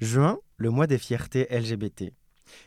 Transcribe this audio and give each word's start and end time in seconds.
Juin, 0.00 0.38
le 0.58 0.68
mois 0.68 0.86
des 0.86 0.98
fiertés 0.98 1.46
LGBT. 1.50 2.12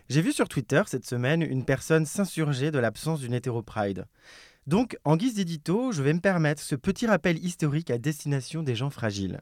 J'ai 0.10 0.22
vu 0.24 0.34
sur 0.34 0.50
Twitter 0.50 0.82
cette 0.88 1.06
semaine 1.06 1.44
une 1.44 1.64
personne 1.64 2.08
s'insurger 2.08 2.72
de 2.72 2.80
l'absence 2.80 3.20
d'une 3.20 3.36
hétéro-pride. 3.36 4.06
Donc, 4.66 4.98
en 5.04 5.16
guise 5.16 5.36
d'édito, 5.36 5.92
je 5.92 6.02
vais 6.02 6.14
me 6.14 6.22
permettre 6.22 6.60
ce 6.60 6.76
petit 6.76 7.06
rappel 7.06 7.38
historique 7.38 7.92
à 7.92 8.00
destination 8.00 8.64
des 8.64 8.74
gens 8.74 8.90
fragiles. 8.90 9.42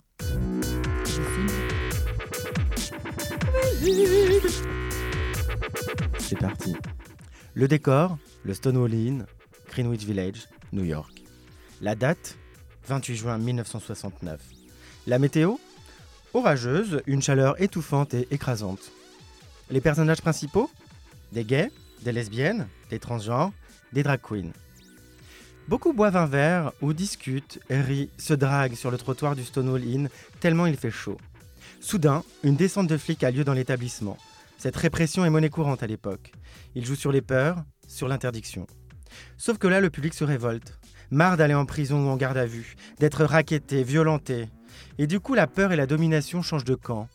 C'est 6.19 6.39
parti. 6.39 6.75
Le 7.53 7.69
décor, 7.69 8.17
le 8.43 8.53
Stonewall 8.53 8.93
Inn, 8.93 9.25
Greenwich 9.69 10.03
Village, 10.03 10.49
New 10.73 10.83
York. 10.83 11.23
La 11.79 11.95
date, 11.95 12.37
28 12.85 13.15
juin 13.15 13.37
1969. 13.37 14.41
La 15.07 15.19
météo, 15.19 15.55
orageuse, 16.33 17.01
une 17.07 17.21
chaleur 17.21 17.61
étouffante 17.61 18.13
et 18.13 18.27
écrasante. 18.31 18.91
Les 19.69 19.81
personnages 19.81 20.21
principaux? 20.21 20.69
Des 21.31 21.43
gays, 21.43 21.71
des 22.03 22.11
lesbiennes, 22.11 22.67
des 22.89 22.99
transgenres, 22.99 23.51
des 23.93 24.03
drag 24.03 24.21
queens. 24.21 24.51
Beaucoup 25.67 25.91
boivent 25.91 26.15
un 26.15 26.25
verre 26.25 26.71
ou 26.81 26.93
discutent, 26.93 27.59
rient, 27.69 28.09
se 28.17 28.33
draguent 28.33 28.75
sur 28.75 28.91
le 28.91 28.97
trottoir 28.97 29.35
du 29.35 29.43
Stonewall 29.43 29.83
Inn 29.83 30.09
tellement 30.39 30.65
il 30.65 30.77
fait 30.77 30.91
chaud. 30.91 31.17
Soudain, 31.81 32.23
une 32.43 32.55
descente 32.55 32.87
de 32.87 32.97
flics 32.97 33.23
a 33.23 33.31
lieu 33.31 33.43
dans 33.43 33.53
l'établissement. 33.53 34.17
Cette 34.57 34.77
répression 34.77 35.25
est 35.25 35.29
monnaie 35.29 35.49
courante 35.49 35.83
à 35.83 35.87
l'époque. 35.87 36.31
Ils 36.75 36.85
jouent 36.85 36.95
sur 36.95 37.11
les 37.11 37.21
peurs, 37.21 37.63
sur 37.87 38.07
l'interdiction. 38.07 38.65
Sauf 39.37 39.57
que 39.57 39.67
là, 39.67 39.81
le 39.81 39.89
public 39.89 40.13
se 40.13 40.23
révolte. 40.23 40.79
Marre 41.11 41.37
d'aller 41.37 41.53
en 41.53 41.65
prison 41.65 42.05
ou 42.05 42.09
en 42.09 42.17
garde 42.17 42.37
à 42.37 42.45
vue, 42.45 42.75
d'être 42.99 43.23
racketté, 43.23 43.83
violenté. 43.83 44.47
Et 44.99 45.07
du 45.07 45.19
coup, 45.19 45.33
la 45.33 45.47
peur 45.47 45.71
et 45.71 45.75
la 45.75 45.85
domination 45.85 46.41
changent 46.41 46.63
de 46.63 46.75
camp. 46.75 47.07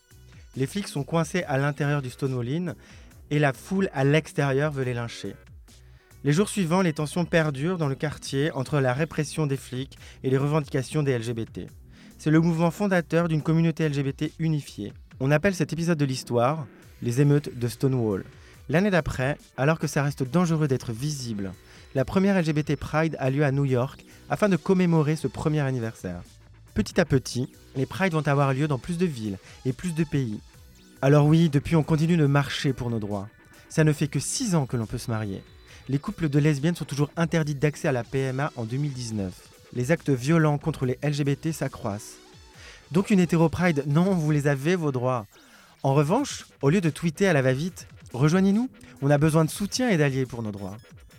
Les 0.56 0.66
flics 0.66 0.88
sont 0.88 1.04
coincés 1.04 1.42
à 1.44 1.58
l'intérieur 1.58 2.02
du 2.02 2.10
Stonewall 2.10 2.48
Inn 2.48 2.74
et 3.30 3.38
la 3.38 3.52
foule 3.52 3.88
à 3.92 4.04
l'extérieur 4.04 4.70
veut 4.70 4.84
les 4.84 4.94
lyncher. 4.94 5.34
Les 6.24 6.32
jours 6.32 6.48
suivants, 6.48 6.82
les 6.82 6.92
tensions 6.92 7.24
perdurent 7.24 7.78
dans 7.78 7.88
le 7.88 7.96
quartier 7.96 8.52
entre 8.52 8.78
la 8.78 8.92
répression 8.92 9.46
des 9.46 9.56
flics 9.56 9.98
et 10.22 10.30
les 10.30 10.38
revendications 10.38 11.02
des 11.02 11.18
LGBT. 11.18 11.62
C'est 12.18 12.30
le 12.30 12.40
mouvement 12.40 12.70
fondateur 12.70 13.26
d'une 13.26 13.42
communauté 13.42 13.88
LGBT 13.88 14.32
unifiée. 14.38 14.92
On 15.18 15.32
appelle 15.32 15.54
cet 15.54 15.72
épisode 15.72 15.98
de 15.98 16.04
l'histoire 16.04 16.66
les 17.02 17.20
émeutes 17.20 17.58
de 17.58 17.66
Stonewall. 17.66 18.24
L'année 18.68 18.90
d'après, 18.90 19.36
alors 19.56 19.80
que 19.80 19.88
ça 19.88 20.04
reste 20.04 20.22
dangereux 20.22 20.68
d'être 20.68 20.92
visible, 20.92 21.52
la 21.96 22.04
première 22.04 22.40
LGBT 22.40 22.76
Pride 22.76 23.16
a 23.18 23.28
lieu 23.28 23.44
à 23.44 23.50
New 23.50 23.64
York 23.64 24.04
afin 24.30 24.48
de 24.48 24.56
commémorer 24.56 25.16
ce 25.16 25.26
premier 25.26 25.60
anniversaire. 25.60 26.22
Petit 26.74 26.98
à 27.00 27.04
petit, 27.04 27.50
les 27.76 27.84
Prides 27.84 28.14
vont 28.14 28.26
avoir 28.26 28.54
lieu 28.54 28.66
dans 28.66 28.78
plus 28.78 28.96
de 28.96 29.04
villes 29.04 29.38
et 29.66 29.74
plus 29.74 29.94
de 29.94 30.04
pays. 30.04 30.40
Alors 31.02 31.26
oui, 31.26 31.50
depuis 31.50 31.76
on 31.76 31.82
continue 31.82 32.16
de 32.16 32.26
marcher 32.26 32.72
pour 32.72 32.88
nos 32.88 32.98
droits. 32.98 33.28
Ça 33.68 33.84
ne 33.84 33.92
fait 33.92 34.08
que 34.08 34.20
6 34.20 34.54
ans 34.54 34.64
que 34.64 34.78
l'on 34.78 34.86
peut 34.86 34.98
se 34.98 35.10
marier. 35.10 35.42
Les 35.88 35.98
couples 35.98 36.30
de 36.30 36.38
lesbiennes 36.38 36.74
sont 36.74 36.86
toujours 36.86 37.10
interdits 37.16 37.54
d'accès 37.54 37.88
à 37.88 37.92
la 37.92 38.04
PMA 38.04 38.52
en 38.56 38.64
2019. 38.64 39.32
Les 39.74 39.90
actes 39.90 40.10
violents 40.10 40.56
contre 40.56 40.86
les 40.86 40.98
LGBT 41.02 41.52
s'accroissent. 41.52 42.16
Donc 42.90 43.10
une 43.10 43.20
hétéro-pride, 43.20 43.84
non, 43.86 44.14
vous 44.14 44.30
les 44.30 44.46
avez 44.46 44.74
vos 44.74 44.92
droits. 44.92 45.26
En 45.82 45.92
revanche, 45.92 46.46
au 46.62 46.70
lieu 46.70 46.80
de 46.80 46.90
tweeter 46.90 47.26
à 47.26 47.32
la 47.34 47.42
va-vite, 47.42 47.86
rejoignez-nous, 48.14 48.70
on 49.02 49.10
a 49.10 49.18
besoin 49.18 49.44
de 49.44 49.50
soutien 49.50 49.90
et 49.90 49.98
d'alliés 49.98 50.26
pour 50.26 50.42
nos 50.42 50.52
droits. 50.52 50.76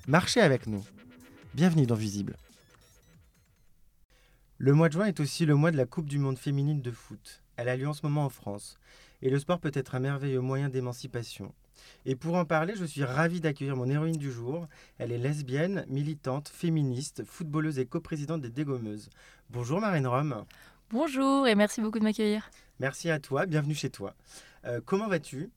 Marchez 0.08 0.42
avec 0.42 0.66
nous. 0.66 0.84
Bienvenue 1.54 1.86
dans 1.86 1.95
Visible. 1.95 2.38
Le 4.64 4.72
mois 4.72 4.88
de 4.88 4.94
juin 4.94 5.08
est 5.08 5.19
aussi 5.19 5.45
le 5.45 5.56
mois 5.56 5.72
de 5.72 5.75
la 5.75 5.86
Coupe 5.86 6.08
du 6.08 6.19
Monde 6.19 6.38
féminine 6.38 6.81
de 6.81 6.92
foot. 6.92 7.44
Elle 7.58 7.67
a 7.67 7.75
lieu 7.75 7.86
en 7.86 7.92
ce 7.92 8.00
moment 8.03 8.23
en 8.23 8.30
France. 8.30 8.80
Et 9.22 9.30
le 9.30 9.38
sport 9.38 9.59
peut 9.59 9.73
être 9.73 9.94
un 9.94 10.00
merveilleux 10.00 10.39
moyen 10.39 10.70
d'émancipation. 10.70 11.53
Et 12.05 12.16
pour 12.16 12.36
en 12.36 12.45
parler, 12.45 12.73
je 12.78 12.86
suis 12.86 13.03
ravie 13.03 13.42
d'accueillir 13.42 13.75
mon 13.75 13.89
héroïne 13.89 14.16
du 14.16 14.31
jour. 14.31 14.70
Elle 15.00 15.11
est 15.11 15.17
lesbienne, 15.17 15.83
militante, 15.89 16.47
féministe, 16.47 17.25
footballeuse 17.25 17.77
et 17.77 17.86
coprésidente 17.86 18.39
des 18.39 18.52
Dégommeuses. 18.52 19.10
Bonjour 19.49 19.82
Marine 19.82 20.08
Rome. 20.08 20.45
Bonjour 20.92 21.45
et 21.45 21.55
merci 21.55 21.82
beaucoup 21.82 21.99
de 21.99 22.05
m'accueillir. 22.05 22.49
Merci 22.80 23.09
à 23.09 23.20
toi, 23.20 23.45
bienvenue 23.45 23.76
chez 23.76 23.89
toi. 23.89 24.15
Euh, 24.64 24.80
comment 24.86 25.09
vas-tu? 25.09 25.52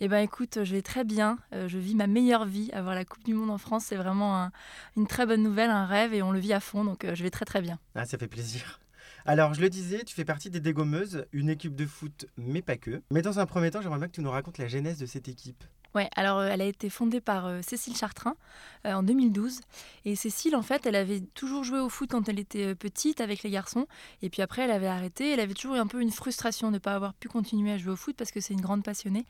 Eh 0.00 0.08
ben 0.08 0.18
écoute, 0.18 0.58
je 0.64 0.74
vais 0.74 0.82
très 0.82 1.04
bien. 1.04 1.38
Euh, 1.52 1.68
je 1.68 1.78
vis 1.78 1.94
ma 1.94 2.06
meilleure 2.06 2.44
vie. 2.44 2.70
Avoir 2.72 2.94
la 2.94 3.04
Coupe 3.04 3.24
du 3.24 3.34
Monde 3.34 3.50
en 3.50 3.58
France, 3.58 3.86
c'est 3.86 3.96
vraiment 3.96 4.50
une 4.96 5.06
très 5.06 5.26
bonne 5.26 5.42
nouvelle, 5.42 5.70
un 5.70 5.86
rêve, 5.86 6.14
et 6.14 6.22
on 6.22 6.32
le 6.32 6.38
vit 6.38 6.52
à 6.52 6.60
fond. 6.60 6.84
Donc 6.84 7.04
euh, 7.04 7.14
je 7.14 7.22
vais 7.22 7.30
très 7.30 7.44
très 7.44 7.60
bien. 7.60 7.78
Ah, 7.94 8.04
ça 8.04 8.18
fait 8.18 8.28
plaisir. 8.28 8.80
Alors, 9.26 9.54
je 9.54 9.62
le 9.62 9.70
disais, 9.70 10.04
tu 10.04 10.14
fais 10.14 10.26
partie 10.26 10.50
des 10.50 10.60
Dégommeuses, 10.60 11.24
une 11.32 11.48
équipe 11.48 11.74
de 11.74 11.86
foot, 11.86 12.26
mais 12.36 12.60
pas 12.60 12.76
que. 12.76 13.02
Mais 13.10 13.22
dans 13.22 13.38
un 13.38 13.46
premier 13.46 13.70
temps, 13.70 13.80
j'aimerais 13.80 13.98
bien 13.98 14.08
que 14.08 14.12
tu 14.12 14.20
nous 14.20 14.30
racontes 14.30 14.58
la 14.58 14.68
genèse 14.68 14.98
de 14.98 15.06
cette 15.06 15.28
équipe. 15.28 15.64
Ouais, 15.94 16.10
alors 16.16 16.38
euh, 16.38 16.48
elle 16.50 16.60
a 16.60 16.64
été 16.64 16.90
fondée 16.90 17.20
par 17.20 17.46
euh, 17.46 17.60
Cécile 17.62 17.96
Chartrain 17.96 18.34
euh, 18.84 18.94
en 18.94 19.02
2012. 19.04 19.60
Et 20.04 20.16
Cécile, 20.16 20.56
en 20.56 20.62
fait, 20.62 20.86
elle 20.86 20.96
avait 20.96 21.20
toujours 21.20 21.62
joué 21.62 21.78
au 21.78 21.88
foot 21.88 22.10
quand 22.10 22.28
elle 22.28 22.40
était 22.40 22.74
petite 22.74 23.20
avec 23.20 23.42
les 23.44 23.50
garçons. 23.50 23.86
Et 24.20 24.28
puis 24.28 24.42
après, 24.42 24.62
elle 24.62 24.72
avait 24.72 24.88
arrêté. 24.88 25.30
Elle 25.30 25.40
avait 25.40 25.54
toujours 25.54 25.76
eu 25.76 25.78
un 25.78 25.86
peu 25.86 26.00
une 26.00 26.10
frustration 26.10 26.68
de 26.68 26.74
ne 26.74 26.78
pas 26.78 26.94
avoir 26.94 27.14
pu 27.14 27.28
continuer 27.28 27.70
à 27.70 27.78
jouer 27.78 27.92
au 27.92 27.96
foot 27.96 28.16
parce 28.16 28.32
que 28.32 28.40
c'est 28.40 28.54
une 28.54 28.60
grande 28.60 28.82
passionnée. 28.82 29.24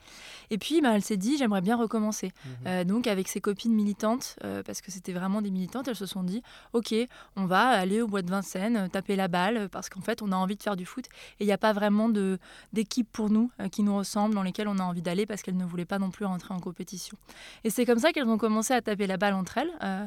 Et 0.50 0.56
puis, 0.56 0.80
bah, 0.80 0.92
elle 0.94 1.04
s'est 1.04 1.18
dit, 1.18 1.36
j'aimerais 1.36 1.60
bien 1.60 1.76
recommencer. 1.76 2.32
Mhm. 2.64 2.84
donc, 2.84 3.06
avec 3.06 3.28
ses 3.28 3.40
copines 3.40 3.74
militantes, 3.74 4.36
parce 4.64 4.80
que 4.80 4.90
c'était 4.90 5.12
vraiment 5.12 5.42
des 5.42 5.50
militantes, 5.50 5.88
elles 5.88 5.96
se 5.96 6.06
sont 6.06 6.22
dit, 6.22 6.42
OK, 6.72 6.94
on 7.36 7.44
va 7.44 7.68
aller 7.68 8.00
au 8.00 8.08
bois 8.08 8.22
de 8.22 8.30
Vincennes, 8.30 8.88
taper 8.90 9.16
la 9.16 9.28
balle, 9.28 9.68
parce 9.68 9.88
qu'en 9.88 10.00
fait, 10.00 10.22
on 10.22 10.32
a 10.32 10.36
envie 10.36 10.56
de 10.56 10.62
faire 10.62 10.76
du 10.76 10.86
foot. 10.86 11.06
Et 11.38 11.44
il 11.44 11.46
n'y 11.46 11.52
a 11.52 11.58
pas 11.58 11.72
vraiment 11.72 12.08
d'équipe 12.72 13.08
pour 13.12 13.30
nous 13.30 13.50
qui 13.70 13.82
nous 13.82 13.96
ressemble, 13.96 14.34
dans 14.34 14.42
lesquelles 14.42 14.68
on 14.68 14.78
a 14.78 14.82
envie 14.82 15.02
d'aller, 15.02 15.26
parce 15.26 15.42
qu'elles 15.42 15.56
ne 15.56 15.64
voulaient 15.64 15.84
pas 15.84 15.98
non 15.98 16.10
plus 16.10 16.24
rentrer 16.24 16.53
en 16.54 16.60
compétition. 16.60 17.16
Et 17.64 17.70
c'est 17.70 17.84
comme 17.84 17.98
ça 17.98 18.12
qu'elles 18.12 18.28
ont 18.28 18.38
commencé 18.38 18.72
à 18.74 18.80
taper 18.80 19.06
la 19.06 19.16
balle 19.16 19.34
entre 19.34 19.58
elles. 19.58 19.72
Euh, 19.82 20.06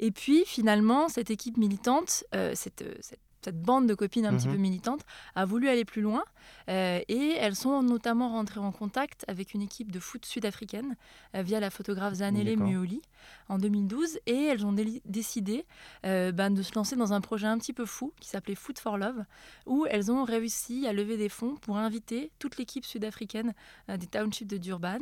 et 0.00 0.10
puis 0.10 0.44
finalement, 0.46 1.08
cette 1.08 1.30
équipe 1.30 1.56
militante, 1.56 2.24
euh, 2.34 2.52
cette, 2.54 2.84
cette 3.00 3.20
cette 3.42 3.60
bande 3.60 3.86
de 3.86 3.94
copines 3.94 4.26
un 4.26 4.36
petit 4.36 4.48
mhm. 4.48 4.54
peu 4.54 4.60
militantes 4.60 5.00
a 5.34 5.44
voulu 5.44 5.68
aller 5.68 5.84
plus 5.84 6.02
loin 6.02 6.22
euh, 6.68 7.00
et 7.08 7.36
elles 7.38 7.54
sont 7.54 7.82
notamment 7.82 8.30
rentrées 8.30 8.60
en 8.60 8.72
contact 8.72 9.24
avec 9.28 9.54
une 9.54 9.62
équipe 9.62 9.92
de 9.92 10.00
foot 10.00 10.24
sud-africaine 10.24 10.96
euh, 11.34 11.42
via 11.42 11.60
la 11.60 11.70
photographe 11.70 12.14
Zanele 12.14 12.56
Muoli 12.56 13.02
en 13.48 13.58
2012 13.58 14.18
et 14.26 14.44
elles 14.44 14.66
ont 14.66 14.74
décidé 15.04 15.66
euh, 16.04 16.32
ben, 16.32 16.50
de 16.50 16.62
se 16.62 16.74
lancer 16.74 16.96
dans 16.96 17.12
un 17.12 17.20
projet 17.20 17.46
un 17.46 17.58
petit 17.58 17.72
peu 17.72 17.86
fou 17.86 18.12
qui 18.20 18.28
s'appelait 18.28 18.54
Foot 18.54 18.78
for 18.78 18.98
Love 18.98 19.24
où 19.66 19.86
elles 19.88 20.10
ont 20.10 20.24
réussi 20.24 20.86
à 20.86 20.92
lever 20.92 21.16
des 21.16 21.28
fonds 21.28 21.56
pour 21.56 21.76
inviter 21.76 22.30
toute 22.38 22.56
l'équipe 22.58 22.84
sud-africaine 22.84 23.54
des 23.88 24.06
townships 24.06 24.48
de 24.48 24.56
Durban 24.56 24.98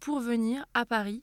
pour 0.00 0.20
venir 0.20 0.64
à 0.74 0.84
Paris 0.84 1.22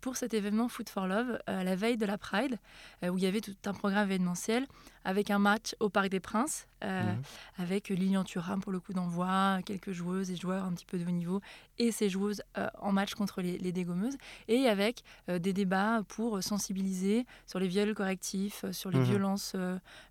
pour 0.00 0.16
cet 0.16 0.34
événement 0.34 0.68
Foot 0.68 0.88
for 0.88 1.06
Love 1.06 1.38
à 1.46 1.64
la 1.64 1.76
veille 1.76 1.96
de 1.96 2.06
la 2.06 2.18
Pride 2.18 2.58
où 3.02 3.18
il 3.18 3.24
y 3.24 3.26
avait 3.26 3.40
tout 3.40 3.54
un 3.64 3.72
programme 3.72 4.08
événementiel 4.08 4.66
avec 5.04 5.30
un 5.30 5.38
match 5.38 5.74
au 5.80 5.88
Parc 5.88 6.08
des 6.08 6.20
Princes, 6.20 6.66
euh, 6.82 7.02
mhm. 7.02 7.22
avec 7.58 7.88
Lilian 7.88 8.24
Thuram 8.24 8.60
pour 8.60 8.72
le 8.72 8.80
coup 8.80 8.92
d'envoi, 8.92 9.60
quelques 9.64 9.92
joueuses 9.92 10.30
et 10.30 10.36
joueurs 10.36 10.64
un 10.64 10.72
petit 10.72 10.86
peu 10.86 10.98
de 10.98 11.04
haut 11.04 11.10
niveau, 11.10 11.40
et 11.78 11.92
ces 11.92 12.08
joueuses 12.08 12.42
euh, 12.58 12.68
en 12.80 12.92
match 12.92 13.14
contre 13.14 13.40
les, 13.42 13.72
dégommeuses, 13.72 14.16
et 14.48 14.68
avec 14.68 15.02
euh, 15.28 15.38
des 15.38 15.52
débats 15.52 16.02
pour 16.08 16.42
sensibiliser 16.42 17.26
sur 17.46 17.58
les 17.58 17.68
viols 17.68 17.94
correctifs, 17.94 18.64
sur 18.72 18.90
les 18.90 18.98
mhm. 18.98 19.04
violences 19.04 19.56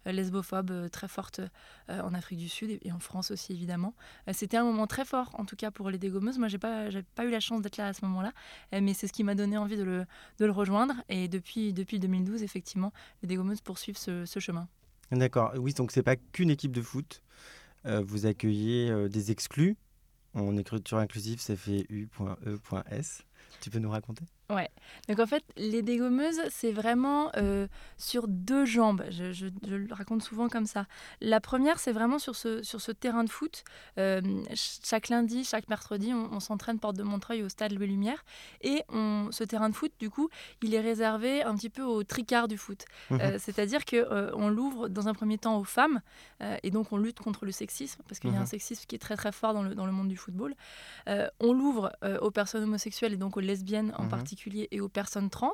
lesbophobes 0.05 0.89
très 0.91 1.07
fortes 1.07 1.41
en 1.89 2.13
Afrique 2.13 2.39
du 2.39 2.49
Sud 2.49 2.79
et, 2.81 2.91
en 2.91 2.99
France 2.99 3.31
aussi 3.31 3.53
évidemment. 3.53 3.93
C'était 4.31 4.57
un 4.57 4.63
moment 4.63 4.87
très 4.87 5.05
fort 5.05 5.31
en 5.33 5.45
tout 5.45 5.55
cas 5.55 5.71
pour 5.71 5.89
les 5.89 5.97
dégommeuses. 5.97 6.37
Moi 6.37 6.47
j'ai 6.47 6.57
pas, 6.57 6.89
pas 7.15 7.25
eu 7.25 7.29
la 7.29 7.39
chance 7.39 7.61
d'être 7.61 7.77
là 7.77 7.87
à 7.87 7.93
ce 7.93 8.05
moment-là, 8.05 8.31
mais 8.71 8.93
c'est 8.93 9.07
ce 9.07 9.13
qui 9.13 9.23
m'a 9.23 9.35
donné 9.35 9.57
envie 9.57 9.77
de 9.77 9.83
le, 9.83 10.05
de 10.39 10.45
le, 10.45 10.51
rejoindre, 10.51 10.93
et 11.09 11.27
depuis, 11.27 11.73
depuis 11.73 11.99
2012 11.99 12.43
effectivement, 12.43 12.93
les 13.21 13.27
dégommeuses 13.27 13.61
poursuivent 13.61 13.97
ce, 13.97 14.25
ce 14.25 14.39
chemin. 14.39 14.67
D'accord. 15.17 15.53
Oui, 15.57 15.73
donc 15.73 15.91
c'est 15.91 16.03
pas 16.03 16.15
qu'une 16.15 16.49
équipe 16.49 16.71
de 16.71 16.81
foot. 16.81 17.21
Euh, 17.85 18.01
vous 18.05 18.25
accueillez 18.25 18.89
euh, 18.89 19.09
des 19.09 19.31
exclus. 19.31 19.77
En 20.33 20.57
écriture 20.57 20.97
inclusive, 20.97 21.39
ça 21.39 21.55
fait 21.55 21.85
U.E.S. 21.89 23.23
Tu 23.61 23.69
peux 23.69 23.79
nous 23.79 23.91
raconter? 23.91 24.25
Ouais. 24.49 24.69
Donc 25.07 25.19
en 25.19 25.25
fait, 25.25 25.43
les 25.55 25.81
dégommeuses, 25.81 26.41
c'est 26.49 26.71
vraiment 26.71 27.31
euh, 27.37 27.67
sur 27.97 28.27
deux 28.27 28.65
jambes. 28.65 29.03
Je, 29.09 29.47
le 29.67 29.93
raconte 29.93 30.21
souvent 30.21 30.49
comme 30.49 30.65
ça. 30.65 30.85
La 31.21 31.39
première, 31.39 31.79
c'est 31.79 31.93
vraiment 31.93 32.19
sur 32.19 32.35
ce, 32.35 32.61
sur 32.61 32.81
ce 32.81 32.91
terrain 32.91 33.23
de 33.23 33.29
foot. 33.29 33.63
Euh, 33.97 34.21
chaque 34.53 35.09
lundi, 35.09 35.45
chaque 35.45 35.69
mercredi, 35.69 36.13
on, 36.13 36.39
s'entraîne 36.39 36.77
porte 36.77 36.97
de 36.97 37.03
Montreuil 37.03 37.41
au 37.41 37.49
stade 37.49 37.71
Louis 37.71 37.87
Lumière. 37.87 38.25
Et 38.61 38.83
on, 38.89 39.29
ce 39.31 39.45
terrain 39.45 39.69
de 39.69 39.75
foot, 39.75 39.93
du 39.99 40.09
coup, 40.09 40.29
il 40.61 40.73
est 40.73 40.81
réservé 40.81 41.41
un 41.43 41.55
petit 41.55 41.69
peu 41.69 41.83
au 41.83 42.03
tricard 42.03 42.47
du 42.49 42.57
foot. 42.57 42.83
Mhm. 43.11 43.21
Euh, 43.21 43.37
c'est-à-dire 43.39 43.85
qu'on 43.85 44.49
l'ouvre 44.49 44.89
dans 44.89 45.07
un 45.07 45.13
premier 45.13 45.37
temps 45.37 45.57
aux 45.57 45.63
femmes. 45.63 46.01
et 46.63 46.71
donc 46.71 46.91
on 46.91 46.97
lutte 46.97 47.19
contre 47.19 47.45
le 47.45 47.51
sexisme, 47.51 48.01
parce 48.07 48.19
qu'il 48.19 48.31
y 48.31 48.35
a 48.35 48.37
un 48.37 48.41
mhm. 48.41 48.47
sexisme 48.47 48.83
qui 48.85 48.95
est 48.95 48.99
très 48.99 49.15
très 49.15 49.31
fort 49.31 49.53
dans 49.53 49.63
le, 49.63 49.75
dans 49.75 49.85
le 49.85 49.93
monde 49.93 50.09
du 50.09 50.17
football. 50.17 50.53
on 51.07 51.53
l'ouvre 51.53 51.93
aux 52.21 52.31
personnes 52.31 52.63
homosexuelles 52.63 53.13
et 53.13 53.17
donc 53.17 53.37
aux 53.37 53.39
lesbiennes 53.39 53.93
en 53.97 54.03
mhm. 54.03 54.09
particulier 54.09 54.32
particulier 54.33 54.67
et 54.71 54.81
aux 54.81 54.89
personnes 54.89 55.29
trans, 55.29 55.51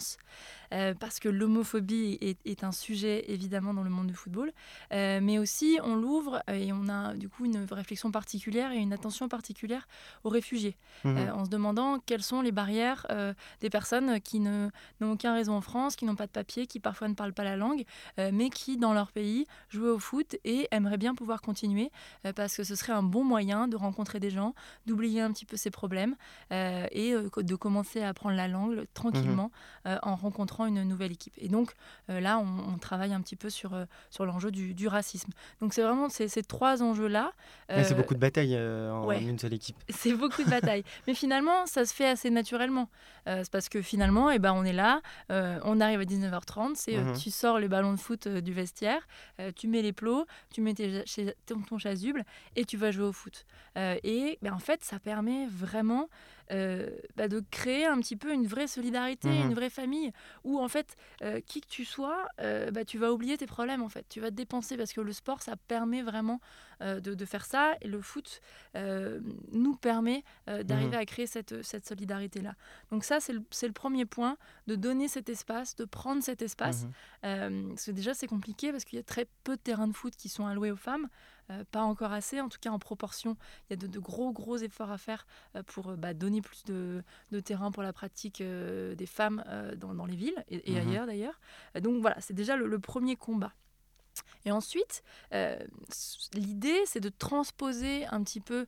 euh, 0.73 0.93
parce 0.97 1.19
que 1.19 1.27
l'homophobie 1.27 2.17
est, 2.21 2.63
un 2.63 2.71
sujet 2.71 3.25
évidemment 3.27 3.73
dans 3.73 3.83
le 3.83 3.89
monde 3.89 4.07
du 4.07 4.13
football, 4.13 4.51
euh, 4.93 5.19
mais 5.21 5.37
aussi 5.37 5.79
on 5.83 5.95
l'ouvre 5.95 6.41
et 6.47 6.71
on 6.71 6.87
a 6.87 7.13
du 7.13 7.29
coup 7.29 7.45
une 7.45 7.65
réflexion 7.71 8.11
particulière 8.11 8.71
et 8.71 8.77
une 8.77 8.93
attention 8.93 9.27
particulière 9.27 9.87
aux 10.23 10.29
réfugiés, 10.29 10.77
mmh. 11.03 11.17
en 11.33 11.45
se 11.45 11.49
demandant 11.49 11.99
quelles 11.99 12.23
sont 12.23 12.41
les 12.41 12.51
barrières 12.51 13.05
des 13.59 13.69
personnes 13.69 14.21
qui 14.21 14.39
n'ont 14.39 14.71
aucun 15.01 15.33
réseau 15.33 15.53
en 15.53 15.61
France, 15.61 15.95
qui 15.95 16.05
n'ont 16.05 16.15
pas 16.15 16.27
de 16.27 16.31
papier, 16.31 16.67
qui 16.67 16.79
parfois 16.79 17.07
ne 17.07 17.13
parlent 17.13 17.33
pas 17.33 17.43
la 17.43 17.57
langue, 17.57 17.83
mais 18.17 18.49
qui 18.49 18.77
dans 18.77 18.93
leur 18.93 19.11
pays 19.11 19.45
jouent 19.69 19.87
au 19.87 19.99
foot 19.99 20.37
et 20.43 20.67
aimeraient 20.71 20.97
bien 20.97 21.15
pouvoir 21.15 21.41
continuer, 21.41 21.91
parce 22.35 22.55
que 22.55 22.63
ce 22.63 22.75
serait 22.75 22.93
un 22.93 23.03
bon 23.03 23.23
moyen 23.23 23.67
de 23.67 23.75
rencontrer 23.75 24.19
des 24.19 24.29
gens, 24.29 24.53
d'oublier 24.85 25.21
un 25.21 25.31
petit 25.31 25.45
peu 25.45 25.57
ses 25.57 25.71
problèmes 25.71 26.15
euh, 26.51 26.85
et 26.91 27.13
euh, 27.13 27.29
de 27.37 27.55
commencer 27.55 28.01
à 28.01 28.09
apprendre 28.09 28.35
la 28.35 28.47
langue 28.47 28.68
tranquillement 28.93 29.51
mhm. 29.85 29.91
euh, 29.91 29.97
en 30.03 30.15
rencontrant 30.15 30.65
une 30.65 30.83
nouvelle 30.83 31.11
équipe. 31.11 31.33
Et 31.37 31.47
donc 31.47 31.73
là, 32.07 32.39
on, 32.39 32.77
travaille 32.77 33.13
un 33.13 33.21
petit 33.21 33.35
peu 33.35 33.49
sur, 33.49 33.71
sur 34.09 34.25
l'enjeu 34.25 34.51
du, 34.51 34.87
racisme. 34.87 35.31
Donc 35.59 35.73
c'est 35.73 35.81
vraiment 35.81 36.09
ces, 36.09 36.27
ces 36.27 36.43
trois 36.43 36.81
enjeux-là. 36.81 37.33
c'est 37.69 37.95
beaucoup 37.95 38.13
de 38.13 38.19
batailles 38.19 38.55
en 38.55 39.11
une 39.11 39.37
seule 39.37 39.53
équipe. 39.53 39.75
C'est 39.89 40.13
beaucoup 40.13 40.43
de 40.43 40.49
batailles. 40.49 40.83
Mais 41.07 41.13
finalement, 41.13 41.65
ça 41.65 41.85
se 41.85 41.93
fait 41.93 42.07
assez 42.07 42.29
naturellement. 42.29 42.89
c'est 43.25 43.51
parce 43.51 43.69
que 43.69 43.81
finalement, 43.81 44.31
eh 44.31 44.39
ben, 44.39 44.53
on 44.53 44.63
est 44.63 44.73
là, 44.73 45.01
on 45.29 45.79
arrive 45.81 45.99
à 45.99 46.05
19h30, 46.05 46.75
c'est 46.75 46.97
mhm. 46.97 47.17
tu 47.17 47.31
sors 47.31 47.59
les 47.59 47.67
ballons 47.67 47.93
de 47.93 47.99
foot 47.99 48.27
du 48.27 48.53
vestiaire, 48.53 49.07
tu 49.55 49.67
mets 49.67 49.81
les 49.81 49.93
plots, 49.93 50.25
tu 50.51 50.61
mets 50.61 50.73
ton, 51.45 51.61
ton 51.61 51.77
chasuble 51.77 52.23
et 52.55 52.65
tu 52.65 52.77
vas 52.77 52.91
jouer 52.91 53.05
au 53.05 53.13
foot. 53.13 53.45
et 53.75 54.37
ben, 54.41 54.53
en 54.53 54.59
fait, 54.59 54.83
ça 54.83 54.99
permet 54.99 55.47
vraiment 55.47 56.09
euh, 56.51 56.89
bah, 57.15 57.27
de 57.27 57.43
créer 57.51 57.85
un 57.85 57.99
petit 57.99 58.15
peu 58.15 58.33
une 58.33 58.47
vraie 58.47 58.67
solidarité, 58.67 59.29
mhm. 59.29 59.49
une 59.49 59.53
vraie 59.53 59.69
famille, 59.69 60.11
où 60.43 60.59
en 60.59 60.67
fait, 60.67 60.95
euh, 61.21 61.41
qui 61.45 61.61
que 61.61 61.67
tu 61.67 61.85
sois, 61.85 62.27
euh, 62.41 62.71
bah, 62.71 62.85
tu 62.85 62.97
vas 62.97 63.13
oublier 63.13 63.37
tes 63.37 63.45
problèmes 63.45 63.83
en 63.83 63.89
fait, 63.89 64.05
tu 64.09 64.19
vas 64.19 64.29
te 64.29 64.35
dépenser 64.35 64.75
parce 64.75 64.93
que 64.93 65.01
le 65.01 65.13
sport, 65.13 65.41
ça 65.41 65.55
permet 65.67 66.01
vraiment 66.01 66.39
de, 66.81 67.25
faire 67.25 67.45
ça, 67.45 67.75
et 67.81 67.87
le 67.87 68.01
foot 68.01 68.41
nous 69.51 69.75
permet 69.75 70.23
d'arriver 70.47 70.95
mhm. 70.95 71.01
à 71.01 71.05
créer 71.05 71.27
cette, 71.27 71.63
cette 71.63 71.87
solidarité-là. 71.87 72.55
Donc 72.91 73.03
ça, 73.03 73.19
c'est 73.19 73.33
le, 73.33 73.43
le, 73.61 73.71
premier 73.71 74.05
point, 74.05 74.37
de 74.67 74.75
donner 74.75 75.07
cet 75.07 75.29
espace, 75.29 75.75
de 75.75 75.85
prendre 75.85 76.23
cet 76.23 76.41
espace, 76.41 76.85
mhm. 77.23 77.69
parce 77.69 77.85
que 77.85 77.91
déjà 77.91 78.13
c'est 78.13 78.27
compliqué 78.27 78.71
parce 78.71 78.85
qu'il 78.85 78.97
y 78.97 78.99
a 78.99 79.03
très 79.03 79.27
peu 79.43 79.55
de 79.55 79.61
terrains 79.61 79.87
de 79.87 79.93
foot 79.93 80.15
qui 80.15 80.29
sont 80.29 80.45
alloués 80.45 80.71
aux 80.71 80.77
femmes. 80.77 81.07
Euh, 81.51 81.63
pas 81.71 81.81
encore 81.81 82.11
assez, 82.11 82.39
en 82.41 82.49
tout 82.49 82.59
cas 82.59 82.69
en 82.69 82.79
proportion. 82.79 83.35
Il 83.69 83.73
y 83.73 83.85
a 83.85 83.87
de, 83.87 83.99
gros, 83.99 84.31
gros 84.31 84.57
efforts 84.57 84.91
à 84.91 84.97
faire 84.97 85.25
euh, 85.55 85.63
pour 85.63 85.89
euh, 85.89 85.95
bah, 85.95 86.13
donner 86.13 86.41
plus 86.41 86.63
de, 86.65 87.03
terrain 87.43 87.71
pour 87.71 87.83
la 87.83 87.93
pratique 87.93 88.43
des 88.43 89.05
femmes 89.05 89.43
dans, 89.77 90.05
les 90.05 90.15
villes 90.15 90.45
et, 90.49 90.71
mhm. 90.71 90.89
ailleurs 90.89 91.05
d'ailleurs. 91.05 91.39
donc 91.81 92.01
voilà, 92.01 92.19
c'est 92.21 92.33
déjà 92.33 92.55
le, 92.55 92.79
premier 92.79 93.15
combat. 93.15 93.53
Et 94.45 94.51
ensuite, 94.51 95.03
l'idée, 96.33 96.81
c'est 96.85 96.99
de 96.99 97.09
transposer 97.09 98.05
un 98.07 98.23
petit 98.23 98.39
peu 98.39 98.65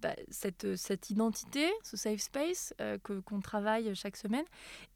bah, 0.00 0.14
cette, 0.30 0.76
cette, 0.76 1.10
identité, 1.10 1.70
ce 1.82 1.96
safe 1.96 2.20
space 2.20 2.74
que, 3.02 3.20
qu'on 3.20 3.40
travaille 3.40 3.94
chaque 3.94 4.16
semaine, 4.16 4.44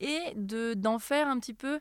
et 0.00 0.20
de, 0.34 0.74
d'en 0.74 0.98
faire 0.98 1.28
un 1.28 1.38
petit 1.38 1.54
peu 1.54 1.80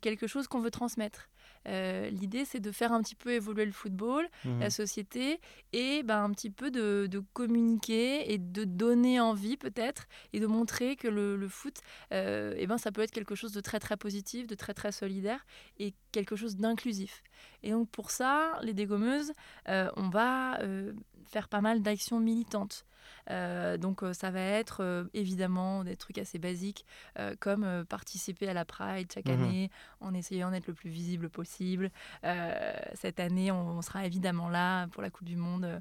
quelque 0.00 0.26
chose 0.26 0.48
qu'on 0.48 0.60
veut 0.60 0.70
transmettre. 0.70 1.28
Euh, 1.66 2.08
l'idée, 2.10 2.44
c'est 2.44 2.60
de 2.60 2.70
faire 2.70 2.92
un 2.92 3.02
petit 3.02 3.14
peu 3.14 3.32
évoluer 3.32 3.64
le 3.64 3.72
football, 3.72 4.28
mhm. 4.44 4.60
la 4.60 4.70
société, 4.70 5.40
et 5.72 6.02
ben, 6.02 6.24
un 6.24 6.30
petit 6.30 6.50
peu 6.50 6.70
de, 6.70 7.08
communiquer 7.32 8.32
et 8.32 8.38
de 8.38 8.64
donner 8.64 9.20
envie 9.20 9.56
peut-être, 9.56 10.06
et 10.32 10.40
de 10.40 10.46
montrer 10.46 10.96
que 10.96 11.08
le, 11.08 11.48
foot, 11.48 11.80
euh, 12.12 12.54
eh 12.56 12.66
ben, 12.66 12.78
ça 12.78 12.92
peut 12.92 13.02
être 13.02 13.10
quelque 13.10 13.34
chose 13.34 13.52
de 13.52 13.60
très 13.60 13.80
très 13.80 13.96
positif, 13.96 14.46
de 14.46 14.54
très 14.54 14.74
très 14.74 14.92
solidaire, 14.92 15.44
et 15.78 15.94
quelque 16.12 16.36
chose 16.36 16.56
d'inclusif. 16.56 17.22
Et 17.62 17.70
donc 17.70 17.88
pour 17.90 18.10
ça, 18.10 18.58
les 18.62 18.74
dégommeuses, 18.74 19.32
euh, 19.68 19.90
on 19.96 20.08
va 20.08 20.58
faire 21.26 21.48
pas 21.48 21.60
mal 21.60 21.82
d'actions 21.82 22.20
militantes. 22.20 22.86
Euh, 23.30 23.76
donc 23.76 24.02
euh, 24.02 24.12
ça 24.12 24.30
va 24.30 24.40
être 24.40 24.82
euh, 24.82 25.04
évidemment 25.14 25.84
des 25.84 25.96
trucs 25.96 26.18
assez 26.18 26.38
basiques 26.38 26.86
comme 27.40 27.84
participer 27.88 28.48
à 28.48 28.54
la 28.54 28.64
Pride 28.64 29.10
chaque 29.12 29.26
mhm. 29.26 29.32
année 29.32 29.70
en 30.00 30.14
essayant 30.14 30.50
d'être 30.50 30.66
le 30.66 30.74
plus 30.74 30.90
visible 30.90 31.28
possible. 31.28 31.90
cette 32.94 33.20
année, 33.20 33.50
on, 33.50 33.82
sera 33.82 34.06
évidemment 34.06 34.48
là 34.48 34.86
pour 34.88 35.02
la 35.02 35.10
Coupe 35.10 35.26
du 35.26 35.36
Monde. 35.36 35.80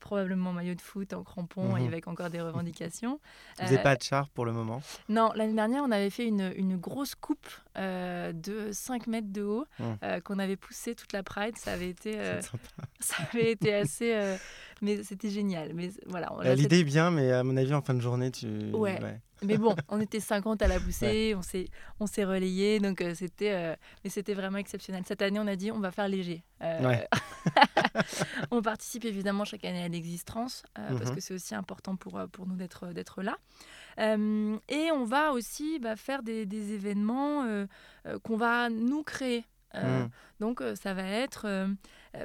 Probablement 0.00 0.52
maillot 0.52 0.74
de 0.74 0.80
foot 0.80 1.12
en 1.12 1.22
crampon 1.22 1.76
et 1.76 1.82
mhm. 1.82 1.86
avec 1.86 2.08
encore 2.08 2.30
des 2.30 2.40
revendications. 2.40 3.20
Vous 3.58 3.64
n'avez 3.64 3.82
pas 3.82 3.96
de 3.96 4.02
char 4.02 4.28
pour 4.30 4.44
le 4.44 4.52
moment 4.52 4.82
Non, 5.08 5.32
l'année 5.34 5.54
dernière, 5.54 5.82
on 5.84 5.90
avait 5.90 6.10
fait 6.10 6.26
une, 6.26 6.52
une 6.56 6.76
grosse 6.76 7.14
coupe 7.14 7.48
de 7.76 8.70
5 8.72 9.06
mètres 9.06 9.32
de 9.32 9.42
haut 9.42 9.66
mhm. 9.78 10.20
qu'on 10.22 10.38
avait 10.38 10.56
poussé 10.56 10.94
toute 10.94 11.12
la 11.12 11.22
Pride. 11.22 11.56
Ça 11.56 11.72
avait 11.72 11.90
été, 11.90 12.18
ça 13.00 13.16
avait 13.32 13.52
été 13.52 13.74
assez 13.74 14.36
mais 14.82 15.02
c'était 15.02 15.30
génial. 15.30 15.72
Mais 15.74 15.90
voilà. 16.06 16.30
L'idée 16.54 16.80
est 16.80 16.84
bien, 16.84 17.10
mais 17.10 17.32
à 17.32 17.42
mon 17.42 17.56
avis, 17.56 17.74
en 17.74 17.82
fin 17.82 17.94
de 17.94 18.00
journée, 18.00 18.30
tu. 18.30 18.46
Ouais. 18.72 18.98
Mais 19.42 19.58
bon, 19.58 19.74
on 19.88 20.00
était 20.00 20.20
50 20.20 20.62
à 20.62 20.68
la 20.68 20.80
pousser, 20.80 21.34
on 21.36 21.42
s'est 21.42 21.68
on 22.00 22.06
s'est 22.06 22.24
relayé, 22.24 22.80
donc 22.80 23.00
euh, 23.00 23.14
c'était 23.14 23.52
euh, 23.52 23.76
mais 24.02 24.10
c'était 24.10 24.34
vraiment 24.34 24.58
exceptionnel. 24.58 25.02
Cette 25.06 25.22
année, 25.22 25.38
on 25.38 25.46
a 25.46 25.56
dit 25.56 25.70
on 25.70 25.80
va 25.80 25.90
faire 25.90 26.08
léger. 26.08 26.42
Euh, 26.62 26.96
on 28.50 28.62
participe 28.62 29.04
évidemment 29.04 29.44
chaque 29.44 29.64
année 29.64 29.82
à 29.82 29.88
l'existence 29.88 30.62
parce 30.74 31.10
mhm. 31.10 31.14
que 31.14 31.20
c'est 31.20 31.34
aussi 31.34 31.54
important 31.54 31.96
pour 31.96 32.20
pour 32.32 32.46
nous 32.46 32.56
d'être 32.56 32.88
d'être 32.88 33.22
là. 33.22 33.36
et 33.98 34.90
on 34.92 35.04
va 35.04 35.32
aussi 35.32 35.78
bah, 35.80 35.96
faire 35.96 36.22
des, 36.22 36.46
des 36.46 36.72
événements 36.72 37.66
qu'on 38.22 38.36
va 38.36 38.70
nous 38.70 39.02
créer. 39.02 39.44
Mm. 39.74 40.06
Donc 40.40 40.62
ça 40.74 40.94
va 40.94 41.02
être 41.02 41.46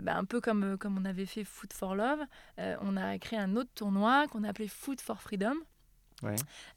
bah, 0.02 0.16
un 0.16 0.24
peu 0.24 0.40
comme, 0.40 0.78
comme 0.78 0.98
on 0.98 1.04
avait 1.04 1.26
fait 1.26 1.44
Food 1.44 1.74
for 1.74 1.96
Love. 1.96 2.22
on 2.58 2.96
a 2.96 3.18
créé 3.18 3.38
un 3.38 3.58
autre 3.58 3.72
tournoi 3.76 4.28
qu'on 4.28 4.46
a 4.46 4.50
appelé 4.50 4.70
Food 4.70 5.02
for 5.02 5.22
Freedom. 5.22 5.56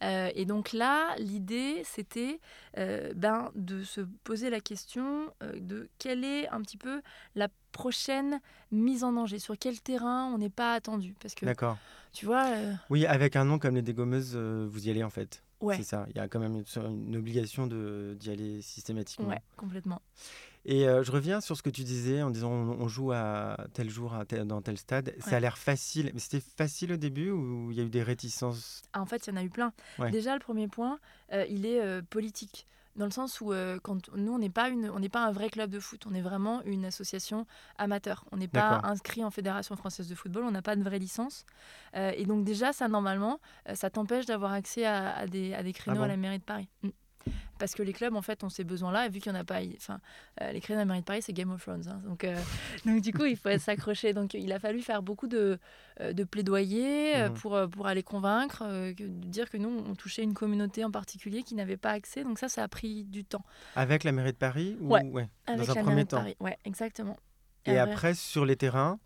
Et 0.01 0.45
donc 0.45 0.73
là, 0.73 1.15
l'idée, 1.19 1.83
c'était 1.85 2.41
ben, 2.77 3.51
de 3.55 3.83
se 3.83 4.01
poser 4.23 4.51
la 4.51 4.61
question 4.61 5.33
de 5.41 5.89
quelle 5.99 6.25
est 6.25 6.49
un 6.49 6.61
petit 6.63 6.77
peu 6.77 7.03
la 7.35 7.49
prochaine 7.73 8.41
mise 8.71 9.05
en 9.05 9.13
danger, 9.13 9.39
sur 9.39 9.59
quel 9.59 9.81
terrain 9.81 10.31
on 10.33 10.39
n'est 10.39 10.51
pas 10.51 10.75
attendu? 10.75 11.15
Parce 11.21 11.35
que, 11.35 11.45
D'accord. 11.45 11.79
Tu 12.13 12.27
vois. 12.27 12.47
Oui, 12.91 13.07
avec 13.07 13.35
un 13.37 13.45
nom 13.45 13.59
comme 13.59 13.75
les 13.75 13.83
dégommeuses, 13.83 14.37
vous 14.37 14.87
y 14.87 14.91
allez 14.91 15.03
en 15.03 15.11
fait. 15.11 15.43
Ouais. 15.61 15.77
C'est 15.77 15.85
ça. 15.85 16.07
Il 16.11 16.17
y 16.17 16.21
a 16.21 16.29
quand 16.29 16.41
même 16.41 16.55
une, 16.55 17.07
une 17.07 17.17
obligation 17.17 17.67
d'y 17.67 18.31
aller 18.31 18.61
systématiquement. 18.61 19.29
Ouais, 19.29 19.41
complètement. 19.57 20.03
Et 20.67 20.89
euh, 20.89 21.03
je 21.03 21.13
reviens 21.13 21.41
sur 21.41 21.57
ce 21.57 21.63
que 21.63 21.71
tu 21.71 21.85
disais 21.85 22.23
en 22.23 22.31
disant 22.31 22.51
on, 22.51 22.89
joue 22.89 23.13
à 23.13 23.57
tel 23.75 23.91
jour 23.91 24.15
dans 24.45 24.63
tel 24.63 24.79
stade. 24.79 25.15
Ça 25.21 25.37
a 25.37 25.41
l'air 25.41 25.59
facile. 25.59 26.11
Mais 26.15 26.21
c'était 26.21 26.41
facile 26.57 26.93
au 26.93 26.97
début 26.97 27.31
ou 27.31 27.71
il 27.71 27.77
y 27.77 27.81
a 27.81 27.85
eu 27.85 27.91
des 27.91 28.03
réticences? 28.03 28.83
Ah, 28.93 29.01
En 29.01 29.07
fait, 29.07 29.27
il 29.27 29.31
y 29.31 29.33
en 29.35 29.37
a 29.37 29.45
eu 29.45 29.51
plein. 29.51 29.73
Déjà, 30.11 30.35
le 30.35 30.41
premier 30.41 30.69
point, 30.69 30.99
euh, 31.33 31.45
il 31.49 31.67
est 31.67 31.81
euh, 31.81 32.03
politique. 32.03 32.67
Dans 32.97 33.07
le 33.07 33.11
sens 33.11 33.41
où 33.41 33.53
quand 33.83 34.09
nous 34.15 34.33
on 34.33 34.39
n'est 34.39 34.49
pas 34.49 34.69
une 34.69 34.89
on 34.89 35.01
n'est 35.01 35.09
pas 35.09 35.27
un 35.27 35.33
vrai 35.33 35.51
club 35.51 35.69
de 35.69 35.81
foot. 35.81 36.07
On 36.09 36.15
est 36.15 36.21
vraiment 36.21 36.63
une 36.63 36.85
association 36.85 37.45
amateur. 37.77 38.25
On 38.31 38.37
n'est 38.37 38.47
pas 38.47 38.83
inscrit 38.85 39.25
en 39.25 39.33
fédération 39.33 39.75
française 39.75 40.09
de 40.09 40.15
football. 40.15 40.45
On 40.45 40.53
n'a 40.53 40.63
pas 40.63 40.77
de 40.77 40.83
vraie 40.85 41.01
licence. 41.01 41.45
Et 41.97 42.25
donc 42.25 42.45
déjà 42.45 42.73
ça 42.73 42.87
normalement 42.87 43.41
ça 43.75 43.91
t'empêche 43.91 44.27
d'avoir 44.27 44.53
accès 44.53 44.87
à, 44.87 45.27
des, 45.27 45.55
à 45.55 45.65
des 45.65 45.73
créneaux 45.73 46.03
ah 46.03 46.05
à 46.05 46.07
la 46.07 46.17
mairie 46.17 46.39
de 46.39 46.45
Paris. 46.45 46.69
Mm 46.85 46.91
parce 47.59 47.75
que 47.75 47.83
les 47.83 47.93
clubs 47.93 48.15
en 48.15 48.23
fait 48.23 48.43
ont 48.45 48.49
ces 48.49 48.65
besoins-là 48.65 49.07
et 49.07 49.09
vu 49.09 49.21
qu'il 49.21 49.33
n'y 49.33 49.39
en 49.39 49.41
a 49.41 49.45
pas, 49.45 49.61
enfin 49.77 50.01
euh, 50.41 50.53
les 50.53 50.61
créneaux 50.61 50.85
de 50.85 51.01
Paris 51.03 51.23
c'est 51.23 51.33
Game 51.33 51.51
of 51.51 51.63
Thrones, 51.63 51.89
hein. 51.89 52.01
donc 52.05 52.25
euh, 52.25 52.37
donc 52.87 53.01
du 53.01 53.13
coup 53.13 53.25
il 53.25 53.37
faut 53.37 53.49
s'accrocher. 53.59 54.13
Donc 54.13 54.35
il 54.35 54.53
a 54.53 54.59
fallu 54.59 54.81
faire 54.81 55.03
beaucoup 55.03 55.27
de, 55.27 55.59
euh, 56.01 56.13
de 56.13 56.25
plaidoyer 56.25 57.17
mhm. 57.17 57.35
pour 57.35 57.59
pour 57.71 57.87
aller 57.87 58.03
convaincre, 58.03 58.65
de 58.65 59.07
dire 59.07 59.51
que 59.51 59.57
nous 59.57 59.85
on 59.87 59.95
touchait 59.95 60.23
une 60.23 60.35
communauté 60.35 60.85
en 60.85 60.91
particulier 60.91 61.43
qui 61.43 61.55
n'avait 61.55 61.77
pas 61.77 61.91
accès. 61.91 62.25
Donc 62.25 62.39
ça 62.39 62.49
ça 62.49 62.63
a 62.63 62.69
pris 62.69 63.05
du 63.05 63.25
temps. 63.25 63.45
Avec 63.77 64.05
la 64.05 64.13
mairie 64.13 64.33
de 64.33 64.39
Paris 64.39 64.77
ou... 64.81 64.93
ouais, 64.93 65.29
avec 65.47 65.67
dans 65.67 65.79
un 65.79 65.83
premier 65.83 66.05
temps? 66.05 66.19
Paris. 66.19 66.37
Ouais, 66.41 66.59
exactement. 66.65 67.17
Et, 67.67 67.79
après 67.79 68.15
sur 68.15 68.45
les 68.45 68.57
terrains 68.57 68.99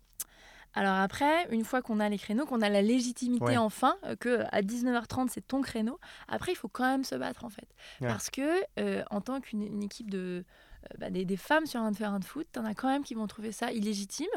alors 0.73 0.95
après, 0.95 1.47
une 1.51 1.63
fois 1.63 1.81
qu'on 1.81 1.99
a 1.99 2.09
les 2.09 2.17
créneaux, 2.17 2.45
qu'on 2.45 2.61
a 2.61 2.69
la 2.69 2.81
légitimité 2.81 3.57
enfin, 3.57 3.95
euh, 4.05 4.15
que 4.15 4.43
à 4.51 4.61
19h30 4.61 5.27
c'est 5.29 5.47
ton 5.47 5.61
créneau, 5.61 5.99
après 6.27 6.51
il 6.51 6.55
faut 6.55 6.67
quand 6.67 6.85
même 6.85 7.03
se 7.03 7.15
battre 7.15 7.45
en 7.45 7.49
fait. 7.49 7.67
Parce 7.99 8.29
que 8.29 8.61
euh, 8.79 9.03
en 9.09 9.21
tant 9.21 9.41
qu'une 9.41 9.83
équipe 9.83 10.09
de, 10.09 10.43
euh, 10.91 10.97
bah, 10.99 11.09
des, 11.09 11.37
femmes 11.37 11.65
sur 11.65 11.81
un 11.81 11.91
terrain 11.91 12.19
de 12.19 12.25
foot, 12.25 12.47
t'en 12.51 12.65
as 12.65 12.75
quand 12.75 12.87
même 12.87 13.03
qui 13.03 13.15
vont 13.15 13.27
trouver 13.27 13.51
ça 13.51 13.71
illégitime 13.71 14.27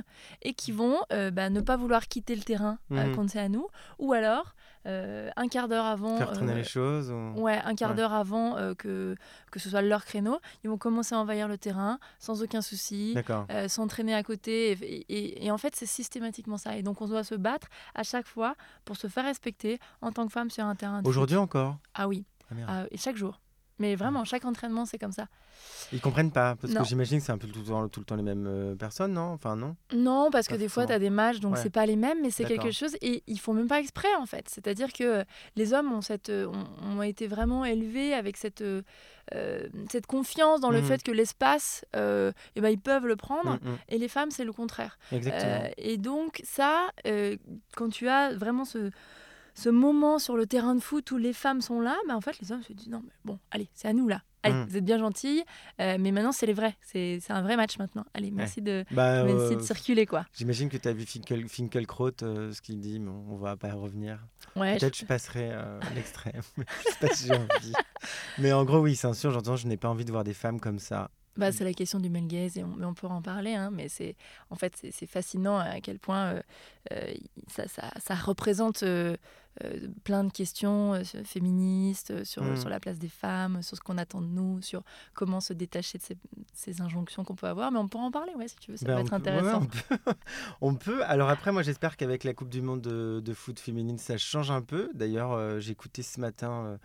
et 0.43 0.55
qui 0.55 0.73
vont 0.73 0.99
bah, 1.11 1.51
ne 1.51 1.61
pas 1.61 1.77
vouloir 1.77 2.09
quitter 2.09 2.35
le 2.35 2.43
terrain 2.43 2.79
mmh. 2.91 3.15
quand 3.15 3.29
c'est 3.29 3.41
à 3.41 3.49
nous, 3.49 3.67
ou 3.99 4.13
alors 4.13 4.55
euh, 4.87 5.31
un 5.37 5.49
quart 5.49 5.69
d'heure 5.69 5.85
avant. 5.85 6.17
Faire 6.17 6.33
tourner 6.33 6.55
les 6.55 6.65
choses 6.65 7.13
Ouais, 7.37 7.61
un 7.65 7.75
quart 7.75 7.95
d'heure 7.95 8.13
avant 8.13 8.57
euh, 8.57 8.75
que, 8.75 9.15
que 9.51 9.59
ce 9.59 9.71
soit 9.71 9.83
leur 9.83 10.05
créneau. 10.05 10.39
Ils 10.65 10.71
vont 10.71 10.79
commencer 10.79 11.15
à 11.15 11.19
envahir 11.19 11.49
le 11.49 11.59
terrain 11.59 11.99
sans 12.19 12.43
aucun 12.43 12.63
souci, 12.63 13.15
euh, 13.51 13.69
s'entraîner 13.69 14.15
à 14.15 14.23
côté. 14.23 14.73
Et, 14.73 15.47
et, 15.47 15.51
en 15.51 15.59
fait, 15.59 15.77
c'est 15.77 15.87
systématiquement 15.87 16.57
ça. 16.57 16.77
Et 16.77 16.83
donc, 16.83 17.01
on 17.01 17.07
doit 17.07 17.25
se 17.25 17.35
battre 17.35 17.69
à 17.95 18.03
chaque 18.03 18.27
fois 18.27 18.55
pour 18.85 18.97
se 18.97 19.07
faire 19.07 19.25
respecter 19.25 19.79
en 20.01 20.13
tant 20.13 20.27
que 20.27 20.33
femme 20.33 20.51
sur 20.51 20.65
un 20.65 20.75
terrain. 20.75 21.03
Aujourd'hui 21.05 21.37
encore? 21.37 21.79
Ah 21.95 22.09
oui. 22.09 22.25
Ah. 22.51 22.55
Ah, 22.69 22.85
et 22.91 22.99
chaque 22.99 23.17
jour. 23.17 23.42
Mais 23.79 23.97
vraiment, 23.97 24.25
chaque 24.25 24.45
entraînement, 24.45 24.85
c'est 24.87 24.99
comme 24.99 25.13
ça. 25.13 25.27
Ils 25.93 26.01
comprennent 26.01 26.31
pas, 26.33 26.57
parce 26.61 26.73
Non. 26.73 26.83
que 26.83 26.87
j'imagine 26.89 27.19
que 27.19 27.25
c'est 27.25 27.33
un 27.33 27.39
peu 27.39 27.47
tout 27.49 27.61
le 27.61 27.67
temps, 27.67 27.89
tout 27.89 28.01
le, 28.01 28.07
temps 28.07 28.17
les 28.17 28.23
mêmes 28.23 28.47
euh, 28.47 28.75
personnes, 28.75 29.13
non? 29.13 29.33
Enfin, 29.33 29.57
non? 29.57 29.77
Non, 29.95 30.31
parce 30.31 30.47
que 30.49 30.55
des 30.55 30.69
fois, 30.69 30.87
tu 30.87 30.93
as 30.93 30.99
des 30.99 31.11
matchs, 31.11 31.41
donc 31.41 31.55
Ouais. 31.55 31.61
c'est 31.63 31.71
pas 31.71 31.85
les 31.87 31.97
mêmes, 31.97 32.19
mais 32.23 32.31
c'est 32.31 32.45
quelque 32.45 32.71
chose. 32.71 32.97
Et 33.03 33.23
ils 33.27 33.39
font 33.41 33.53
même 33.55 33.69
pas 33.69 33.81
exprès, 33.81 34.13
en 34.19 34.27
fait. 34.27 34.49
C'est-à-dire 34.49 34.93
que 34.93 35.05
euh, 35.05 35.25
les 35.57 35.73
hommes 35.75 35.93
ont, 35.93 36.01
cette, 36.01 36.29
euh, 36.31 36.47
ont, 36.47 36.99
ont 36.99 37.03
été 37.03 37.27
vraiment 37.27 37.65
élevés 37.65 38.15
avec 38.15 38.37
cette, 38.37 38.63
euh, 38.63 38.83
cette 39.91 40.07
confiance 40.07 40.61
dans 40.61 40.71
le 40.71 40.81
Mhm. 40.81 40.87
fait 40.87 41.03
que 41.03 41.11
l'espace, 41.13 41.85
euh, 41.97 42.33
eh 42.57 42.61
ben, 42.61 42.69
ils 42.69 42.81
peuvent 42.81 43.07
le 43.07 43.17
prendre. 43.17 43.53
Mm, 43.63 43.69
mm. 43.71 43.79
Et 43.91 43.99
les 43.99 44.09
femmes, 44.09 44.31
c'est 44.31 44.45
le 44.45 44.53
contraire. 44.53 44.99
Exactement. 45.13 45.69
Et 45.79 45.97
donc, 45.99 46.41
ça, 46.45 46.89
quand 47.77 47.89
tu 47.91 48.09
as 48.09 48.35
vraiment 48.35 48.65
ce, 48.65 48.91
ce 49.55 49.69
moment 49.69 50.19
sur 50.19 50.37
le 50.37 50.47
terrain 50.47 50.75
de 50.75 50.81
foot 50.81 51.11
où 51.11 51.17
les 51.19 51.33
femmes 51.33 51.61
sont 51.61 51.81
là, 51.81 51.97
bah, 52.09 52.17
en 52.17 52.21
fait, 52.21 52.39
les 52.41 52.53
hommes 52.53 52.63
se 52.63 52.73
disent 52.73 52.89
non, 52.89 53.03
mais 53.05 53.13
bon, 53.25 53.39
allez, 53.51 53.69
c'est 53.75 53.89
à 53.89 53.93
nous 53.93 54.09
là. 54.09 54.23
Allez, 54.45 54.55
Mm. 54.57 54.67
vous 54.69 54.77
êtes 54.77 54.85
bien 54.85 54.99
gentilles, 54.99 55.45
euh, 55.81 55.97
mais 56.01 56.11
maintenant, 56.11 56.33
c'est 56.33 56.47
les 56.47 56.53
vrais. 56.53 56.75
C'est 56.81 57.19
c'est 57.23 57.33
un 57.33 57.43
vrai 57.43 57.57
match 57.57 57.79
maintenant. 57.79 58.05
Allez, 58.13 58.33
merci 58.33 58.61
de, 58.61 58.85
Bah, 58.91 59.23
merci 59.23 59.53
euh, 59.55 59.57
de 59.57 59.63
circuler, 59.63 60.05
quoi. 60.05 60.27
J'imagine 60.35 60.69
que 60.69 60.77
tu 60.77 60.89
as 60.89 60.93
vu 60.93 61.07
Finkel, 61.07 61.47
Finkelkraut, 61.49 62.11
euh, 62.23 62.53
ce 62.53 62.61
qu'il 62.61 62.81
dit, 62.81 62.99
mais 62.99 63.11
on 63.11 63.37
va 63.37 63.57
pas 63.57 63.73
revenir. 63.73 64.19
Ouais, 64.57 64.79
Peut-être 64.79 64.97
je 64.99 65.05
passerai 65.05 65.51
euh, 65.53 65.79
je 65.95 66.91
sais 66.91 66.99
pas 67.01 67.15
si 67.15 67.29
j'ai 67.29 67.35
envie. 67.37 67.73
Mais 68.39 68.53
en 68.53 68.65
gros, 68.65 68.81
oui, 68.81 68.97
c'est 68.97 69.13
sûr, 69.15 69.31
j'entends, 69.31 69.55
je 69.55 69.69
n'ai 69.69 69.77
pas 69.77 69.89
envie 69.89 70.05
de 70.05 70.11
voir 70.11 70.25
des 70.25 70.35
femmes 70.35 70.59
comme 70.59 70.81
ça. 70.81 71.09
Bah, 71.37 71.51
c'est 71.51 71.65
la 71.65 71.73
question 71.73 71.99
du 71.99 72.11
male 72.11 72.27
gaze 72.27 72.59
et 72.59 72.63
on, 72.65 72.75
mais 72.77 72.85
on 72.85 72.93
peut 72.95 73.07
en 73.07 73.23
parler, 73.23 73.55
hein, 73.55 73.71
mais 73.73 73.89
c'est 73.89 74.17
en 74.51 74.55
fait 74.57 74.75
c'est 74.91 75.07
fascinant 75.07 75.59
à 75.59 75.81
quel 75.81 75.99
point 75.99 76.27
euh, 76.35 76.43
euh, 76.93 77.15
ça, 77.49 77.67
ça, 77.69 77.91
ça 78.05 78.15
représente 78.15 78.83
euh, 78.83 79.17
plein 80.05 80.25
de 80.25 80.33
questions 80.33 81.03
féministes, 81.25 82.25
sur, 82.25 82.43
Mm. 82.43 82.57
sur 82.57 82.69
la 82.69 82.81
place 82.81 82.99
des 82.99 83.09
femmes, 83.09 83.63
sur 83.63 83.77
ce 83.77 83.83
qu'on 83.83 83.99
attend 83.99 84.21
de 84.21 84.27
nous, 84.27 84.61
sur 84.63 84.83
comment 85.15 85.41
se 85.41 85.53
détacher 85.53 85.99
de 85.99 86.03
ces, 86.03 86.17
ces 86.55 86.81
injonctions 86.81 87.25
qu'on 87.25 87.35
peut 87.35 87.47
avoir. 87.49 87.71
Mais 87.73 87.79
on 87.79 87.89
pourra 87.89 88.05
en 88.05 88.11
parler, 88.11 88.33
ouais, 88.35 88.49
si 88.49 88.57
tu 88.57 88.71
veux, 88.71 88.77
ça 88.77 88.87
Ben, 88.87 88.97
peut 88.97 89.01
être 89.03 89.23
peut- 89.23 89.31
ouais, 89.31 89.37
intéressant. 89.39 89.63
on, 89.63 89.67
peut, 89.67 90.13
on 90.63 90.75
peut. 90.75 91.05
Alors 91.05 91.29
après, 91.29 91.53
moi, 91.53 91.63
j'espère 91.63 91.97
qu'avec 91.97 92.25
la 92.25 92.35
Coupe 92.35 92.49
du 92.49 92.63
Monde 92.63 92.81
de, 92.81 93.21
de 93.25 93.35
foot 93.35 93.59
féminine, 93.61 93.99
ça 93.99 94.17
change 94.19 94.51
un 94.51 94.63
peu. 94.63 94.91
D'ailleurs, 94.95 95.61
j'ai 95.61 95.73
écouté 95.73 96.03
ce 96.03 96.19
matin, 96.21 96.79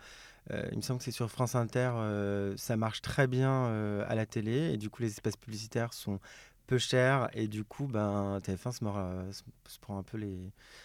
il 0.72 0.76
me 0.76 0.82
semble 0.82 0.98
que 0.98 1.04
c'est 1.04 1.10
sur 1.10 1.30
France 1.30 1.54
Inter, 1.54 1.92
euh, 1.96 2.54
ça 2.56 2.76
marche 2.76 3.02
très 3.02 3.26
bien 3.26 3.66
euh, 3.66 4.04
à 4.08 4.14
la 4.14 4.26
télé. 4.26 4.72
Et 4.72 4.76
du 4.76 4.90
coup, 4.90 5.02
les 5.02 5.08
espaces 5.08 5.36
publicitaires 5.36 5.92
sont 5.92 6.20
peu 6.66 6.78
chers. 6.78 7.28
Et 7.32 7.48
du 7.48 7.64
coup, 7.64 7.86
ben, 7.86 8.38
TF1 8.38 8.72
se, 8.72 8.84
mord, 8.84 8.96
euh, 8.98 9.32
se, 9.32 9.42
se 9.66 9.78
prend 9.78 9.98
un 9.98 10.02
peu 10.02 10.16
les... 10.16 10.38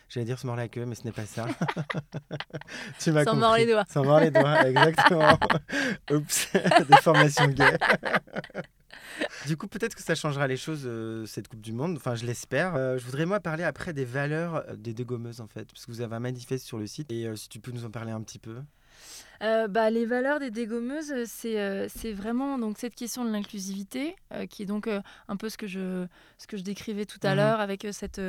J'allais 0.09 0.25
dire 0.25 0.39
se 0.39 0.47
mord 0.47 0.55
la 0.55 0.67
queue, 0.67 0.85
mais 0.85 0.95
ce 0.95 1.03
n'est 1.03 1.11
pas 1.11 1.25
ça. 1.25 1.45
tu 2.99 3.11
m'as 3.11 3.23
S'en 3.23 3.35
mord 3.35 3.55
les 3.55 3.67
doigts. 3.67 3.85
S'en 3.89 4.03
mord 4.03 4.19
les 4.19 4.31
doigts, 4.31 4.61
exactement. 4.67 5.37
Oups, 6.11 6.51
des 6.89 6.97
formations 6.97 7.47
gays. 7.47 7.77
Du 9.47 9.57
coup, 9.57 9.67
peut-être 9.67 9.95
que 9.95 10.01
ça 10.01 10.15
changera 10.15 10.47
les 10.47 10.57
choses, 10.57 10.83
euh, 10.85 11.25
cette 11.25 11.47
Coupe 11.47 11.61
du 11.61 11.73
Monde. 11.73 11.97
Enfin, 11.97 12.15
je 12.15 12.25
l'espère. 12.25 12.75
Euh, 12.75 12.97
je 12.97 13.05
voudrais, 13.05 13.25
moi, 13.25 13.39
parler 13.39 13.63
après 13.63 13.93
des 13.93 14.05
valeurs 14.05 14.55
euh, 14.55 14.75
des 14.75 14.93
deux 14.93 15.03
gommeuses, 15.03 15.41
en 15.41 15.47
fait. 15.47 15.65
Parce 15.71 15.85
que 15.85 15.91
vous 15.91 16.01
avez 16.01 16.15
un 16.15 16.19
manifeste 16.19 16.65
sur 16.65 16.77
le 16.77 16.87
site. 16.87 17.11
Et 17.11 17.27
euh, 17.27 17.35
si 17.35 17.49
tu 17.49 17.59
peux 17.59 17.71
nous 17.71 17.85
en 17.85 17.91
parler 17.91 18.11
un 18.11 18.21
petit 18.21 18.39
peu. 18.39 18.57
Euh, 19.43 19.67
bah, 19.67 19.89
les 19.89 20.05
valeurs 20.05 20.39
des 20.39 20.51
dégommeuses, 20.51 21.11
euh, 21.11 21.23
c'est 21.27 21.59
euh, 21.59 21.87
c'est 21.89 22.13
vraiment 22.13 22.57
donc 22.57 22.77
cette 22.77 22.95
question 22.95 23.25
de 23.25 23.29
l'inclusivité, 23.31 24.15
qui 24.49 24.63
est 24.63 24.65
donc 24.65 24.87
un 24.87 25.35
peu 25.37 25.49
ce 25.49 25.57
que 25.57 25.67
je, 25.67 26.05
ce 26.37 26.47
que 26.47 26.57
je 26.57 26.63
décrivais 26.63 27.05
tout 27.05 27.19
à 27.23 27.31
Mhm. 27.31 27.35
l'heure, 27.37 27.59
avec 27.59 27.85
cette, 27.91 28.21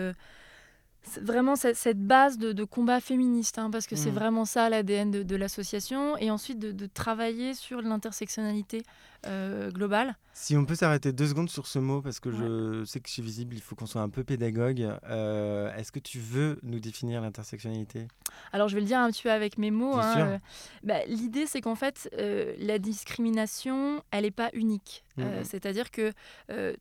vraiment 1.23 1.57
cette, 1.57 1.77
cette 1.77 1.99
base 2.01 2.39
de, 2.39 2.53
de 2.53 2.65
combat 2.65 3.01
féministe, 3.01 3.59
hein, 3.59 3.71
parce 3.71 3.87
que 3.87 3.97
c'est 3.97 4.11
Mhm. 4.11 4.15
vraiment 4.17 4.45
ça 4.45 4.69
l'ADN 4.69 5.11
de, 5.11 5.23
de 5.23 5.37
l'association, 5.37 6.17
et 6.19 6.31
ensuite 6.31 6.59
de, 6.59 6.73
de 6.73 6.87
travailler 6.87 7.55
sur 7.55 7.81
l'intersectionnalité 7.83 8.83
euh, 9.27 9.71
globale. 9.71 10.17
Si 10.35 10.57
on 10.57 10.65
peut 10.67 10.75
s'arrêter 10.75 11.13
deux 11.13 11.29
secondes 11.29 11.49
sur 11.49 11.67
ce 11.67 11.79
mot, 11.79 12.03
parce 12.03 12.21
que 12.21 12.31
je 12.31 12.85
sais 12.85 13.01
que 13.01 13.09
chez 13.09 13.23
Visible, 13.23 13.55
il 13.55 13.61
faut 13.63 13.75
qu'on 13.75 13.87
soit 13.87 14.03
un 14.03 14.09
peu 14.11 14.23
pédagogue. 14.25 14.87
Euh, 15.09 15.75
Est-ce 15.77 15.93
que 15.93 15.99
tu 16.01 16.19
veux 16.19 16.59
nous 16.63 16.81
définir 16.81 17.21
l'intersectionnalité? 17.23 18.09
Alors 18.53 18.69
je 18.69 18.75
vais 18.75 18.81
le 18.81 18.87
dire 18.87 18.99
un 18.99 19.11
petit 19.11 19.23
peu 19.23 19.31
avec 19.31 19.57
mes 19.59 19.71
mots. 19.71 19.95
Hein, 19.97 20.15
euh, 20.19 20.39
bah, 20.83 21.05
L'idée 21.07 21.47
c'est 21.47 21.61
qu'en 21.61 21.77
fait 21.77 22.11
la 22.59 22.79
discrimination 22.79 24.03
elle 24.11 24.25
n'est 24.25 24.31
pas 24.31 24.51
unique. 24.53 25.05
Euh, 25.19 25.39
Mhm. 25.39 25.45
C'est-à-dire 25.45 25.91
que 25.91 26.13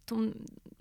ton... 0.06 0.32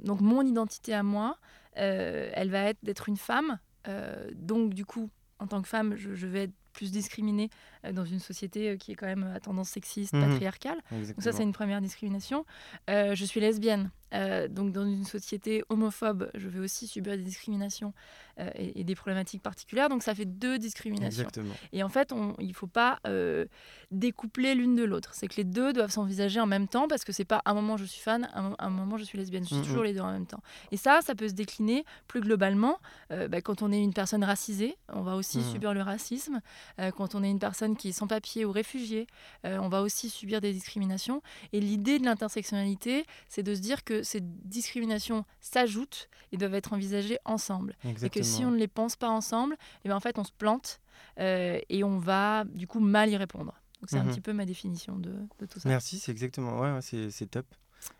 donc 0.00 0.20
mon 0.20 0.42
identité 0.42 0.94
à 0.94 1.02
moi, 1.02 1.36
elle 1.74 2.50
va 2.50 2.64
être 2.64 2.78
d'être 2.82 3.08
une 3.08 3.16
femme. 3.16 3.58
Euh, 3.88 4.30
donc 4.34 4.74
du 4.74 4.84
coup 4.84 5.10
en 5.40 5.48
tant 5.48 5.60
que 5.60 5.66
femme 5.66 5.96
je, 5.96 6.14
je 6.14 6.26
vais 6.28 6.44
être 6.44 6.54
plus 6.72 6.90
discriminée 6.90 7.50
euh, 7.84 7.92
dans 7.92 8.04
une 8.04 8.18
société 8.20 8.70
euh, 8.70 8.76
qui 8.76 8.92
est 8.92 8.94
quand 8.94 9.06
même 9.06 9.24
à 9.34 9.40
tendance 9.40 9.68
sexiste, 9.70 10.12
Mhm. 10.14 10.28
patriarcale. 10.28 10.78
Donc 10.90 11.14
ça, 11.18 11.32
c'est 11.32 11.42
une 11.42 11.52
première 11.52 11.80
discrimination. 11.80 12.44
Euh, 12.90 13.14
je 13.14 13.24
suis 13.24 13.40
lesbienne. 13.40 13.90
Euh, 14.14 14.46
donc 14.46 14.72
dans 14.72 14.84
une 14.84 15.04
société 15.04 15.64
homophobe, 15.70 16.30
je 16.34 16.46
vais 16.46 16.58
aussi 16.58 16.86
subir 16.86 17.16
des 17.16 17.22
discriminations 17.22 17.94
euh, 18.40 18.50
et, 18.56 18.80
et 18.80 18.84
des 18.84 18.94
problématiques 18.94 19.42
particulières. 19.42 19.88
Donc 19.88 20.02
ça 20.02 20.14
fait 20.14 20.26
deux 20.26 20.58
discriminations. 20.58 21.22
Exactement. 21.22 21.54
Et 21.72 21.82
en 21.82 21.88
fait, 21.88 22.12
on- 22.12 22.34
il 22.38 22.48
ne 22.48 22.52
faut 22.52 22.66
pas 22.66 22.98
euh, 23.06 23.46
découpler 23.90 24.54
l'une 24.54 24.74
de 24.76 24.84
l'autre. 24.84 25.10
C'est 25.14 25.28
que 25.28 25.36
les 25.36 25.44
deux 25.44 25.72
doivent 25.72 25.90
s'envisager 25.90 26.40
en 26.40 26.46
même 26.46 26.68
temps 26.68 26.88
parce 26.88 27.04
que 27.04 27.12
c'est 27.12 27.24
pas 27.24 27.42
un 27.46 27.54
moment 27.54 27.76
je 27.78 27.84
suis 27.84 28.00
fan, 28.02 28.28
un, 28.34 28.54
un 28.58 28.70
moment 28.70 28.96
je 28.98 29.04
suis 29.04 29.18
lesbienne. 29.18 29.44
Je 29.44 29.48
suis 29.48 29.56
Mhm. 29.56 29.64
toujours 29.64 29.82
les 29.82 29.94
deux 29.94 30.00
en 30.00 30.12
même 30.12 30.26
temps. 30.26 30.42
Et 30.72 30.76
ça, 30.76 31.00
ça 31.02 31.14
peut 31.14 31.28
se 31.28 31.34
décliner 31.34 31.84
plus 32.06 32.20
globalement. 32.20 32.78
Euh, 33.12 33.28
bah, 33.28 33.40
quand 33.40 33.62
on 33.62 33.72
est 33.72 33.82
une 33.82 33.94
personne 33.94 34.24
racisée, 34.24 34.76
on 34.88 35.02
va 35.02 35.16
aussi 35.16 35.38
Mhm. 35.38 35.52
subir 35.52 35.74
le 35.74 35.82
racisme. 35.82 36.40
Euh, 36.78 36.90
quand 36.90 37.14
on 37.14 37.22
est 37.22 37.30
une 37.30 37.38
personne 37.38 37.76
qui 37.76 37.88
est 37.90 37.92
sans 37.92 38.06
papier 38.06 38.44
ou 38.44 38.52
réfugiée, 38.52 39.06
euh, 39.44 39.58
on 39.58 39.68
va 39.68 39.82
aussi 39.82 40.10
subir 40.10 40.40
des 40.40 40.52
discriminations. 40.52 41.22
Et 41.52 41.60
l'idée 41.60 41.98
de 41.98 42.04
l'intersectionnalité, 42.04 43.04
c'est 43.28 43.42
de 43.42 43.54
se 43.54 43.60
dire 43.60 43.84
que 43.84 44.02
ces 44.02 44.20
discriminations 44.22 45.24
s'ajoutent 45.40 46.08
et 46.32 46.36
doivent 46.36 46.54
être 46.54 46.72
envisagées 46.72 47.18
ensemble. 47.24 47.76
Et 48.02 48.10
que 48.10 48.22
si 48.22 48.44
on 48.44 48.50
ne 48.50 48.56
les 48.56 48.68
pense 48.68 48.96
pas 48.96 49.08
ensemble, 49.10 49.56
eh 49.84 49.88
ben 49.88 49.96
en 49.96 50.00
fait, 50.00 50.18
on 50.18 50.24
se 50.24 50.32
plante 50.32 50.80
euh, 51.18 51.58
et 51.68 51.84
on 51.84 51.98
va 51.98 52.44
du 52.44 52.66
coup 52.66 52.80
mal 52.80 53.10
y 53.10 53.16
répondre. 53.16 53.52
Donc 53.80 53.90
c'est 53.90 53.98
un 53.98 54.04
Mhm. 54.04 54.10
petit 54.10 54.20
peu 54.20 54.32
ma 54.32 54.44
définition 54.46 54.96
de, 54.96 55.12
de 55.40 55.46
tout 55.46 55.58
ça. 55.58 55.68
Merci, 55.68 55.98
c'est 55.98 56.12
exactement. 56.12 56.58
Ouais, 56.60 56.72
ouais, 56.72 56.80
c'est 57.10 57.26
top. 57.30 57.46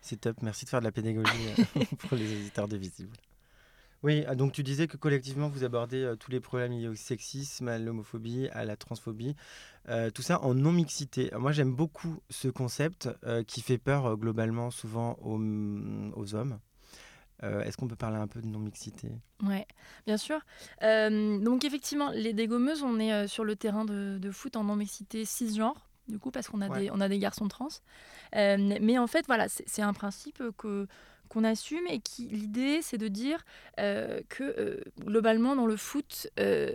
C'est 0.01 0.21
top. 0.21 0.41
Merci 0.41 0.63
de 0.65 0.69
faire 0.69 0.79
de 0.79 0.85
la 0.85 0.91
pédagogie 0.93 1.27
pour 1.99 2.15
les 2.17 2.31
auditeurs 2.31 2.67
de 2.69 2.77
Visible. 2.77 3.15
Oui, 4.03 4.25
ah, 4.27 4.35
donc 4.35 4.51
tu 4.51 4.63
disais 4.63 4.87
que 4.87 4.97
collectivement 4.97 5.47
vous 5.47 5.63
abordez 5.63 6.03
euh, 6.03 6.15
tous 6.17 6.29
les 6.29 6.41
problèmes 6.41 6.73
liés 6.73 6.89
au 6.89 6.95
sexisme, 6.95 7.69
à 7.69 7.77
l'homophobie, 7.79 8.49
à 8.51 8.65
la 8.65 8.75
transphobie, 8.75 9.33
euh, 9.87 10.09
tout 10.11 10.21
ça 10.21 10.41
en 10.41 10.53
non-mixité. 10.53 11.31
Moi 11.37 11.53
j'aime 11.53 11.73
beaucoup 11.73 12.19
ce 12.29 12.49
concept 12.49 13.07
euh, 13.25 13.43
qui 13.43 13.61
fait 13.61 13.77
peur 13.77 14.17
globalement 14.17 14.71
souvent 14.71 15.17
aux, 15.21 15.39
aux 16.15 16.35
hommes. 16.35 16.59
Est-ce 17.41 17.75
qu'on 17.75 17.89
peut 17.89 17.97
parler 17.97 18.15
un 18.15 18.27
peu 18.27 18.39
de 18.41 18.47
non-mixité? 18.47 19.09
Ouais, 19.41 19.67
bien 20.05 20.15
sûr. 20.15 20.39
Donc 20.81 21.65
effectivement, 21.65 22.09
les 22.11 22.31
dégommeuses, 22.31 22.83
on 22.83 22.99
est 22.99 23.27
sur 23.27 23.43
le 23.43 23.57
terrain 23.57 23.83
de, 23.83 24.17
de 24.17 24.31
foot 24.31 24.55
en 24.55 24.63
non-mixité 24.63 25.25
cisgenre, 25.25 25.75
du 26.07 26.19
coup, 26.19 26.31
parce 26.31 26.47
qu'on 26.47 26.61
a, 26.61 26.69
Ouais. 26.69 26.83
des, 26.83 26.91
on 26.91 27.01
a 27.01 27.09
des 27.09 27.19
garçons 27.19 27.49
trans. 27.49 27.67
Mais 28.33 28.97
en 28.97 29.07
fait, 29.07 29.25
voilà, 29.27 29.49
c'est 29.49 29.81
un 29.81 29.91
principe 29.91 30.41
que 30.57 30.87
qu'on 31.33 31.43
assume 31.43 31.85
et 31.89 31.99
qui 31.99 32.27
l'idée 32.27 32.79
c'est 32.81 32.97
de 32.99 33.07
dire 33.07 33.43
euh, 33.79 34.21
que 34.29 34.43
euh, 34.43 34.81
globalement 34.99 35.55
dans 35.55 35.65
le 35.65 35.75
foot 35.77 36.27
euh, 36.39 36.73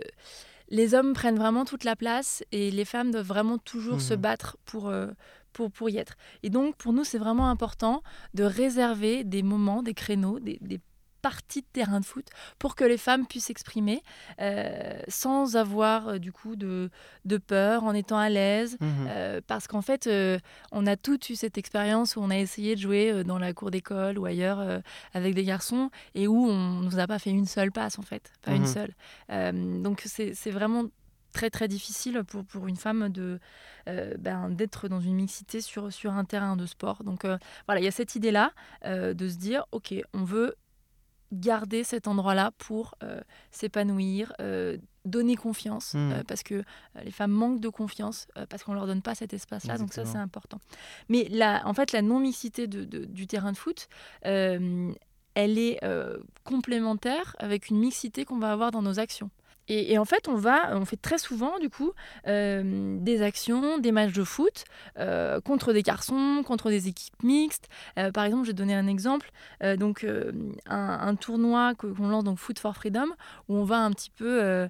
les 0.69 0.93
hommes 0.93 1.13
prennent 1.13 1.37
vraiment 1.39 1.65
toute 1.65 1.83
la 1.83 1.95
place 1.95 2.43
et 2.51 2.69
les 2.69 2.85
femmes 2.85 3.11
doivent 3.11 3.25
vraiment 3.25 3.57
toujours 3.57 4.01
se 4.01 4.13
Mhm. 4.13 4.19
battre 4.21 4.57
pour, 4.65 4.93
pour, 5.51 5.71
pour 5.71 5.89
y 5.89 5.97
être. 5.97 6.13
Et 6.43 6.51
donc, 6.51 6.75
pour 6.75 6.93
nous, 6.93 7.03
c'est 7.03 7.17
vraiment 7.17 7.49
important 7.49 8.03
de 8.35 8.43
réserver 8.43 9.23
des 9.23 9.41
moments, 9.41 9.81
des 9.81 9.95
créneaux, 9.95 10.39
des, 10.39 10.59
des 10.61 10.79
parties 11.21 11.61
de 11.61 11.67
terrain 11.71 11.99
de 11.99 12.05
foot 12.05 12.25
pour 12.59 12.75
que 12.75 12.83
les 12.83 12.97
femmes 12.97 13.25
puissent 13.27 13.45
s'exprimer 13.45 14.01
euh, 14.41 14.99
sans 15.07 15.55
avoir 15.55 16.07
euh, 16.07 16.17
du 16.17 16.31
coup 16.31 16.55
de, 16.55 16.89
de 17.25 17.37
peur, 17.37 17.83
en 17.83 17.93
étant 17.93 18.17
à 18.17 18.29
l'aise. 18.29 18.77
Euh, 18.81 19.41
parce 19.45 19.67
qu'en 19.67 19.81
fait, 19.81 20.09
on 20.71 20.87
a 20.87 20.95
toutes 20.97 21.29
eu 21.29 21.35
cette 21.35 21.57
expérience 21.57 22.15
où 22.15 22.21
on 22.21 22.29
a 22.29 22.37
essayé 22.37 22.75
de 22.75 22.81
jouer 22.81 23.23
dans 23.23 23.39
la 23.39 23.53
cour 23.53 23.71
d'école 23.71 24.17
ou 24.17 24.25
ailleurs 24.25 24.81
avec 25.13 25.33
des 25.35 25.43
garçons 25.43 25.89
et 26.15 26.27
où 26.27 26.47
on 26.47 26.79
nous 26.81 26.99
a 26.99 27.07
pas 27.07 27.19
fait 27.19 27.29
une 27.31 27.45
seule 27.45 27.71
passe 27.71 27.99
en 27.99 28.03
fait, 28.03 28.31
pas 28.41 28.53
une 28.53 28.63
Mhm. 28.63 28.67
seule. 28.67 29.81
Donc 29.81 30.01
c'est 30.05 30.33
c'est 30.33 30.51
vraiment 30.51 30.85
très 31.33 31.49
très 31.51 31.67
difficile 31.67 32.23
pour, 32.27 32.43
pour 32.43 32.67
une 32.67 32.75
femme 32.75 33.09
de 33.09 33.39
euh, 33.87 34.15
ben, 34.17 34.49
d'être 34.49 34.87
dans 34.87 34.99
une 34.99 35.13
mixité 35.15 35.61
sur, 35.61 35.93
sur 35.93 36.11
un 36.13 36.25
terrain 36.25 36.55
de 36.55 36.65
sport. 36.65 37.03
Donc 37.03 37.23
euh, 37.23 37.37
voilà, 37.67 37.81
il 37.81 37.83
y 37.83 37.87
a 37.87 37.91
cette 37.91 38.15
idée-là 38.15 38.51
euh, 38.85 39.13
de 39.13 39.27
se 39.29 39.37
dire, 39.37 39.63
ok, 39.71 39.93
on 40.13 40.23
veut 40.23 40.55
garder 41.31 41.83
cet 41.83 42.07
endroit-là 42.07 42.51
pour 42.57 42.95
euh, 43.03 43.21
s'épanouir, 43.51 44.33
euh, 44.41 44.77
donner 45.05 45.35
confiance, 45.35 45.93
Mhm. 45.93 46.11
euh, 46.11 46.23
parce 46.27 46.43
que 46.43 46.63
les 47.03 47.11
femmes 47.11 47.31
manquent 47.31 47.59
de 47.61 47.69
confiance, 47.69 48.27
parce 48.49 48.63
qu'on 48.63 48.73
leur 48.73 48.85
donne 48.87 49.01
pas 49.01 49.15
cet 49.15 49.33
espace-là, 49.33 49.77
donc 49.77 49.93
ça 49.93 50.03
c'est 50.05 50.17
important. 50.17 50.59
Mais 51.07 51.27
la, 51.29 51.61
en 51.67 51.73
fait, 51.73 51.91
la 51.91 52.01
non-mixité 52.01 52.67
de- 52.67 52.83
de- 52.83 53.05
du 53.05 53.25
terrain 53.27 53.51
de 53.51 53.57
foot, 53.57 53.87
elle 54.21 55.57
est 55.57 55.79
complémentaire 56.43 57.35
avec 57.39 57.69
une 57.69 57.79
mixité 57.79 58.25
qu'on 58.25 58.39
va 58.39 58.51
avoir 58.51 58.71
dans 58.71 58.81
nos 58.81 58.99
actions. 58.99 59.29
Et, 59.69 59.99
en 59.99 60.05
fait, 60.05 60.27
on 60.27 60.35
va, 60.35 60.75
on 60.75 60.83
fait 60.83 60.97
très 60.97 61.19
souvent, 61.19 61.59
du 61.59 61.69
coup, 61.69 61.91
euh, 62.27 62.97
des 62.99 63.21
actions, 63.21 63.77
des 63.77 63.91
matchs 63.91 64.13
de 64.13 64.23
foot 64.23 64.65
euh, 64.97 65.39
contre 65.41 65.73
des 65.73 65.83
garçons, 65.83 66.41
contre 66.43 66.71
des 66.71 66.87
équipes 66.87 67.21
mixtes. 67.21 67.69
Euh, 67.99 68.11
par 68.11 68.25
exemple, 68.25 68.45
je 68.45 68.49
vais 68.49 68.55
donner 68.55 68.73
un 68.73 68.87
exemple. 68.87 69.31
donc, 69.77 70.05
un, 70.65 71.15
tournoi 71.15 71.75
qu'on 71.75 72.07
lance, 72.07 72.23
donc 72.23 72.39
Foot 72.39 72.57
for 72.57 72.75
Freedom, 72.75 73.07
où 73.47 73.55
on 73.55 73.63
va 73.63 73.77
un 73.77 73.91
petit 73.91 74.09
peu 74.09 74.67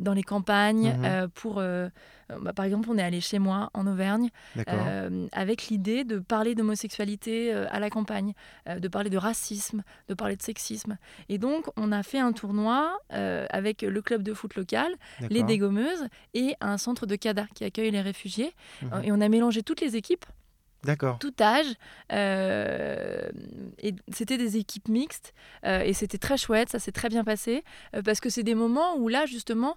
dans 0.00 0.12
les 0.12 0.22
campagnes 0.22 0.94
mmh 0.96 1.28
pour 1.34 1.62
bah, 2.28 2.52
par 2.52 2.64
exemple, 2.64 2.88
on 2.90 2.98
est 2.98 3.02
allé 3.02 3.20
chez 3.20 3.38
moi 3.38 3.70
en 3.74 3.86
Auvergne 3.86 4.30
euh, 4.68 5.26
avec 5.32 5.68
l'idée 5.68 6.04
de 6.04 6.18
parler 6.18 6.54
d'homosexualité 6.54 7.52
euh, 7.52 7.66
à 7.70 7.80
la 7.80 7.90
campagne, 7.90 8.32
de 8.66 8.88
parler 8.88 9.10
de 9.10 9.18
racisme, 9.18 9.82
de 10.08 10.14
parler 10.14 10.36
de 10.36 10.42
sexisme. 10.42 10.98
Et 11.28 11.38
donc, 11.38 11.66
on 11.76 11.92
a 11.92 12.02
fait 12.02 12.18
un 12.18 12.32
tournoi 12.32 12.98
avec 13.10 13.82
le 13.82 14.02
club 14.02 14.22
de 14.22 14.34
foot 14.34 14.54
local, 14.56 14.92
les 15.30 15.42
dégommeuses 15.42 16.06
et 16.34 16.54
un 16.60 16.78
centre 16.78 17.06
de 17.06 17.16
CADA 17.16 17.46
qui 17.54 17.64
accueille 17.64 17.90
les 17.90 18.00
réfugiés. 18.00 18.54
Mhm. 18.82 19.02
Et 19.04 19.12
on 19.12 19.20
a 19.20 19.28
mélangé 19.28 19.62
toutes 19.62 19.80
les 19.80 19.96
équipes 19.96 20.24
D'accord. 20.86 21.18
Tout 21.18 21.34
âge. 21.40 21.66
Euh, 22.12 23.28
et 23.80 23.94
c'était 24.12 24.38
des 24.38 24.56
équipes 24.56 24.88
mixtes. 24.88 25.34
Euh, 25.64 25.80
et 25.80 25.92
c'était 25.92 26.18
très 26.18 26.36
chouette, 26.36 26.70
ça 26.70 26.78
s'est 26.78 26.92
très 26.92 27.08
bien 27.08 27.24
passé. 27.24 27.64
Euh, 27.94 28.02
parce 28.02 28.20
que 28.20 28.30
c'est 28.30 28.44
des 28.44 28.54
moments 28.54 28.96
où 28.96 29.08
là, 29.08 29.26
justement, 29.26 29.76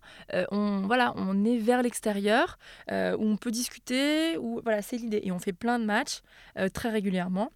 on, 0.51 0.83
voilà, 0.85 1.13
on 1.15 1.43
est 1.43 1.57
vers 1.57 1.81
l'extérieur, 1.81 2.59
où 2.89 2.93
on 3.25 3.37
peut 3.37 3.51
discuter. 3.51 4.37
Où, 4.37 4.61
voilà, 4.63 4.81
c'est 4.81 4.97
l'idée. 4.97 5.21
Et 5.23 5.31
on 5.31 5.39
fait 5.39 5.53
plein 5.53 5.79
de 5.79 5.85
matchs 5.85 6.21
très 6.73 6.89
régulièrement 6.89 7.51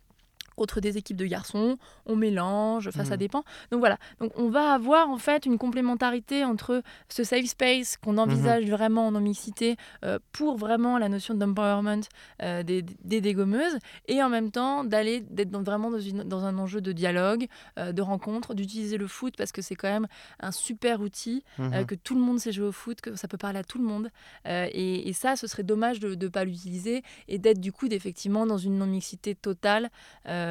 contre 0.56 0.82
des 0.82 0.98
équipes 0.98 1.18
de 1.18 1.26
garçons, 1.26 1.78
on 2.06 2.16
mélange, 2.16 2.88
enfin 2.88 3.06
ça 3.06 3.16
mmh. 3.16 3.18
dépend. 3.18 3.44
Donc 3.72 3.80
voilà, 3.80 3.98
donc 4.20 4.32
on 4.38 4.50
va 4.50 4.74
avoir 4.74 5.10
en 5.10 5.18
fait 5.18 5.46
une 5.46 5.58
complémentarité 5.58 6.44
entre 6.44 6.82
ce 7.10 7.24
safe 7.24 7.46
space 7.46 7.98
qu'on 7.98 8.18
envisage 8.18 8.66
mmh 8.66 8.74
vraiment 8.74 9.08
en 9.08 9.12
non-mixité 9.12 9.76
euh, 10.04 10.20
pour 10.32 10.58
vraiment 10.58 10.98
la 10.98 11.08
notion 11.08 11.34
d'empowerment 11.34 12.02
euh, 12.42 12.64
des, 12.64 12.82
des, 12.82 13.22
dégommeuses 13.22 13.78
et 14.08 14.24
en 14.24 14.30
même 14.30 14.52
temps 14.52 14.84
d'aller 14.84 15.22
d'être 15.22 15.56
vraiment 15.60 15.92
dans, 15.92 16.00
une, 16.00 16.24
dans, 16.24 16.44
un 16.46 16.58
enjeu 16.58 16.82
de 16.82 16.92
dialogue, 16.92 17.48
euh, 17.78 17.92
de 17.92 18.02
rencontre, 18.02 18.54
d'utiliser 18.54 18.98
le 18.98 19.08
foot 19.08 19.36
parce 19.38 19.52
que 19.52 19.62
c'est 19.62 19.76
quand 19.76 19.90
même 19.90 20.08
un 20.40 20.52
super 20.52 21.02
outil, 21.02 21.44
mmh 21.58 21.86
que 21.86 21.96
tout 21.96 22.16
le 22.16 22.22
monde 22.22 22.40
sait 22.40 22.52
jouer 22.52 22.68
au 22.68 22.72
foot, 22.72 23.02
que 23.02 23.16
ça 23.16 23.28
peut 23.28 23.38
parler 23.38 23.60
à 23.60 23.64
tout 23.64 23.78
le 23.78 23.84
monde. 23.84 24.10
Et, 24.46 25.10
et, 25.10 25.14
ça, 25.14 25.36
ce 25.36 25.48
serait 25.48 25.64
dommage 25.64 26.00
de 26.00 26.16
ne 26.16 26.28
pas 26.30 26.46
l'utiliser 26.46 27.04
et 27.28 27.38
d'être 27.40 27.60
du 27.60 27.72
coup 27.72 27.88
effectivement 27.88 28.46
dans 28.46 28.58
une 28.58 28.78
non-mixité 28.78 29.36
totale. 29.36 29.90
Euh, 30.28 30.43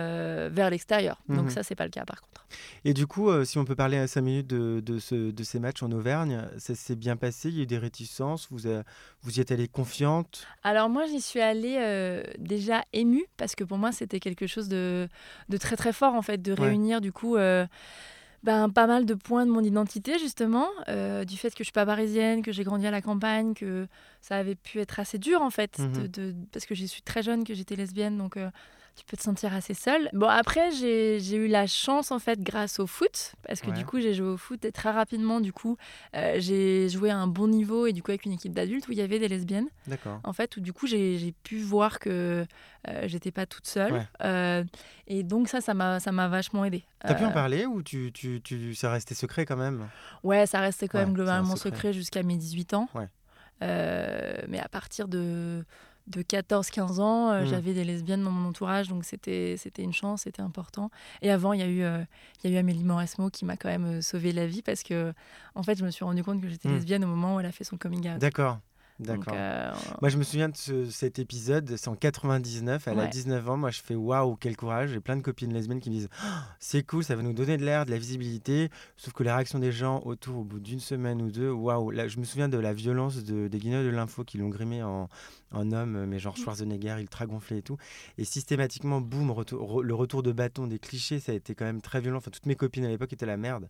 vers 0.50 0.70
l'extérieur. 0.70 1.20
Donc 1.28 1.44
mhm. 1.44 1.50
ça, 1.50 1.62
c'est 1.62 1.74
pas 1.74 1.84
le 1.84 1.90
cas 1.90 2.04
par 2.04 2.20
contre. 2.20 2.46
Et 2.84 2.92
du 2.92 3.06
coup, 3.06 3.30
euh, 3.30 3.44
si 3.44 3.58
on 3.58 3.64
peut 3.64 3.74
parler 3.74 3.96
à 3.96 4.06
5 4.06 4.20
minutes 4.20 4.46
de, 4.46 4.80
de, 4.80 4.98
ce, 4.98 5.30
de, 5.30 5.42
ces 5.42 5.58
matchs 5.58 5.82
en 5.82 5.90
Auvergne, 5.90 6.42
ça 6.58 6.74
s'est 6.74 6.96
bien 6.96 7.16
passé 7.16 7.48
Il 7.48 7.56
y 7.56 7.60
a 7.60 7.62
eu 7.62 7.66
des 7.66 7.78
réticences 7.78 8.48
Vous, 8.50 8.68
vous 9.22 9.38
y 9.38 9.40
êtes 9.40 9.52
allée 9.52 9.68
confiante? 9.68 10.46
Alors 10.62 10.88
moi, 10.88 11.06
j'y 11.06 11.20
suis 11.20 11.40
allée 11.40 11.76
euh, 11.78 12.22
déjà 12.38 12.84
émue 12.92 13.24
parce 13.36 13.54
que 13.54 13.64
pour 13.64 13.78
moi, 13.78 13.92
c'était 13.92 14.20
quelque 14.20 14.46
chose 14.46 14.68
de, 14.68 15.08
de, 15.48 15.56
très 15.56 15.76
très 15.76 15.92
fort 15.92 16.14
en 16.14 16.22
fait, 16.22 16.42
de 16.42 16.52
réunir 16.52 17.00
du 17.00 17.12
coup 17.12 17.36
ben, 18.42 18.68
pas 18.70 18.86
mal 18.86 19.06
de 19.06 19.14
points 19.14 19.46
de 19.46 19.50
mon 19.50 19.62
identité, 19.62 20.18
justement, 20.18 20.66
euh, 20.88 21.24
du 21.24 21.36
fait 21.36 21.50
que 21.50 21.58
je 21.58 21.64
suis 21.64 21.72
pas 21.72 21.86
parisienne, 21.86 22.42
que 22.42 22.50
j'ai 22.50 22.64
grandi 22.64 22.86
à 22.86 22.90
la 22.90 23.00
campagne, 23.00 23.54
que 23.54 23.86
ça 24.20 24.36
avait 24.36 24.56
pu 24.56 24.80
être 24.80 24.98
assez 24.98 25.18
dur, 25.18 25.42
en 25.42 25.50
fait, 25.50 25.78
mhm. 25.78 26.08
de, 26.08 26.34
parce 26.50 26.66
que 26.66 26.74
je 26.74 26.84
suis 26.84 27.02
très 27.02 27.22
jeune, 27.22 27.44
que 27.44 27.54
j'étais 27.54 27.76
lesbienne, 27.76 28.18
donc 28.18 28.36
euh, 28.36 28.50
tu 28.96 29.04
peux 29.06 29.16
te 29.16 29.22
sentir 29.22 29.54
assez 29.54 29.74
seule. 29.74 30.08
Bon, 30.12 30.28
après, 30.28 30.70
j'ai 30.70 31.34
eu 31.34 31.48
la 31.48 31.66
chance, 31.66 32.10
en 32.10 32.18
fait, 32.18 32.40
grâce 32.40 32.78
au 32.80 32.86
foot, 32.86 33.34
parce 33.46 33.60
que 33.60 33.70
du 33.70 33.84
coup, 33.84 34.00
j'ai 34.00 34.14
joué 34.14 34.28
au 34.28 34.36
foot 34.36 34.64
et 34.64 34.72
très 34.72 34.90
rapidement, 34.90 35.40
du 35.40 35.52
coup, 35.52 35.76
euh, 36.16 36.36
j'ai 36.38 36.88
joué 36.88 37.10
à 37.10 37.16
un 37.16 37.26
bon 37.26 37.48
niveau 37.48 37.86
et 37.86 37.92
du 37.92 38.02
coup, 38.02 38.10
avec 38.10 38.24
une 38.24 38.32
équipe 38.32 38.52
d'adultes 38.52 38.88
où 38.88 38.92
il 38.92 38.98
y 38.98 39.02
avait 39.02 39.18
des 39.18 39.28
lesbiennes. 39.28 39.68
D'accord. 39.86 40.20
En 40.24 40.32
fait, 40.32 40.56
où 40.56 40.60
du 40.60 40.72
coup, 40.72 40.86
j'ai 40.86 41.34
pu 41.42 41.58
voir 41.58 41.98
que 41.98 42.46
euh, 42.88 43.02
j'étais 43.06 43.30
pas 43.30 43.46
toute 43.46 43.66
seule. 43.66 44.06
Euh, 44.22 44.64
et 45.06 45.22
donc 45.22 45.48
ça, 45.48 45.60
ça 45.60 45.72
m'a, 45.74 46.28
vachement 46.28 46.64
aidé. 46.64 46.84
T'as 47.00 47.14
pu 47.14 47.24
en 47.24 47.30
euh, 47.30 47.32
parler 47.32 47.66
ou 47.66 47.82
tu, 47.82 48.10
tu, 48.12 48.40
tu, 48.42 48.74
ça 48.74 48.90
restait 48.90 49.14
secret 49.14 49.46
quand 49.46 49.56
même? 49.56 49.88
Ouais, 50.22 50.46
ça 50.46 50.60
restait 50.60 50.88
quand 50.88 50.98
même 50.98 51.12
globalement 51.12 51.56
secret, 51.56 51.92
jusqu'à 51.92 52.22
mes 52.22 52.36
18 52.36 52.74
ans. 52.74 52.88
mais 53.60 54.60
à 54.60 54.68
partir 54.68 55.08
de, 55.08 55.64
de 56.06 56.22
14-15 56.22 57.00
ans, 57.00 57.32
mmh. 57.32 57.46
j'avais 57.46 57.74
des 57.74 57.84
lesbiennes 57.84 58.24
dans 58.24 58.30
mon 58.30 58.48
entourage, 58.48 58.88
donc 58.88 59.04
c'était, 59.04 59.56
une 59.78 59.92
chance, 59.92 60.22
c'était 60.22 60.42
important. 60.42 60.90
Et 61.22 61.30
avant, 61.30 61.52
il 61.52 61.60
y, 61.60 61.62
a 61.62 61.68
eu, 61.68 62.04
il 62.42 62.50
y 62.50 62.52
a 62.52 62.56
eu 62.56 62.58
Amélie 62.58 62.84
Mauresmo 62.84 63.30
qui 63.30 63.44
m'a 63.44 63.56
quand 63.56 63.68
même 63.68 64.02
sauvé 64.02 64.32
la 64.32 64.46
vie 64.46 64.62
parce 64.62 64.82
que, 64.82 65.12
en 65.54 65.62
fait, 65.62 65.78
je 65.78 65.84
me 65.84 65.90
suis 65.90 66.04
rendu 66.04 66.24
compte 66.24 66.40
que 66.40 66.48
j'étais 66.48 66.68
mmh. 66.68 66.74
lesbienne 66.74 67.04
au 67.04 67.08
moment 67.08 67.36
où 67.36 67.40
elle 67.40 67.46
a 67.46 67.52
fait 67.52 67.64
son 67.64 67.76
coming 67.76 68.08
out. 68.10 68.18
D'accord. 68.18 68.58
D'accord. 69.02 69.34
Euh, 69.36 69.72
moi, 70.00 70.08
je 70.08 70.16
me 70.16 70.22
souviens 70.22 70.48
de 70.48 70.84
cet 70.90 71.18
épisode, 71.18 71.76
c'est 71.76 71.88
en 71.88 71.94
99, 71.94 72.88
elle 72.88 73.00
a 73.00 73.06
19 73.06 73.48
ans. 73.48 73.56
Moi, 73.56 73.70
je 73.70 73.80
fais 73.80 73.94
waouh, 73.94 74.36
quel 74.36 74.56
courage. 74.56 74.90
J'ai 74.90 75.00
plein 75.00 75.16
de 75.16 75.22
copines 75.22 75.52
lesbiennes 75.52 75.80
qui 75.80 75.90
me 75.90 75.94
disent 75.94 76.08
oh, 76.24 76.28
c'est 76.58 76.82
cool, 76.82 77.04
ça 77.04 77.16
va 77.16 77.22
nous 77.22 77.32
donner 77.32 77.56
de 77.56 77.64
l'air, 77.64 77.86
de 77.86 77.90
la 77.90 77.98
visibilité. 77.98 78.70
Sauf 78.96 79.12
que 79.12 79.22
les 79.22 79.32
réactions 79.32 79.58
des 79.58 79.72
gens 79.72 80.00
autour, 80.04 80.38
au 80.38 80.44
bout 80.44 80.60
d'une 80.60 80.80
semaine 80.80 81.20
ou 81.22 81.30
deux, 81.30 81.50
waouh. 81.50 81.92
Je 82.08 82.18
me 82.18 82.24
souviens 82.24 82.48
de 82.48 82.58
la 82.58 82.72
violence 82.72 83.24
de, 83.24 83.48
des 83.48 83.58
guignols 83.58 83.84
de 83.84 83.90
l'info 83.90 84.24
qui 84.24 84.38
l'ont 84.38 84.48
grimé 84.48 84.82
en, 84.82 85.08
en 85.52 85.72
homme, 85.72 86.06
mais 86.06 86.18
genre 86.18 86.36
Schwarzenegger, 86.36 86.96
ultra 86.98 87.26
gonflé 87.26 87.58
et 87.58 87.62
tout. 87.62 87.76
Et 88.18 88.24
systématiquement, 88.24 89.00
boum, 89.00 89.34
le 89.82 89.94
retour 89.94 90.22
de 90.22 90.32
bâton 90.32 90.66
des 90.66 90.78
clichés, 90.78 91.20
ça 91.20 91.32
a 91.32 91.34
été 91.34 91.54
quand 91.54 91.64
même 91.64 91.80
très 91.80 92.00
violent. 92.00 92.18
Enfin, 92.18 92.30
toutes 92.30 92.46
mes 92.46 92.56
copines 92.56 92.84
à 92.84 92.88
l'époque 92.88 93.12
étaient 93.12 93.26
la 93.26 93.36
merde. 93.36 93.68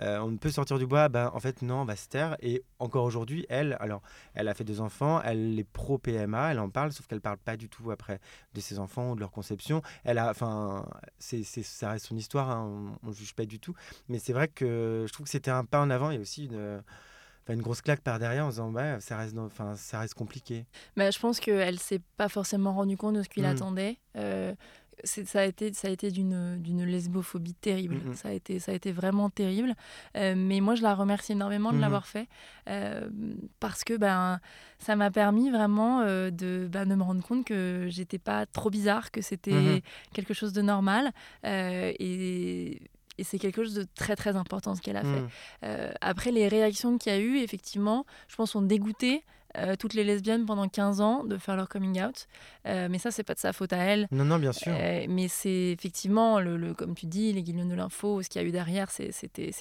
Euh, 0.00 0.18
on 0.18 0.30
ne 0.30 0.36
peut 0.36 0.50
sortir 0.50 0.78
du 0.78 0.86
bois, 0.86 1.08
ben 1.08 1.30
en 1.34 1.40
fait, 1.40 1.62
non, 1.62 1.82
on 1.82 1.84
va 1.84 1.96
se 1.96 2.08
taire. 2.08 2.36
Et 2.40 2.62
encore 2.78 3.04
aujourd'hui, 3.04 3.46
elle, 3.48 3.76
alors, 3.80 4.02
elle 4.34 4.48
a 4.48 4.54
fait 4.54 4.64
deux 4.74 4.80
enfants, 4.80 5.20
elle 5.22 5.58
est 5.58 5.64
pro 5.64 5.98
PMA, 5.98 6.52
elle 6.52 6.58
en 6.58 6.68
parle, 6.68 6.92
sauf 6.92 7.06
qu'elle 7.06 7.20
parle 7.20 7.38
pas 7.38 7.56
du 7.56 7.68
tout 7.68 7.90
après 7.90 8.20
de 8.54 8.60
ses 8.60 8.78
enfants 8.78 9.12
ou 9.12 9.14
de 9.14 9.20
leur 9.20 9.30
conception. 9.30 9.82
Elle 10.04 10.18
a, 10.18 10.30
enfin, 10.30 10.86
c'est, 11.18 11.44
ça 11.44 11.90
reste 11.90 12.06
son 12.06 12.16
histoire, 12.16 12.50
hein, 12.50 12.96
on, 13.02 13.08
ne 13.08 13.12
juge 13.12 13.34
pas 13.34 13.46
du 13.46 13.60
tout. 13.60 13.74
Mais 14.08 14.18
c'est 14.18 14.32
vrai 14.32 14.48
que 14.48 15.04
je 15.06 15.12
trouve 15.12 15.24
que 15.24 15.30
c'était 15.30 15.50
un 15.50 15.64
pas 15.64 15.80
en 15.80 15.90
avant 15.90 16.10
et 16.10 16.18
aussi 16.18 16.46
une 16.46 16.82
une 17.52 17.60
grosse 17.60 17.82
claque 17.82 18.00
par 18.00 18.18
derrière 18.18 18.46
en 18.46 18.48
disant 18.48 18.70
bah, 18.70 19.00
ça, 19.00 19.18
reste, 19.18 19.36
enfin, 19.36 19.76
ça 19.76 20.00
reste 20.00 20.14
compliqué. 20.14 20.64
Mais 20.96 21.12
je 21.12 21.18
pense 21.18 21.40
qu'elle 21.40 21.74
ne 21.74 21.78
s'est 21.78 22.00
pas 22.16 22.28
forcément 22.28 22.72
rendue 22.72 22.96
compte 22.96 23.16
de 23.16 23.22
ce 23.22 23.28
qu'il 23.28 23.42
mmh. 23.42 23.46
attendait. 23.46 23.98
Euh, 24.16 24.54
ça 25.02 25.40
a 25.40 25.44
été, 25.44 25.72
ça 25.72 25.88
a 25.88 25.90
été 25.90 26.10
d'une, 26.10 26.60
d'une 26.60 26.84
lesbophobie 26.84 27.54
terrible. 27.54 28.00
Ça, 28.14 28.28
a 28.28 28.32
été, 28.32 28.58
ça 28.58 28.72
a 28.72 28.74
été 28.74 28.92
vraiment 28.92 29.30
terrible. 29.30 29.74
Euh, 30.16 30.34
mais 30.36 30.60
moi, 30.60 30.74
je 30.74 30.82
la 30.82 30.94
remercie 30.94 31.32
énormément 31.32 31.72
de 31.72 31.78
l'avoir 31.78 32.06
fait 32.06 32.28
euh, 32.68 33.08
parce 33.60 33.84
que 33.84 33.96
ben, 33.96 34.40
ça 34.78 34.96
m'a 34.96 35.10
permis 35.10 35.50
vraiment 35.50 36.02
de, 36.04 36.68
ben, 36.70 36.86
de 36.86 36.94
me 36.94 37.02
rendre 37.02 37.22
compte 37.22 37.44
que 37.44 37.86
j'étais 37.88 38.18
pas 38.18 38.46
trop 38.46 38.70
bizarre, 38.70 39.10
que 39.10 39.20
c'était 39.20 39.82
quelque 40.12 40.34
chose 40.34 40.52
de 40.52 40.62
normal. 40.62 41.12
et 41.44 42.80
et 43.18 43.24
c'est 43.24 43.38
quelque 43.38 43.62
chose 43.62 43.74
de 43.74 43.86
très 43.94 44.16
très 44.16 44.36
important 44.36 44.74
ce 44.74 44.80
qu'elle 44.80 44.96
a 44.96 45.02
fait. 45.02 45.24
Euh, 45.64 45.92
après, 46.00 46.30
les 46.30 46.48
réactions 46.48 46.98
qu'il 46.98 47.12
y 47.12 47.14
a 47.14 47.18
eu, 47.18 47.38
effectivement, 47.38 48.06
je 48.28 48.36
pense, 48.36 48.54
ont 48.54 48.62
dégoûté 48.62 49.22
euh, 49.56 49.76
toutes 49.76 49.94
les 49.94 50.04
lesbiennes 50.04 50.46
pendant 50.46 50.68
15 50.68 51.00
ans 51.00 51.24
de 51.24 51.38
faire 51.38 51.56
leur 51.56 51.68
coming 51.68 52.02
out. 52.02 52.26
Euh, 52.66 52.88
mais 52.90 52.98
ça, 52.98 53.10
c'est 53.10 53.22
pas 53.22 53.34
de 53.34 53.38
sa 53.38 53.52
faute 53.52 53.72
à 53.72 53.78
elle. 53.78 54.08
Non, 54.10 54.24
non, 54.24 54.38
bien 54.38 54.52
sûr. 54.52 54.72
mais 54.72 55.28
c'est 55.28 55.70
effectivement, 55.72 56.40
le, 56.40 56.56
le, 56.56 56.74
comme 56.74 56.94
tu 56.94 57.06
dis, 57.06 57.32
les 57.32 57.42
guillemets 57.42 57.64
de 57.64 57.74
l'info, 57.74 58.22
ce 58.22 58.28
qu'il 58.28 58.40
y 58.40 58.44
a 58.44 58.48
eu 58.48 58.52
derrière, 58.52 58.90
c'était 58.90 59.52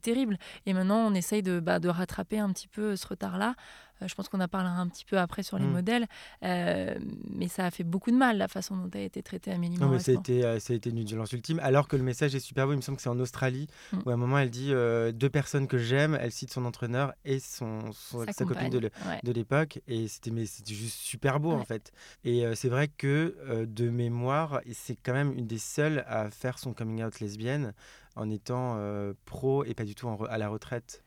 terrible. 0.00 0.38
Et 0.66 0.72
maintenant, 0.72 1.06
on 1.06 1.14
essaye 1.14 1.42
de, 1.42 1.60
bah, 1.60 1.78
de 1.78 1.88
rattraper 1.88 2.38
un 2.38 2.50
petit 2.52 2.68
peu 2.68 2.96
ce 2.96 3.06
retard-là 3.06 3.54
euh, 3.54 3.91
je 4.06 4.14
pense 4.14 4.28
qu'on 4.28 4.40
en 4.40 4.48
parlera 4.48 4.76
un 4.76 4.88
petit 4.88 5.04
peu 5.04 5.18
après 5.18 5.42
sur 5.42 5.58
les 5.58 5.66
mm. 5.66 5.72
modèles. 5.72 6.06
Euh, 6.42 6.94
mais 7.30 7.48
ça 7.48 7.66
a 7.66 7.70
fait 7.70 7.84
beaucoup 7.84 8.10
de 8.10 8.16
mal 8.16 8.38
la 8.38 8.48
façon 8.48 8.76
dont 8.76 8.90
a 8.92 9.00
été 9.00 9.22
traité 9.22 9.52
Amélie 9.52 9.78
Non, 9.78 9.88
mais 9.88 9.98
ça 9.98 10.12
a, 10.12 10.14
été, 10.14 10.44
euh, 10.44 10.58
ça 10.58 10.72
a 10.72 10.76
été 10.76 10.90
une 10.90 11.02
violence 11.04 11.32
ultime. 11.32 11.60
Alors 11.62 11.88
que 11.88 11.96
le 11.96 12.02
message 12.02 12.34
est 12.34 12.40
super 12.40 12.66
beau. 12.66 12.72
Il 12.72 12.76
me 12.76 12.82
semble 12.82 12.96
que 12.96 13.02
c'est 13.02 13.08
en 13.08 13.18
Australie 13.20 13.66
mm. 13.92 13.98
où 14.04 14.10
à 14.10 14.14
un 14.14 14.16
moment 14.16 14.38
elle 14.38 14.50
dit 14.50 14.70
deux 14.70 15.30
personnes 15.30 15.66
que 15.66 15.78
j'aime. 15.78 16.16
Elle 16.20 16.32
cite 16.32 16.52
son 16.52 16.64
entraîneur 16.64 17.12
et 17.24 17.40
son, 17.40 17.80
sa, 17.92 18.44
copine 18.44 18.70
de 18.70 19.32
l'époque. 19.32 19.80
Et 19.86 20.08
c'était 20.08 20.32
juste 20.74 20.98
super 20.98 21.40
beau 21.40 21.52
en 21.52 21.64
fait. 21.64 21.92
Et 22.24 22.44
c'est 22.54 22.68
vrai 22.68 22.88
que 22.88 23.64
de 23.64 23.90
mémoire, 23.90 24.60
c'est 24.72 24.96
quand 24.96 25.12
même 25.12 25.32
une 25.36 25.46
des 25.46 25.58
seules 25.58 26.04
à 26.06 26.30
faire 26.30 26.58
son 26.58 26.72
coming 26.72 27.02
out 27.02 27.20
lesbienne 27.20 27.72
en 28.16 28.30
étant 28.30 28.78
pro 29.24 29.64
et 29.64 29.74
pas 29.74 29.84
du 29.84 29.94
tout 29.94 30.08
à 30.28 30.38
la 30.38 30.48
retraite. 30.48 31.02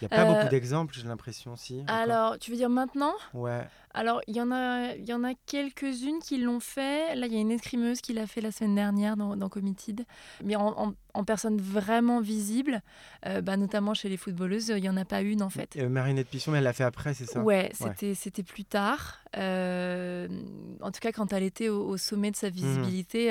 Il 0.00 0.08
n'y 0.08 0.14
a 0.14 0.16
pas 0.16 0.24
beaucoup 0.26 0.46
euh, 0.46 0.50
d'exemples, 0.50 0.94
j'ai 0.94 1.08
l'impression 1.08 1.52
aussi. 1.54 1.82
Alors, 1.86 2.38
tu 2.38 2.50
veux 2.50 2.56
dire 2.56 2.68
maintenant? 2.68 3.14
Ouais. 3.32 3.62
Alors, 3.94 4.20
il 4.26 4.36
y 4.36 4.42
en 4.42 4.52
a, 4.52 4.94
y 4.94 5.12
en 5.14 5.24
a 5.24 5.32
quelques-unes 5.46 6.18
qui 6.22 6.36
l'ont 6.36 6.60
fait. 6.60 7.14
Là, 7.14 7.26
il 7.26 7.32
y 7.32 7.36
a 7.36 7.40
une 7.40 7.50
escrimeuse 7.50 8.02
qui 8.02 8.12
l'a 8.12 8.26
fait 8.26 8.42
la 8.42 8.52
semaine 8.52 8.74
dernière 8.74 9.16
dans, 9.16 9.36
dans 9.36 9.48
Committed. 9.48 10.04
Mais 10.44 10.54
en, 10.54 10.94
en, 11.14 11.24
personne 11.24 11.58
vraiment 11.58 12.20
visible, 12.20 12.82
euh, 13.24 13.40
bah, 13.40 13.56
notamment 13.56 13.94
chez 13.94 14.10
les 14.10 14.18
footballeuses, 14.18 14.68
il 14.68 14.82
n'y 14.82 14.90
en 14.90 14.98
a 14.98 15.06
pas 15.06 15.22
une 15.22 15.42
en 15.42 15.48
fait. 15.48 15.76
Euh, 15.76 15.88
Marinette 15.88 16.28
Pisson, 16.28 16.50
mais 16.50 16.58
elle 16.58 16.64
l'a 16.64 16.74
fait 16.74 16.84
après, 16.84 17.14
c'est 17.14 17.24
ça? 17.24 17.40
Ouais, 17.40 17.70
c'était, 17.72 18.14
c'était 18.14 18.42
plus 18.42 18.64
tard. 18.66 19.20
en 19.34 20.90
tout 20.92 21.00
cas, 21.00 21.12
quand 21.12 21.32
elle 21.32 21.44
était 21.44 21.70
au, 21.70 21.96
sommet 21.96 22.30
de 22.30 22.36
sa 22.36 22.48
mhm. 22.48 22.52
visibilité, 22.52 23.30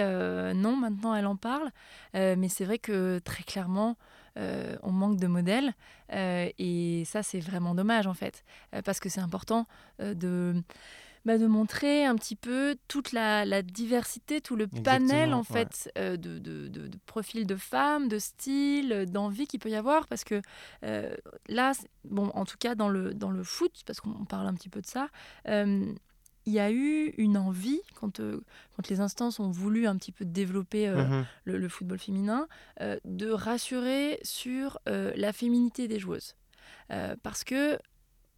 non, 0.56 0.75
maintenant 0.75 1.13
elle 1.13 1.28
en 1.28 1.36
parle. 1.36 1.69
mais 2.15 2.49
c'est 2.49 2.65
vrai 2.65 2.80
que 2.80 3.19
très 3.19 3.43
clairement, 3.43 3.97
on 4.38 4.91
manque 4.91 5.17
de 5.17 5.28
modèles. 5.28 5.74
et 6.12 7.04
ça, 7.06 7.24
c'est 7.24 7.39
vraiment 7.39 7.76
dommage, 7.76 8.08
en 8.08 8.13
fait, 8.13 8.43
parce 8.84 9.00
que 9.00 9.10
c'est 9.10 9.21
important 9.21 9.65
de 10.00 10.62
bah, 11.26 11.39
de 11.39 11.48
montrer 11.48 12.06
un 12.06 12.15
petit 12.15 12.36
peu 12.36 12.78
toute 12.88 13.12
la, 13.12 13.63
diversité, 13.63 14.41
tout 14.41 14.56
le 14.56 14.67
panel 14.67 15.34
en 15.34 15.43
fait 15.43 15.91
euh, 15.98 16.17
de, 16.17 16.38
de, 16.38 16.67
de, 16.67 16.89
profils 17.08 17.48
de 17.48 17.56
femmes, 17.56 18.08
de 18.08 18.19
styles, 18.19 19.08
d'envie 19.10 19.48
qu'il 19.48 19.60
peut 19.60 19.69
y 19.69 19.76
avoir. 19.76 20.06
Parce 20.06 20.24
que 20.24 20.39
euh, 20.84 21.15
là, 21.50 21.71
bon, 22.04 22.30
en 22.36 22.45
tout 22.45 22.58
cas 22.60 22.76
dans 22.76 22.89
le, 22.89 23.15
dans 23.15 23.32
le 23.32 23.43
foot, 23.43 23.82
parce 23.88 24.00
qu'on 24.02 24.26
parle 24.26 24.45
un 24.45 24.54
petit 24.54 24.69
peu 24.69 24.82
de 24.82 24.86
ça, 24.86 25.08
euh, 25.48 25.91
il 26.45 26.53
y 26.53 26.60
a 26.60 26.71
eu 26.71 27.13
une 27.17 27.38
envie, 27.38 27.81
quand, 27.95 28.19
quand 28.19 28.88
les 28.89 28.99
instances 28.99 29.39
ont 29.39 29.49
voulu 29.49 29.88
un 29.88 29.95
petit 29.97 30.12
peu 30.12 30.25
développer 30.25 30.89
mmh 30.89 31.25
le, 31.45 31.58
le, 31.58 31.69
football 31.69 31.99
féminin, 31.99 32.47
de 33.05 33.29
rassurer 33.29 34.19
sur 34.23 34.79
la 34.86 35.34
féminité 35.34 35.88
des 35.88 35.99
joueuses. 35.99 36.36
parce 37.23 37.43
que 37.43 37.79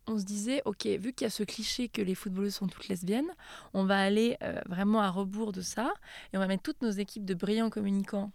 on 0.07 0.17
se 0.17 0.23
disait, 0.23 0.61
ok, 0.65 0.85
vu 0.85 1.13
qu'il 1.13 1.25
y 1.25 1.27
a 1.27 1.29
ce 1.29 1.43
cliché 1.43 1.89
que 1.89 2.01
les 2.01 2.15
footballeuses 2.15 2.55
sont 2.55 2.67
toutes 2.67 2.87
lesbiennes, 2.87 3.29
on 3.73 3.83
va 3.83 3.99
aller 3.99 4.37
euh, 4.41 4.59
vraiment 4.67 5.01
à 5.01 5.09
rebours 5.09 5.51
de 5.51 5.61
ça 5.61 5.93
et 6.31 6.37
on 6.37 6.39
va 6.39 6.47
mettre 6.47 6.63
toutes 6.63 6.81
nos 6.81 6.89
équipes 6.89 7.25
de 7.25 7.33
brillants 7.33 7.69
communicants 7.69 8.31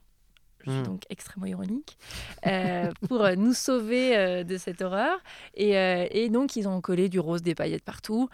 je 0.64 0.70
suis 0.70 0.80
hmm. 0.80 0.84
donc 0.84 1.02
extrêmement 1.10 1.46
ironique, 1.46 1.98
euh, 2.46 2.90
pour 3.08 3.22
euh, 3.22 3.34
nous 3.34 3.52
sauver 3.52 4.16
euh, 4.16 4.44
de 4.44 4.56
cette 4.56 4.82
horreur. 4.82 5.18
Et, 5.54 5.72
et, 5.72 6.28
donc, 6.28 6.56
ils 6.56 6.68
ont 6.68 6.80
collé 6.80 7.08
du 7.08 7.20
rose, 7.20 7.42
des 7.42 7.54
paillettes 7.54 7.84
partout. 7.84 8.28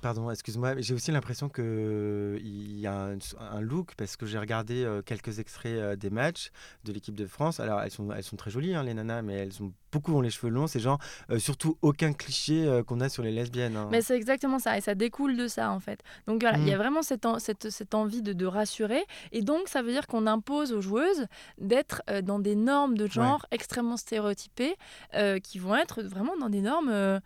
Pardon, 0.00 0.30
excuse-moi, 0.30 0.80
j'ai 0.80 0.94
aussi 0.94 1.10
l'impression 1.12 1.48
qu'il 1.48 2.78
y 2.78 2.86
a 2.86 3.10
un, 3.40 3.60
look, 3.60 3.94
parce 3.96 4.16
que 4.16 4.26
j'ai 4.26 4.38
regardé 4.38 4.86
quelques 5.06 5.38
extraits 5.38 5.98
des 5.98 6.10
matchs 6.10 6.50
de 6.84 6.92
l'équipe 6.92 7.14
de 7.14 7.26
France. 7.26 7.60
Alors, 7.60 7.80
elles 7.82 7.90
sont, 7.90 8.10
elles 8.12 8.22
sont 8.22 8.36
très 8.36 8.50
jolies, 8.50 8.74
hein, 8.74 8.82
les 8.82 8.94
nanas, 8.94 9.22
mais 9.22 9.34
elles 9.34 9.62
ont 9.62 9.72
beaucoup 9.94 10.14
ont 10.14 10.20
les 10.20 10.30
cheveux 10.30 10.50
longs. 10.50 10.66
C'est 10.66 10.80
genre, 10.80 10.98
surtout 11.38 11.78
aucun 11.82 12.12
cliché 12.12 12.82
qu'on 12.86 13.00
a 13.00 13.08
sur 13.08 13.22
les 13.22 13.32
lesbiennes. 13.32 13.76
Hein. 13.76 13.88
Mais 13.90 14.02
c'est 14.02 14.16
exactement 14.16 14.58
ça, 14.58 14.76
et 14.76 14.80
ça 14.80 14.94
découle 14.94 15.36
de 15.36 15.48
ça, 15.48 15.70
en 15.70 15.80
fait. 15.80 16.00
Donc, 16.26 16.42
voilà, 16.42 16.58
il 16.58 16.68
y 16.68 16.72
a 16.72 16.76
hmm. 16.76 16.78
vraiment 16.78 17.02
cette, 17.02 17.26
cette, 17.38 17.70
cette 17.70 17.94
envie 17.94 18.22
de, 18.22 18.32
de 18.32 18.46
rassurer. 18.46 19.04
Et 19.32 19.42
donc, 19.42 19.68
ça 19.68 19.82
veut 19.82 19.92
dire 19.92 20.06
qu'on 20.06 20.26
impose 20.26 20.72
aux 20.72 20.80
joueuses 20.80 21.26
d'être 21.58 22.02
euh, 22.10 22.22
dans 22.22 22.38
des 22.38 22.54
normes 22.54 22.96
de 22.96 23.06
genre 23.06 23.46
extrêmement 23.50 23.96
stéréotypées 23.96 24.76
euh, 25.14 25.38
qui 25.38 25.58
vont 25.58 25.74
être 25.74 26.02
vraiment 26.02 26.36
dans 26.36 26.48
des 26.48 26.60
normes 26.60 27.20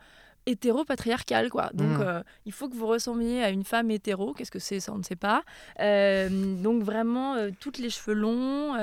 euh, 0.49 0.53
hétéro-patriarcal, 0.53 1.51
quoi. 1.51 1.71
Donc, 1.75 1.99
mm. 1.99 2.03
euh, 2.03 2.23
il 2.47 2.53
faut 2.53 2.69
que 2.69 2.75
vous 2.75 2.87
ressembliez 2.87 3.43
à 3.43 3.51
une 3.51 3.65
femme 3.65 3.91
hétéro. 3.91 4.33
Qu'est-ce 4.33 4.51
que 4.51 4.59
c'est? 4.59 4.81
Ça, 4.81 4.93
on 4.93 4.99
ne 4.99 5.03
sait 5.03 5.17
pas. 5.17 5.43
Euh, 5.81 6.29
donc, 6.63 6.83
vraiment, 6.83 7.35
euh, 7.35 7.51
toutes 7.59 7.79
les 7.79 7.91
cheveux 7.91 8.15
longs. 8.15 8.77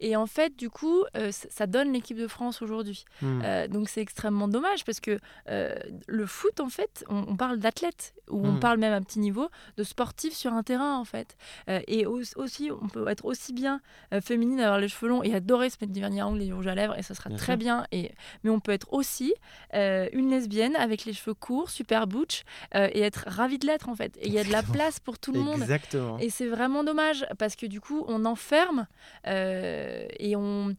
et 0.00 0.16
en 0.16 0.26
fait, 0.26 0.56
du 0.56 0.70
coup, 0.70 1.04
ça 1.30 1.66
donne 1.66 1.92
l'équipe 1.92 2.16
de 2.16 2.26
France 2.26 2.62
aujourd'hui. 2.62 3.04
Mm. 3.22 3.68
donc, 3.68 3.88
c'est 3.88 4.00
extrêmement 4.00 4.48
dommage 4.48 4.84
parce 4.84 5.00
que 5.00 5.18
le 5.46 6.26
foot, 6.26 6.60
en 6.60 6.68
fait, 6.68 7.04
on, 7.08 7.36
parle 7.36 7.58
d'athlètes, 7.58 8.14
ou 8.30 8.46
on 8.46 8.52
mm. 8.52 8.60
parle 8.60 8.78
même 8.78 8.92
à 8.92 9.00
petit 9.00 9.18
niveau 9.18 9.48
de 9.76 9.82
sportifs 9.82 10.34
sur 10.34 10.52
un 10.52 10.62
terrain, 10.62 10.98
en 10.98 11.04
fait. 11.04 11.36
et 11.68 12.06
aussi, 12.06 12.70
on 12.70 12.88
peut 12.88 13.06
être 13.08 13.24
aussi 13.24 13.52
bien 13.52 13.80
féminine, 14.22 14.60
avoir 14.60 14.80
les 14.80 14.88
cheveux 14.88 15.08
longs 15.08 15.22
et 15.22 15.34
adorer 15.34 15.70
se 15.70 15.76
mettre 15.80 15.92
du 15.92 16.00
vernis 16.00 16.20
à 16.20 16.26
ongles 16.26 16.42
et 16.42 16.46
du 16.46 16.54
rouge 16.54 16.66
à 16.66 16.74
lèvres, 16.74 16.96
et 16.98 17.02
ça 17.02 17.14
sera 17.14 17.30
très 17.30 17.56
bien. 17.56 17.86
Et... 17.92 18.12
Mais 18.42 18.50
on 18.50 18.60
peut 18.60 18.72
être 18.72 18.92
aussi 18.92 19.34
une 19.72 20.30
lesbienne 20.30 20.76
avec 20.76 21.03
les 21.06 21.12
cheveux 21.12 21.34
courts, 21.34 21.70
super 21.70 22.06
butch, 22.06 22.42
euh, 22.74 22.88
et 22.92 23.00
être 23.00 23.24
ravi 23.26 23.58
de 23.58 23.66
l'être 23.66 23.88
en 23.88 23.94
fait. 23.94 24.16
Et 24.20 24.28
il 24.28 24.32
y 24.32 24.38
a 24.38 24.44
de 24.44 24.52
la 24.52 24.62
place 24.62 25.00
pour 25.00 25.18
tout 25.18 25.32
le 25.32 25.40
monde. 25.40 25.62
Exactement. 25.62 26.18
Et 26.18 26.30
c'est 26.30 26.46
vraiment 26.46 26.84
dommage 26.84 27.26
parce 27.38 27.56
que 27.56 27.66
du 27.66 27.80
coup, 27.80 28.04
on 28.08 28.24
enferme 28.24 28.86
euh, 29.26 30.06
et 30.18 30.36
on 30.36 30.76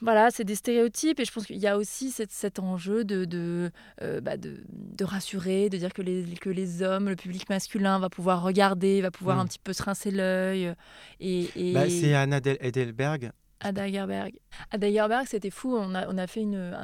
voilà, 0.00 0.30
c'est 0.30 0.44
des 0.44 0.54
stéréotypes 0.54 1.18
et 1.18 1.24
je 1.24 1.32
pense 1.32 1.46
qu'il 1.46 1.56
y 1.56 1.66
a 1.66 1.76
aussi 1.76 2.12
cet 2.12 2.58
enjeu 2.60 3.04
de, 3.04 3.24
de, 3.24 3.70
euh, 4.00 4.20
bah 4.20 4.36
de, 4.36 4.62
de, 4.68 5.04
rassurer, 5.04 5.68
de 5.70 5.76
dire 5.76 5.92
que 5.92 6.02
les, 6.02 6.22
que 6.34 6.50
les 6.50 6.82
hommes, 6.82 7.08
le 7.08 7.16
public 7.16 7.48
masculin 7.48 7.98
va 7.98 8.08
pouvoir 8.08 8.42
regarder, 8.42 9.00
va 9.00 9.10
pouvoir 9.10 9.38
mm. 9.38 9.40
un 9.40 9.46
petit 9.46 9.58
peu 9.58 9.72
se 9.72 9.82
rincer 9.82 10.12
l'œil. 10.12 10.72
Et, 11.18 11.48
et... 11.56 11.72
Bah, 11.72 11.90
c'est 11.90 12.14
Anna 12.14 12.38
Edelberg. 12.60 13.32
Ada 13.60 13.90
Gerberg. 13.90 14.38
Ada 14.70 14.92
Gerberg, 14.92 15.26
c'était 15.26 15.50
fou. 15.50 15.76
On 15.76 15.94
a, 15.96 16.08
on 16.08 16.16
a 16.16 16.28
fait 16.28 16.42
une, 16.42 16.76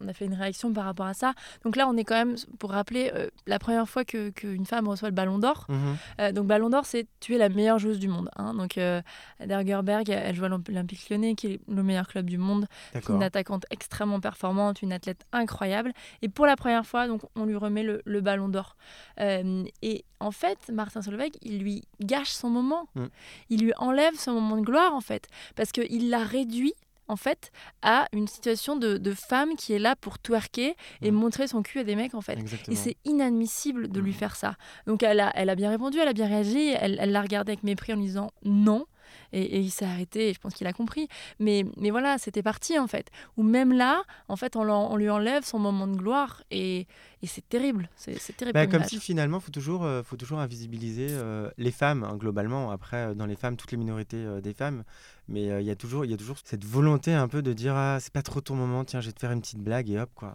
on 0.00 0.08
a 0.08 0.12
fait 0.12 0.26
une 0.26 0.34
réaction 0.34 0.72
par 0.72 0.84
rapport 0.84 1.06
à 1.06 1.14
ça. 1.14 1.32
Donc 1.64 1.76
là, 1.76 1.88
on 1.88 1.96
est 1.96 2.04
quand 2.04 2.14
même, 2.14 2.36
pour 2.58 2.70
rappeler, 2.70 3.10
euh, 3.14 3.28
la 3.46 3.58
première 3.58 3.88
fois 3.88 4.04
qu'une 4.04 4.32
que 4.32 4.64
femme 4.64 4.88
reçoit 4.88 5.08
le 5.08 5.14
Ballon 5.14 5.38
d'Or. 5.38 5.66
Mhm. 5.68 5.96
Euh, 6.20 6.32
donc 6.32 6.46
Ballon 6.46 6.70
d'Or, 6.70 6.86
c'est 6.86 7.06
tu 7.20 7.34
es 7.34 7.38
la 7.38 7.48
meilleure 7.48 7.78
joueuse 7.78 7.98
du 7.98 8.08
monde. 8.08 8.30
Hein. 8.36 8.54
Donc 8.54 8.78
euh, 8.78 9.02
Dergerberg, 9.44 10.08
elle 10.10 10.34
joue 10.34 10.44
à 10.44 10.48
l'Olympique 10.48 11.08
Lyonnais, 11.10 11.34
qui 11.34 11.46
est 11.46 11.60
le 11.68 11.82
meilleur 11.82 12.06
club 12.06 12.26
du 12.26 12.38
monde, 12.38 12.66
une 13.08 13.22
attaquante 13.22 13.66
extrêmement 13.70 14.20
performante, 14.20 14.82
une 14.82 14.92
athlète 14.92 15.24
incroyable. 15.32 15.92
Et 16.22 16.28
pour 16.28 16.46
la 16.46 16.56
première 16.56 16.86
fois, 16.86 17.06
donc 17.06 17.22
on 17.34 17.44
lui 17.44 17.56
remet 17.56 17.82
le, 17.82 18.20
Ballon 18.20 18.48
d'Or. 18.48 18.76
et 19.18 20.04
en 20.20 20.30
fait, 20.32 20.70
Martin 20.72 21.02
Solveig, 21.02 21.30
il 21.42 21.60
lui 21.60 21.84
gâche 22.00 22.30
son 22.30 22.50
moment. 22.50 22.88
Mm. 22.94 23.04
Il 23.50 23.62
lui 23.62 23.72
enlève 23.76 24.14
son 24.16 24.32
moment 24.32 24.56
de 24.56 24.62
gloire, 24.62 24.92
en 24.94 25.00
fait, 25.00 25.28
parce 25.54 25.70
qu'il 25.70 26.10
l'a 26.10 26.24
réduit 26.24 26.74
en 27.08 27.16
fait, 27.16 27.50
à 27.82 28.06
une 28.12 28.28
situation 28.28 28.76
de, 28.76 29.12
femme 29.14 29.56
qui 29.56 29.72
est 29.72 29.78
là 29.78 29.96
pour 29.96 30.18
twerker 30.18 30.76
et 31.02 31.10
mm. 31.10 31.14
montrer 31.14 31.48
son 31.48 31.62
cul 31.62 31.80
à 31.80 31.84
des 31.84 31.96
mecs, 31.96 32.14
en 32.14 32.20
fait. 32.20 32.38
Et 32.68 32.76
c'est 32.76 32.96
inadmissible 33.04 33.88
de 33.88 34.00
lui 34.00 34.12
mm. 34.12 34.14
faire 34.14 34.36
ça. 34.36 34.54
Donc, 34.86 35.02
elle 35.02 35.20
a, 35.20 35.32
elle 35.34 35.50
a 35.50 35.54
bien 35.54 35.70
répondu, 35.70 35.98
elle 35.98 36.08
a 36.08 36.12
bien 36.12 36.28
réagi, 36.28 36.74
elle 36.78 37.10
l'a 37.10 37.22
regardé 37.22 37.52
avec 37.52 37.64
mépris 37.64 37.92
en 37.92 37.96
lui 37.96 38.04
disant 38.04 38.30
non. 38.44 38.86
Et, 39.32 39.60
il 39.60 39.70
s'est 39.70 39.84
arrêté, 39.84 40.30
et 40.30 40.34
je 40.34 40.40
pense 40.40 40.54
qu'il 40.54 40.66
a 40.66 40.72
compris. 40.72 41.08
Mais, 41.38 41.64
mais 41.76 41.90
voilà, 41.90 42.18
c'était 42.18 42.42
parti 42.42 42.78
en 42.78 42.86
fait. 42.86 43.10
Ou 43.36 43.42
même 43.42 43.72
là, 43.72 44.02
en 44.28 44.36
fait, 44.36 44.56
on, 44.56 44.96
lui 44.96 45.10
enlève 45.10 45.44
son 45.44 45.58
moment 45.58 45.86
de 45.86 45.96
gloire 45.96 46.42
et, 46.50 46.86
et 47.22 47.26
c'est 47.26 47.46
terrible. 47.48 47.88
C'est 47.96 48.36
terrible. 48.36 48.54
Bah, 48.54 48.66
comme, 48.66 48.84
si 48.84 48.98
finalement, 48.98 49.38
il 49.38 49.44
faut 49.44 49.50
toujours, 49.50 49.84
euh, 49.84 50.02
faut 50.02 50.16
toujours 50.16 50.38
invisibiliser 50.38 51.08
euh, 51.10 51.50
les 51.58 51.72
femmes, 51.72 52.04
hein, 52.04 52.16
globalement. 52.16 52.70
Après, 52.70 53.08
euh, 53.08 53.14
dans 53.14 53.26
les 53.26 53.36
femmes, 53.36 53.56
toutes 53.56 53.72
les 53.72 53.78
minorités 53.78 54.24
des 54.42 54.54
femmes. 54.54 54.84
Mais 55.28 55.60
il 55.60 55.66
y, 55.66 55.70
a 55.70 55.76
toujours, 55.76 56.06
y 56.06 56.14
a 56.14 56.16
toujours 56.16 56.38
cette 56.42 56.64
volonté 56.64 57.12
un 57.12 57.28
peu 57.28 57.42
de 57.42 57.52
dire 57.52 57.74
Ah, 57.76 57.98
c'est 58.00 58.12
pas 58.12 58.22
trop 58.22 58.40
ton 58.40 58.54
moment, 58.54 58.84
tiens, 58.84 59.00
je 59.00 59.08
vais 59.08 59.12
te 59.12 59.20
faire 59.20 59.32
une 59.32 59.42
petite 59.42 59.58
blague 59.58 59.90
et 59.90 59.98
hop, 59.98 60.10
quoi. 60.14 60.32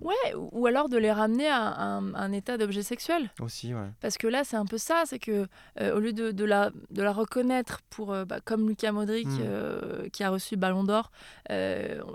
Ouais, 0.00 0.34
ou 0.34 0.66
alors 0.66 0.88
de 0.88 0.96
les 0.96 1.12
ramener 1.12 1.48
à 1.48 1.58
un, 1.58 2.32
état 2.32 2.56
d'objet 2.56 2.82
sexuel. 2.82 3.30
Aussi, 3.40 3.74
ouais. 3.74 3.88
Parce 4.00 4.16
que 4.16 4.26
là, 4.26 4.44
c'est 4.44 4.56
un 4.56 4.64
peu 4.64 4.78
ça, 4.78 5.02
c'est 5.04 5.18
que 5.18 5.46
euh, 5.80 5.96
au 5.96 6.00
lieu 6.00 6.12
de, 6.12 6.30
de, 6.30 6.44
la, 6.44 6.70
de 6.90 7.02
la 7.02 7.12
reconnaître 7.12 7.80
pour, 7.90 8.12
euh, 8.12 8.24
bah, 8.24 8.38
comme 8.44 8.68
Lucas 8.68 8.92
Modric 8.92 9.26
hmm. 9.26 9.38
euh, 9.42 10.08
qui 10.10 10.22
a 10.22 10.30
reçu 10.30 10.56
Ballon 10.56 10.84
d'Or, 10.84 11.10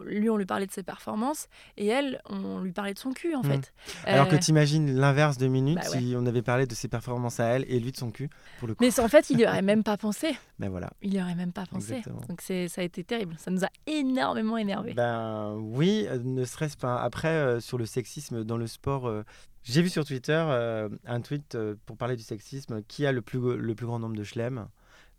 lui, 0.05 0.29
on 0.29 0.37
lui 0.37 0.45
parlait 0.45 0.65
de 0.65 0.71
ses 0.71 0.83
performances 0.83 1.47
et 1.77 1.87
elle, 1.87 2.21
on 2.29 2.59
lui 2.59 2.71
parlait 2.71 2.93
de 2.93 2.99
son 2.99 3.11
cul, 3.11 3.35
en 3.35 3.41
hmm. 3.41 3.45
fait. 3.45 3.73
Alors 4.05 4.27
que 4.27 4.35
tu 4.35 4.51
imagines 4.51 4.97
l'inverse 4.97 5.37
de 5.37 5.47
minutes 5.47 5.75
bah 5.75 5.99
si 5.99 6.15
on 6.17 6.25
avait 6.25 6.41
parlé 6.41 6.65
de 6.65 6.73
ses 6.73 6.87
performances 6.87 7.39
à 7.39 7.45
elle 7.45 7.65
et 7.67 7.79
lui 7.79 7.91
de 7.91 7.97
son 7.97 8.11
cul, 8.11 8.29
pour 8.59 8.67
le 8.67 8.75
coup. 8.75 8.83
Mais 8.83 8.99
en 8.99 9.07
fait, 9.07 9.29
il 9.29 9.37
n'y 9.37 9.45
aurait 9.45 9.61
même 9.61 9.83
pas 9.83 9.97
pensé. 9.97 10.35
Ben 10.57 10.69
voilà. 10.69 10.89
Il 11.01 11.09
n'y 11.09 11.21
aurait 11.21 11.35
même 11.35 11.51
pas 11.51 11.65
pensé. 11.65 12.01
Donc 12.29 12.39
c'est, 12.39 12.69
ça 12.69 12.79
a 12.79 12.85
été 12.85 13.03
terrible. 13.03 13.35
Ça 13.37 13.51
nous 13.51 13.65
a 13.65 13.69
énormément 13.87 14.55
énervé. 14.55 14.93
Ben 14.93 15.53
oui, 15.59 16.07
ne 16.23 16.45
serait-ce 16.45 16.77
pas. 16.77 17.01
Après, 17.01 17.59
sur 17.59 17.74
le 17.77 17.85
sexisme 17.85 18.43
dans 18.43 18.57
le 18.57 18.67
sport. 18.67 19.07
Euh, 19.07 19.23
j'ai 19.63 19.81
vu 19.81 19.89
sur 19.89 20.05
Twitter 20.05 20.43
euh, 20.47 20.89
un 21.05 21.21
tweet 21.21 21.55
euh, 21.55 21.75
pour 21.85 21.97
parler 21.97 22.15
du 22.15 22.23
sexisme 22.23 22.83
qui 22.83 23.05
a 23.05 23.11
le 23.11 23.21
plus, 23.21 23.39
le 23.57 23.75
plus 23.75 23.85
grand 23.85 23.99
nombre 23.99 24.15
de 24.15 24.23
chelems. 24.23 24.67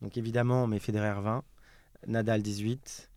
Donc 0.03 0.17
évidemment, 0.17 0.65
on 0.65 0.67
met 0.67 0.79
Federer 0.79 1.21
20, 1.21 1.43
Nadal 2.07 2.43
18, 2.43 3.11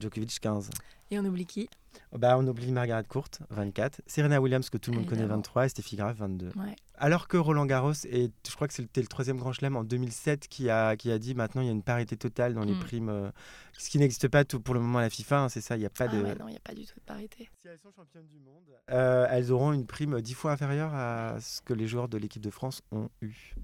Djokovic 0.00 0.40
15. 0.40 0.70
Et 1.10 1.18
on 1.18 1.24
oublie 1.24 1.46
qui? 1.46 1.68
Bah, 2.12 2.36
On 2.38 2.46
oublie 2.46 2.72
Margaret 2.72 3.04
Court, 3.04 3.28
24, 3.50 4.02
Serena 4.06 4.40
Williams, 4.40 4.68
que 4.68 4.78
tout 4.78 4.90
le 4.90 4.98
monde 4.98 5.06
connaît, 5.06 5.26
23, 5.26 5.66
et 5.66 5.68
Steffi 5.68 5.96
Graf, 5.96 6.16
22. 6.16 6.50
Alors 6.96 7.28
que 7.28 7.36
Roland 7.36 7.66
Garros, 7.66 7.92
et 8.08 8.30
je 8.46 8.54
crois 8.54 8.68
que 8.68 8.74
c'était 8.74 9.00
le 9.00 9.08
troisième 9.08 9.38
grand 9.38 9.52
chelem 9.52 9.76
en 9.76 9.84
2007 9.84 10.48
qui 10.48 10.70
a, 10.70 10.96
qui 10.96 11.10
a 11.10 11.18
dit 11.18 11.34
maintenant 11.34 11.62
il 11.62 11.66
y 11.66 11.70
a 11.70 11.72
une 11.72 11.82
parité 11.82 12.16
totale 12.16 12.54
dans 12.54 12.64
les 12.64 12.74
mm. 12.74 12.80
primes 12.80 13.32
ce 13.78 13.90
qui 13.90 13.98
n'existe 13.98 14.28
pas 14.28 14.44
tout 14.44 14.60
pour 14.60 14.74
le 14.74 14.80
moment 14.80 14.98
à 14.98 15.02
la 15.02 15.10
FIFA, 15.10 15.40
hein, 15.40 15.48
c'est 15.48 15.60
ça, 15.60 15.76
il 15.76 15.80
n'y 15.80 15.86
a 15.86 15.90
pas 15.90 16.06
ah 16.08 16.14
de... 16.14 16.22
non, 16.22 16.48
il 16.48 16.52
n'y 16.52 16.56
a 16.56 16.60
pas 16.60 16.74
du 16.74 16.86
tout 16.86 16.98
de 16.98 17.04
parité. 17.04 17.48
Si 17.60 17.68
elles 17.68 17.78
sont 17.78 17.90
championnes 17.90 18.26
du 18.26 18.38
monde, 18.38 18.62
euh, 18.90 19.26
elles 19.30 19.50
auront 19.50 19.72
une 19.72 19.86
prime 19.86 20.20
dix 20.20 20.34
fois 20.34 20.52
inférieure 20.52 20.94
à 20.94 21.40
ce 21.40 21.60
que 21.60 21.74
les 21.74 21.86
joueurs 21.86 22.08
de 22.08 22.16
l'équipe 22.16 22.42
de 22.42 22.50
France 22.50 22.82
ont 22.92 23.08
eu. 23.20 23.54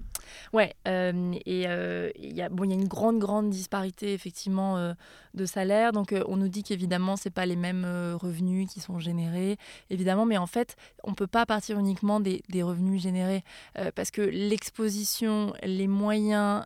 Ouais, 0.53 0.75
euh, 0.87 1.33
et 1.45 1.67
euh, 1.67 2.09
il 2.15 2.33
y, 2.33 2.41
a, 2.41 2.49
bon, 2.49 2.69
y 2.69 2.73
a 2.73 2.75
une 2.75 2.87
grande, 2.87 3.19
grande 3.19 3.49
disparité 3.49 4.13
effectivement 4.13 4.95
de 5.33 5.45
salaire. 5.45 5.91
Donc 5.91 6.13
on 6.27 6.37
nous 6.37 6.49
dit 6.49 6.63
qu'évidemment, 6.63 7.15
ce 7.15 7.29
pas 7.29 7.45
les 7.45 7.55
mêmes 7.55 7.85
revenus 8.19 8.67
qui 8.69 8.79
sont 8.79 8.99
générés, 8.99 9.57
évidemment, 9.89 10.25
mais 10.25 10.37
en 10.37 10.47
fait, 10.47 10.75
on 11.03 11.11
ne 11.11 11.15
peut 11.15 11.27
pas 11.27 11.45
partir 11.45 11.79
uniquement 11.79 12.19
des, 12.19 12.43
des 12.49 12.63
revenus 12.63 13.01
générés 13.01 13.20
parce 13.95 14.11
que 14.11 14.21
l'exposition, 14.21 15.53
les 15.63 15.87
moyens 15.87 16.63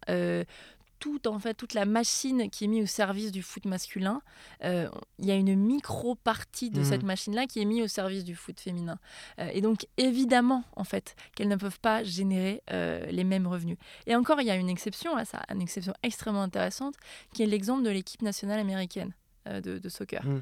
toute, 0.99 1.27
en 1.27 1.37
fait, 1.37 1.53
toute 1.53 1.73
la 1.75 1.85
machine 1.85 2.49
qui 2.49 2.65
est 2.65 2.67
mise 2.67 2.83
au 2.83 2.87
service 2.87 3.31
du 3.31 3.43
foot 3.43 3.65
masculin, 3.65 4.21
euh, 4.63 4.89
il 5.19 5.25
y 5.25 5.31
a 5.31 5.35
une 5.35 5.55
micro-partie 5.55 6.69
de 6.69 6.83
cette 6.83 7.03
mmh. 7.03 7.05
machine-là 7.05 7.45
qui 7.45 7.61
est 7.61 7.65
mise 7.65 7.83
au 7.83 7.87
service 7.87 8.23
du 8.23 8.35
foot 8.35 8.59
féminin. 8.59 8.97
Euh, 9.39 9.49
et 9.53 9.61
donc, 9.61 9.87
évidemment, 9.97 10.63
en 10.75 10.83
fait, 10.83 11.15
qu'elles 11.35 11.47
ne 11.47 11.57
peuvent 11.57 11.79
pas 11.79 12.03
générer 12.03 12.63
euh, 12.71 13.05
les 13.11 13.23
mêmes 13.23 13.47
revenus. 13.47 13.77
Et 14.07 14.15
encore, 14.15 14.41
il 14.41 14.47
y 14.47 14.51
a 14.51 14.55
une 14.55 14.69
exception 14.69 15.15
à 15.15 15.25
ça, 15.25 15.43
une 15.53 15.61
exception 15.61 15.93
extrêmement 16.01 16.41
intéressante, 16.41 16.95
qui 17.33 17.43
est 17.43 17.47
l'exemple 17.47 17.83
de 17.83 17.89
l'équipe 17.89 18.21
nationale 18.21 18.59
américaine. 18.59 19.13
De, 19.45 19.89
soccer, 19.89 20.23
Mm. 20.25 20.41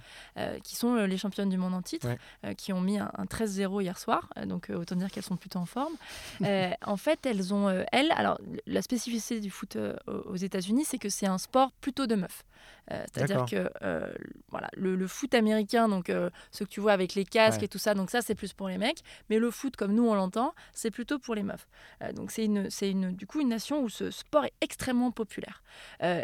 qui 0.63 0.75
sont 0.75 0.95
les 0.95 1.17
championnes 1.17 1.49
du 1.49 1.57
monde 1.57 1.73
en 1.73 1.81
titre, 1.81 2.07
Ouais. 2.43 2.55
qui 2.55 2.71
ont 2.73 2.81
mis 2.81 2.97
un, 2.99 3.11
un 3.17 3.25
13-0 3.25 3.81
hier 3.81 3.97
soir. 3.97 4.29
donc 4.45 4.69
autant 4.73 4.95
dire 4.95 5.11
qu'elles 5.11 5.23
sont 5.23 5.37
plutôt 5.37 5.59
en 5.59 5.65
forme. 5.65 5.93
Euh, 6.53 6.71
en 6.85 6.97
fait, 6.97 7.25
elles 7.25 7.53
ont, 7.53 7.67
euh, 7.67 7.83
elles, 7.91 8.11
alors 8.11 8.39
la 8.67 8.81
spécificité 8.81 9.39
du 9.39 9.49
foot 9.49 9.75
euh, 9.75 9.95
aux 10.07 10.35
États-Unis, 10.35 10.83
c'est 10.85 10.97
que 10.97 11.09
c'est 11.09 11.25
un 11.25 11.37
sport 11.37 11.71
plutôt 11.81 12.05
de 12.05 12.15
meufs. 12.15 12.43
Euh, 12.91 13.03
C'est-à-dire 13.13 13.45
que 13.45 13.69
euh, 13.81 14.13
voilà, 14.49 14.69
le, 14.75 14.95
le 14.95 15.07
foot 15.07 15.33
américain, 15.33 15.87
donc 15.87 16.09
euh, 16.09 16.29
ce 16.51 16.63
que 16.65 16.69
tu 16.69 16.81
vois 16.81 16.91
avec 16.91 17.15
les 17.15 17.23
casques 17.25 17.59
Ouais. 17.59 17.65
et 17.65 17.67
tout 17.69 17.77
ça, 17.77 17.93
donc 17.93 18.09
ça 18.11 18.21
c'est 18.21 18.35
plus 18.35 18.53
pour 18.53 18.67
les 18.67 18.77
mecs. 18.77 18.99
Mais 19.29 19.39
le 19.39 19.51
foot, 19.51 19.75
comme 19.75 19.93
nous 19.93 20.05
on 20.07 20.15
l'entend, 20.15 20.53
c'est 20.73 20.91
plutôt 20.91 21.17
pour 21.19 21.33
les 21.35 21.43
meufs. 21.43 21.67
Donc 22.15 22.31
c'est 22.31 22.45
une, 22.45 22.69
c'est 22.69 22.89
une, 22.91 23.11
du 23.15 23.25
coup 23.25 23.39
une 23.39 23.49
nation 23.49 23.81
où 23.81 23.89
ce 23.89 24.11
sport 24.11 24.45
est 24.45 24.53
extrêmement 24.61 25.11
populaire. 25.11 25.63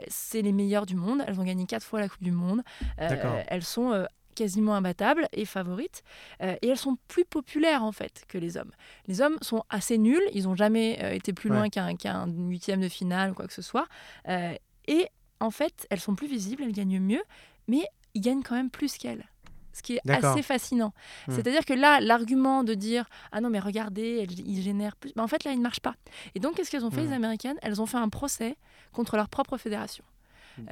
C'est 0.07 0.41
les 0.41 0.51
meilleures 0.51 0.85
du 0.85 0.95
monde. 0.95 1.23
Elles 1.27 1.39
ont 1.39 1.43
gagné 1.45 1.65
quatre 1.65 1.85
fois 1.85 1.99
la 2.01 2.09
Coupe 2.09 2.23
du 2.23 2.31
Monde. 2.31 2.61
Elles 2.97 3.63
sont 3.63 4.05
quasiment 4.35 4.73
imbattables 4.75 5.27
et 5.33 5.43
favorites. 5.43 6.01
Euh, 6.41 6.55
et 6.61 6.69
elles 6.69 6.77
sont 6.77 6.97
plus 7.09 7.25
populaires 7.25 7.83
en 7.83 7.91
fait 7.91 8.23
que 8.29 8.37
les 8.37 8.55
hommes. 8.55 8.71
Les 9.07 9.19
hommes 9.21 9.37
sont 9.41 9.63
assez 9.69 9.97
nuls, 9.97 10.21
ils 10.33 10.43
n'ont 10.43 10.55
jamais 10.55 10.97
euh, 11.03 11.11
été 11.11 11.33
plus 11.33 11.49
loin 11.49 11.63
Ouais. 11.63 11.69
qu'un 11.69 11.95
qu'un 11.97 12.25
huitième 12.27 12.79
de 12.79 12.87
finale 12.87 13.31
ou 13.31 13.33
quoi 13.33 13.47
que 13.47 13.53
ce 13.53 13.61
soit. 13.61 13.85
Euh, 14.29 14.53
et 14.87 15.07
en 15.39 15.51
fait, 15.51 15.87
elles 15.89 15.99
sont 15.99 16.15
plus 16.15 16.27
visibles, 16.27 16.63
elles 16.63 16.71
gagnent 16.73 16.99
mieux, 16.99 17.21
mais 17.67 17.83
ils 18.13 18.21
gagnent 18.21 18.43
quand 18.43 18.55
même 18.55 18.69
plus 18.69 18.97
qu'elles. 18.97 19.25
Ce 19.71 19.81
qui 19.83 19.93
est 19.95 20.01
assez 20.25 20.41
fascinant. 20.41 20.93
Hmm. 21.27 21.33
C'est-à-dire 21.35 21.63
que 21.63 21.73
là, 21.73 22.01
l'argument 22.01 22.63
de 22.65 22.73
dire 22.73 23.05
Ah 23.31 23.39
non, 23.39 23.49
mais 23.49 23.59
regardez, 23.59 24.17
elles- 24.23 24.39
ils 24.39 24.61
génèrent 24.61 24.95
plus. 24.97 25.13
Ben, 25.15 25.23
en 25.23 25.27
fait, 25.27 25.43
là, 25.45 25.51
il 25.51 25.57
ne 25.59 25.63
marche 25.63 25.79
pas. 25.79 25.95
Et 26.35 26.39
donc, 26.39 26.55
qu'est-ce 26.55 26.69
qu'elles 26.71 26.83
ont 26.83 26.91
fait, 26.91 27.03
Hmm. 27.03 27.07
les 27.09 27.13
Américaines? 27.13 27.57
Elles 27.61 27.79
ont 27.81 27.85
fait 27.85 27.97
un 27.97 28.09
procès 28.09 28.57
contre 28.91 29.15
leur 29.15 29.29
propre 29.29 29.57
fédération. 29.57 30.03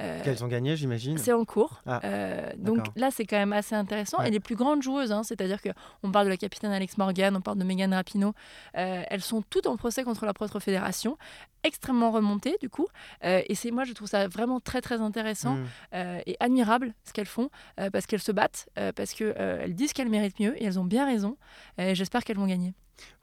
Euh, 0.00 0.22
Qu'elles 0.22 0.44
ont 0.44 0.48
gagné, 0.48 0.76
j'imagine. 0.76 1.18
c'est 1.18 1.32
en 1.32 1.44
cours. 1.44 1.80
Ah, 1.86 2.00
Euh, 2.04 2.50
donc 2.56 2.86
là, 2.96 3.10
c'est 3.10 3.24
quand 3.24 3.36
même 3.36 3.52
assez 3.52 3.74
intéressant. 3.74 4.18
Ouais. 4.18 4.28
Et 4.28 4.30
les 4.30 4.40
plus 4.40 4.56
grandes 4.56 4.82
joueuses, 4.82 5.12
hein, 5.12 5.22
c'est-à-dire 5.22 5.60
que 5.62 5.70
on 6.02 6.10
parle 6.10 6.26
de 6.26 6.30
la 6.30 6.36
capitaine 6.36 6.70
Alex 6.72 6.98
Morgan, 6.98 7.36
on 7.36 7.40
parle 7.40 7.58
de 7.58 7.64
Megan 7.64 7.92
Rapinoe, 7.94 8.32
euh, 8.76 9.02
elles 9.08 9.22
sont 9.22 9.42
toutes 9.50 9.66
en 9.66 9.76
procès 9.76 10.02
contre 10.04 10.24
leur 10.24 10.34
propre 10.34 10.60
fédération, 10.60 11.16
extrêmement 11.64 12.10
remontées 12.10 12.56
du 12.60 12.68
coup. 12.70 12.86
Euh, 13.24 13.42
et 13.48 13.54
c'est 13.54 13.70
moi, 13.70 13.84
je 13.84 13.92
trouve 13.92 14.08
ça 14.08 14.28
vraiment 14.28 14.60
très 14.60 14.80
très 14.80 15.00
intéressant 15.00 15.54
Mm. 15.56 15.64
euh, 15.94 16.20
et 16.26 16.36
admirable 16.40 16.94
ce 17.04 17.12
qu'elles 17.12 17.26
font, 17.26 17.50
euh, 17.80 17.90
parce 17.90 18.06
qu'elles 18.06 18.20
se 18.22 18.32
battent, 18.32 18.68
parce 18.96 19.12
qu'elles 19.14 19.74
disent 19.74 19.92
qu'elles 19.92 20.08
méritent 20.10 20.38
mieux 20.40 20.60
et 20.60 20.64
elles 20.66 20.78
ont 20.78 20.84
bien 20.84 21.06
raison. 21.06 21.36
J'espère 21.78 22.24
qu'elles 22.24 22.36
vont 22.38 22.46
gagner. 22.46 22.74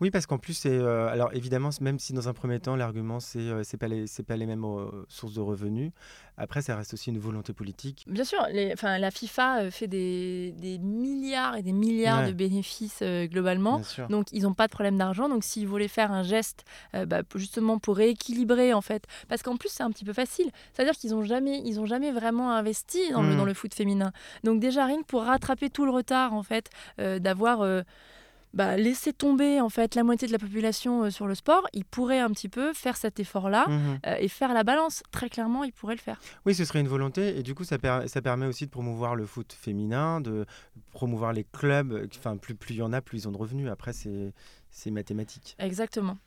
Oui, 0.01 0.11
parce 0.11 0.25
qu'en 0.25 0.37
plus, 0.37 0.53
c'est. 0.53 0.69
euh, 0.77 1.07
alors 1.07 1.33
évidemment, 1.33 1.69
même 1.81 1.99
si 1.99 2.13
dans 2.13 2.27
un 2.29 2.33
premier 2.33 2.59
temps, 2.59 2.75
l'argument, 2.75 3.19
c'est 3.19 3.39
euh, 3.39 3.61
c'est 3.63 3.77
pas, 3.77 3.87
les- 3.87 4.07
c'est 4.07 4.23
pas 4.23 4.37
les 4.37 4.45
mêmes 4.45 4.63
euh, 4.65 4.89
sources 5.09 5.33
de 5.33 5.41
revenus, 5.41 5.91
après, 6.37 6.61
ça 6.61 6.75
reste 6.75 6.93
aussi 6.93 7.09
une 7.11 7.17
volonté 7.19 7.53
politique. 7.53 8.05
Bien 8.07 8.23
sûr, 8.25 8.45
les, 8.51 8.73
enfin, 8.73 8.97
la 8.97 9.09
FIFA 9.11 9.61
euh, 9.63 9.71
fait 9.71 9.87
des, 9.87 10.53
des 10.57 10.77
milliards 10.77 11.55
et 11.55 11.61
des 11.63 11.71
milliards 11.71 12.21
Ouais. 12.21 12.27
de 12.27 12.33
bénéfices 12.33 13.01
globalement. 13.31 13.81
Donc 14.09 14.27
ils 14.31 14.43
n'ont 14.43 14.53
pas 14.53 14.67
de 14.67 14.71
problème 14.71 14.97
d'argent. 14.97 15.29
Donc 15.29 15.43
s'ils 15.43 15.67
voulaient 15.67 15.87
faire 15.87 16.11
un 16.11 16.23
geste, 16.23 16.63
bah, 16.93 17.21
justement 17.35 17.79
pour 17.79 17.97
rééquilibrer 17.97 18.73
en 18.73 18.81
fait, 18.81 19.05
parce 19.27 19.41
qu'en 19.43 19.55
plus 19.57 19.69
c'est 19.69 19.83
un 19.83 19.91
petit 19.91 20.05
peu 20.05 20.13
facile. 20.13 20.49
C'est-à-dire 20.73 20.93
qu'ils 20.95 21.11
n'ont 21.11 21.23
jamais, 21.23 21.61
ils 21.65 21.79
ont 21.79 21.85
jamais 21.85 22.11
vraiment 22.11 22.51
investi 22.53 23.11
dans, 23.11 23.21
le, 23.21 23.29
Mhm. 23.29 23.37
dans 23.37 23.45
le 23.45 23.53
foot 23.53 23.73
féminin. 23.73 24.11
Donc 24.43 24.59
déjà 24.59 24.85
rien 24.85 25.01
que 25.01 25.05
pour 25.07 25.23
rattraper 25.23 25.69
tout 25.69 25.85
le 25.85 25.91
retard 25.91 26.33
en 26.33 26.43
fait, 26.43 26.69
d'avoir 26.97 27.83
bah, 28.55 28.77
laissé 28.77 29.13
tomber 29.13 29.61
en 29.61 29.69
fait 29.69 29.93
la 29.95 30.03
moitié 30.03 30.27
de 30.27 30.31
la 30.33 30.39
population 30.39 31.03
euh, 31.03 31.09
sur 31.11 31.27
le 31.27 31.35
sport, 31.35 31.67
ils 31.73 31.85
pourraient 31.85 32.19
un 32.21 32.31
petit 32.31 32.49
peu 32.49 32.73
faire 32.73 32.97
cet 32.97 33.19
effort-là. 33.19 33.67
Mhm. 33.67 33.99
euh, 34.07 34.15
et 34.19 34.27
faire 34.27 34.53
la 34.53 34.63
balance, 34.63 35.03
très 35.11 35.29
clairement, 35.29 35.63
ils 35.63 35.73
pourraient 35.73 35.95
le 35.95 36.01
faire. 36.01 36.19
Oui, 36.45 36.55
ce 36.55 36.65
serait 36.65 36.79
une 36.79 36.87
volonté, 36.87 37.37
et 37.37 37.43
du 37.43 37.53
coup, 37.53 37.63
ça, 37.65 37.77
per- 37.77 38.07
ça 38.07 38.21
permet 38.21 38.45
aussi 38.47 38.65
de 38.65 38.71
promouvoir 38.71 39.15
le 39.15 39.25
foot 39.25 39.53
féminin, 39.53 40.21
de 40.21 40.45
promouvoir 40.91 41.33
les 41.33 41.43
clubs. 41.43 41.91
euh, 41.93 42.07
Enfin, 42.17 42.37
plus 42.37 42.55
plus 42.55 42.73
il 42.75 42.77
y 42.77 42.81
en 42.81 42.93
a, 42.93 43.01
plus 43.01 43.19
ils 43.23 43.27
ont 43.27 43.31
de 43.31 43.37
revenus. 43.37 43.69
Après, 43.69 43.91
c'est 43.93 44.91
mathématique. 44.91 45.55
Exactement. 45.59 46.17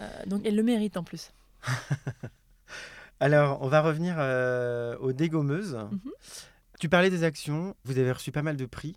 Euh, 0.00 0.08
donc 0.26 0.42
elles 0.44 0.56
le 0.56 0.62
méritent 0.62 0.96
en 0.96 1.04
plus. 1.04 1.32
Alors, 3.20 3.62
on 3.62 3.68
va 3.68 3.80
revenir 3.80 4.16
aux 5.00 5.12
dégommeuses. 5.12 5.74
Mhm. 5.74 6.00
Tu 6.80 6.88
parlais 6.88 7.10
des 7.10 7.22
actions. 7.24 7.74
Vous 7.84 7.98
avez 7.98 8.12
reçu 8.12 8.32
pas 8.32 8.42
mal 8.42 8.56
de 8.56 8.66
prix, 8.66 8.96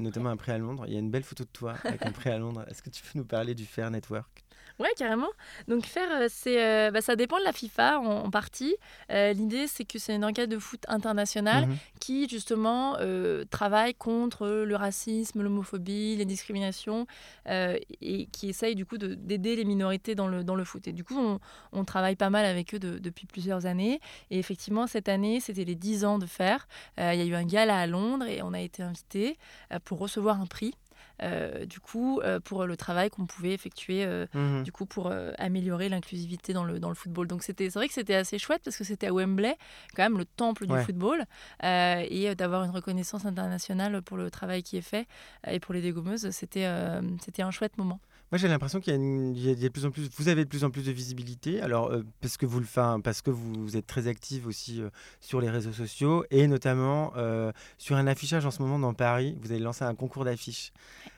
notamment 0.00 0.30
un 0.30 0.36
prix 0.36 0.52
à 0.52 0.58
Londres. 0.58 0.84
Il 0.86 0.92
y 0.92 0.96
a 0.96 1.00
une 1.00 1.10
belle 1.10 1.22
photo 1.24 1.44
de 1.44 1.50
toi 1.50 1.74
avec 1.84 2.04
un 2.04 2.12
prix 2.12 2.30
à 2.30 2.38
Londres. 2.38 2.64
Est-ce 2.68 2.82
que 2.82 2.90
tu 2.90 3.02
peux 3.02 3.18
nous 3.18 3.24
parler 3.24 3.54
du 3.54 3.66
Fair 3.66 3.90
Network? 3.90 4.44
Ouais, 4.80 4.88
carrément. 4.96 5.28
Donc 5.68 5.84
faire, 5.84 6.08
euh, 6.10 6.26
c'est, 6.30 6.64
euh, 6.64 6.90
bah, 6.90 7.02
ça 7.02 7.14
dépend 7.14 7.38
de 7.38 7.44
la 7.44 7.52
FIFA 7.52 8.00
en, 8.00 8.24
en 8.24 8.30
partie. 8.30 8.74
Euh, 9.12 9.34
L'idée, 9.34 9.66
c'est 9.66 9.84
que 9.84 9.98
c'est 9.98 10.14
une 10.16 10.24
enquête 10.24 10.48
de 10.50 10.58
foot 10.58 10.82
internationale 10.88 11.66
Mhm. 11.66 11.76
qui 12.00 12.28
justement 12.28 12.96
euh, 12.98 13.44
travaille 13.50 13.94
contre 13.94 14.48
le 14.48 14.74
racisme, 14.76 15.42
l'homophobie, 15.42 16.16
les 16.16 16.24
discriminations 16.24 17.06
et 17.46 18.26
qui 18.32 18.48
essaye 18.48 18.74
du 18.74 18.86
coup 18.86 18.96
de- 18.96 19.14
d'aider 19.14 19.54
les 19.54 19.64
minorités 19.64 20.14
dans 20.14 20.28
le, 20.28 20.42
dans 20.44 20.54
le 20.54 20.64
foot. 20.64 20.88
Et 20.88 20.92
du 20.92 21.04
coup, 21.04 21.18
on, 21.18 21.38
on 21.72 21.84
travaille 21.84 22.16
pas 22.16 22.30
mal 22.30 22.46
avec 22.46 22.74
eux 22.74 22.78
de- 22.78 22.98
depuis 22.98 23.26
plusieurs 23.26 23.66
années. 23.66 24.00
Et 24.30 24.38
effectivement, 24.38 24.86
cette 24.86 25.08
année, 25.10 25.40
c'était 25.40 25.64
les 25.64 25.74
10 25.74 26.04
ans 26.06 26.18
de 26.18 26.26
faire. 26.26 26.66
Il 26.96 27.02
y 27.04 27.20
a 27.20 27.24
eu 27.24 27.34
un 27.34 27.44
gala 27.44 27.78
à 27.78 27.86
Londres 27.86 28.26
et 28.26 28.40
on 28.42 28.54
a 28.54 28.60
été 28.60 28.82
invité 28.82 29.36
pour 29.84 29.98
recevoir 29.98 30.40
un 30.40 30.46
prix. 30.46 30.74
Euh, 31.22 31.66
du 31.66 31.80
coup, 31.80 32.20
euh, 32.20 32.40
pour 32.40 32.64
le 32.64 32.76
travail 32.76 33.10
qu'on 33.10 33.26
pouvait 33.26 33.52
effectuer 33.52 34.04
euh, 34.04 34.26
Mhm. 34.34 34.62
du 34.62 34.72
coup 34.72 34.86
pour 34.86 35.12
améliorer 35.38 35.88
l'inclusivité 35.88 36.52
dans 36.52 36.64
le, 36.64 36.78
dans 36.80 36.88
le 36.88 36.94
football. 36.94 37.26
Donc 37.26 37.42
c'était 37.42 37.68
c'est 37.70 37.78
vrai 37.78 37.88
que 37.88 37.94
c'était 37.94 38.14
assez 38.14 38.38
chouette 38.38 38.62
parce 38.64 38.76
que 38.76 38.84
c'était 38.84 39.06
à 39.08 39.12
Wembley, 39.12 39.56
quand 39.94 40.02
même 40.02 40.18
le 40.18 40.24
temple 40.24 40.66
du 40.66 40.72
football, 40.84 41.24
et 41.62 42.34
d'avoir 42.36 42.64
une 42.64 42.70
reconnaissance 42.70 43.24
internationale 43.24 44.02
pour 44.02 44.16
le 44.16 44.30
travail 44.30 44.62
qui 44.62 44.76
est 44.76 44.82
fait 44.82 45.06
et 45.46 45.60
pour 45.60 45.74
les 45.74 45.82
dégommeuses, 45.82 46.30
c'était 46.30 46.68
c'était 47.22 47.42
un 47.42 47.50
chouette 47.50 47.76
moment. 47.78 48.00
Moi, 48.30 48.38
j'ai 48.38 48.46
l'impression 48.46 48.78
qu'il 48.80 48.94
y 49.36 49.66
a, 49.66 49.70
plus 49.70 49.86
en 49.86 49.90
plus, 49.90 50.08
vous 50.16 50.28
avez 50.28 50.44
de 50.44 50.48
plus 50.48 50.62
en 50.62 50.70
plus 50.70 50.84
de 50.84 50.92
visibilité. 50.92 51.60
Alors, 51.60 51.90
euh, 51.90 52.04
parce 52.20 52.36
que 52.36 52.46
vous 52.46 52.60
le 52.60 52.64
faites, 52.64 53.02
parce 53.02 53.22
que 53.22 53.30
vous 53.30 53.76
êtes 53.76 53.88
très 53.88 54.06
active 54.06 54.46
aussi 54.46 54.80
euh, 54.80 54.88
sur 55.18 55.40
les 55.40 55.50
réseaux 55.50 55.72
sociaux 55.72 56.24
et 56.30 56.46
notamment 56.46 57.12
euh, 57.16 57.50
sur 57.76 57.96
un 57.96 58.06
affichage 58.06 58.46
en 58.46 58.52
ce 58.52 58.62
moment 58.62 58.78
dans 58.78 58.94
Paris. 58.94 59.36
Vous 59.42 59.50
avez 59.50 59.60
lancé 59.60 59.84
un 59.84 59.96
concours 59.96 60.24
d'affiches 60.24 60.72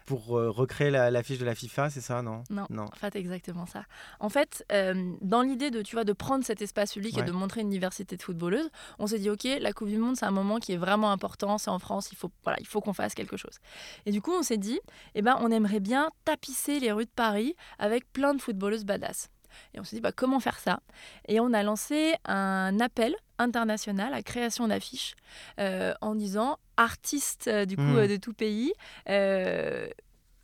pour 0.07 0.39
euh, 0.39 0.51
recréer 0.51 0.91
la- 0.91 1.11
l'affiche 1.11 1.39
de 1.39 1.45
la 1.45 1.55
FIFA, 1.55 1.91
c'est 1.91 2.01
ça, 2.01 2.23
non? 2.23 2.43
Non. 2.51 2.67
Non. 2.71 2.85
En 2.85 2.97
fait, 2.97 3.15
exactement 3.17 3.67
ça. 3.67 3.85
En 4.21 4.29
fait, 4.29 4.65
euh, 4.73 5.13
dans 5.21 5.43
l'idée 5.43 5.71
de, 5.71 5.83
tu 5.83 5.97
vois, 5.97 6.05
de 6.05 6.13
prendre 6.13 6.45
cet 6.45 6.63
espace 6.63 6.93
public 6.93 7.17
et 7.19 7.23
de 7.27 7.33
montrer 7.33 7.61
une 7.63 7.71
diversité 7.71 8.17
de 8.17 8.23
footballeuses, 8.23 8.69
on 8.99 9.07
s'est 9.07 9.19
dit, 9.19 9.31
OK, 9.31 9.45
la 9.61 9.73
Coupe 9.73 9.89
du 9.89 9.99
Monde, 9.99 10.17
c'est 10.17 10.27
un 10.27 10.31
moment 10.31 10.59
qui 10.59 10.73
est 10.73 10.77
vraiment 10.77 11.11
important, 11.13 11.59
c'est 11.59 11.71
en 11.71 11.79
France, 11.79 12.11
il 12.13 12.17
faut, 12.17 12.31
voilà, 12.45 12.59
il 12.61 12.67
faut 12.67 12.81
qu'on 12.81 12.93
fasse 12.93 13.15
quelque 13.15 13.37
chose. 13.37 13.59
Et 14.07 14.13
du 14.13 14.21
coup, 14.21 14.33
on 14.33 14.43
s'est 14.43 14.59
dit, 14.59 14.81
eh 15.15 15.23
ben, 15.23 15.37
on 15.41 15.51
aimerait 15.51 15.81
bien 15.81 16.11
tapisser 16.25 16.81
les 16.81 16.93
rues 16.93 17.05
de 17.07 17.11
Paris 17.15 17.55
avec 17.79 18.11
plein 18.13 18.35
de 18.35 18.41
footballeuses 18.41 18.85
badass. 18.85 19.29
Et 19.75 19.81
on 19.81 19.85
s'est 19.85 19.97
dit, 19.97 20.03
bah, 20.03 20.13
comment 20.13 20.41
faire 20.41 20.59
ça? 20.59 20.81
Et 21.29 21.41
on 21.41 21.53
a 21.53 21.63
lancé 21.63 22.15
un 22.25 22.79
appel 22.81 23.15
international 23.39 24.15
à 24.15 24.23
création 24.23 24.69
d'affiches 24.69 25.15
euh, 25.59 25.95
en 26.01 26.15
disant, 26.15 26.59
artistes 26.77 27.49
euh, 27.49 27.65
du 27.65 27.77
coup 27.77 27.83
Mhm. 27.83 27.97
euh, 27.99 28.07
de 28.09 28.17
tout 28.17 28.33
pays, 28.33 28.73
euh, 29.09 29.87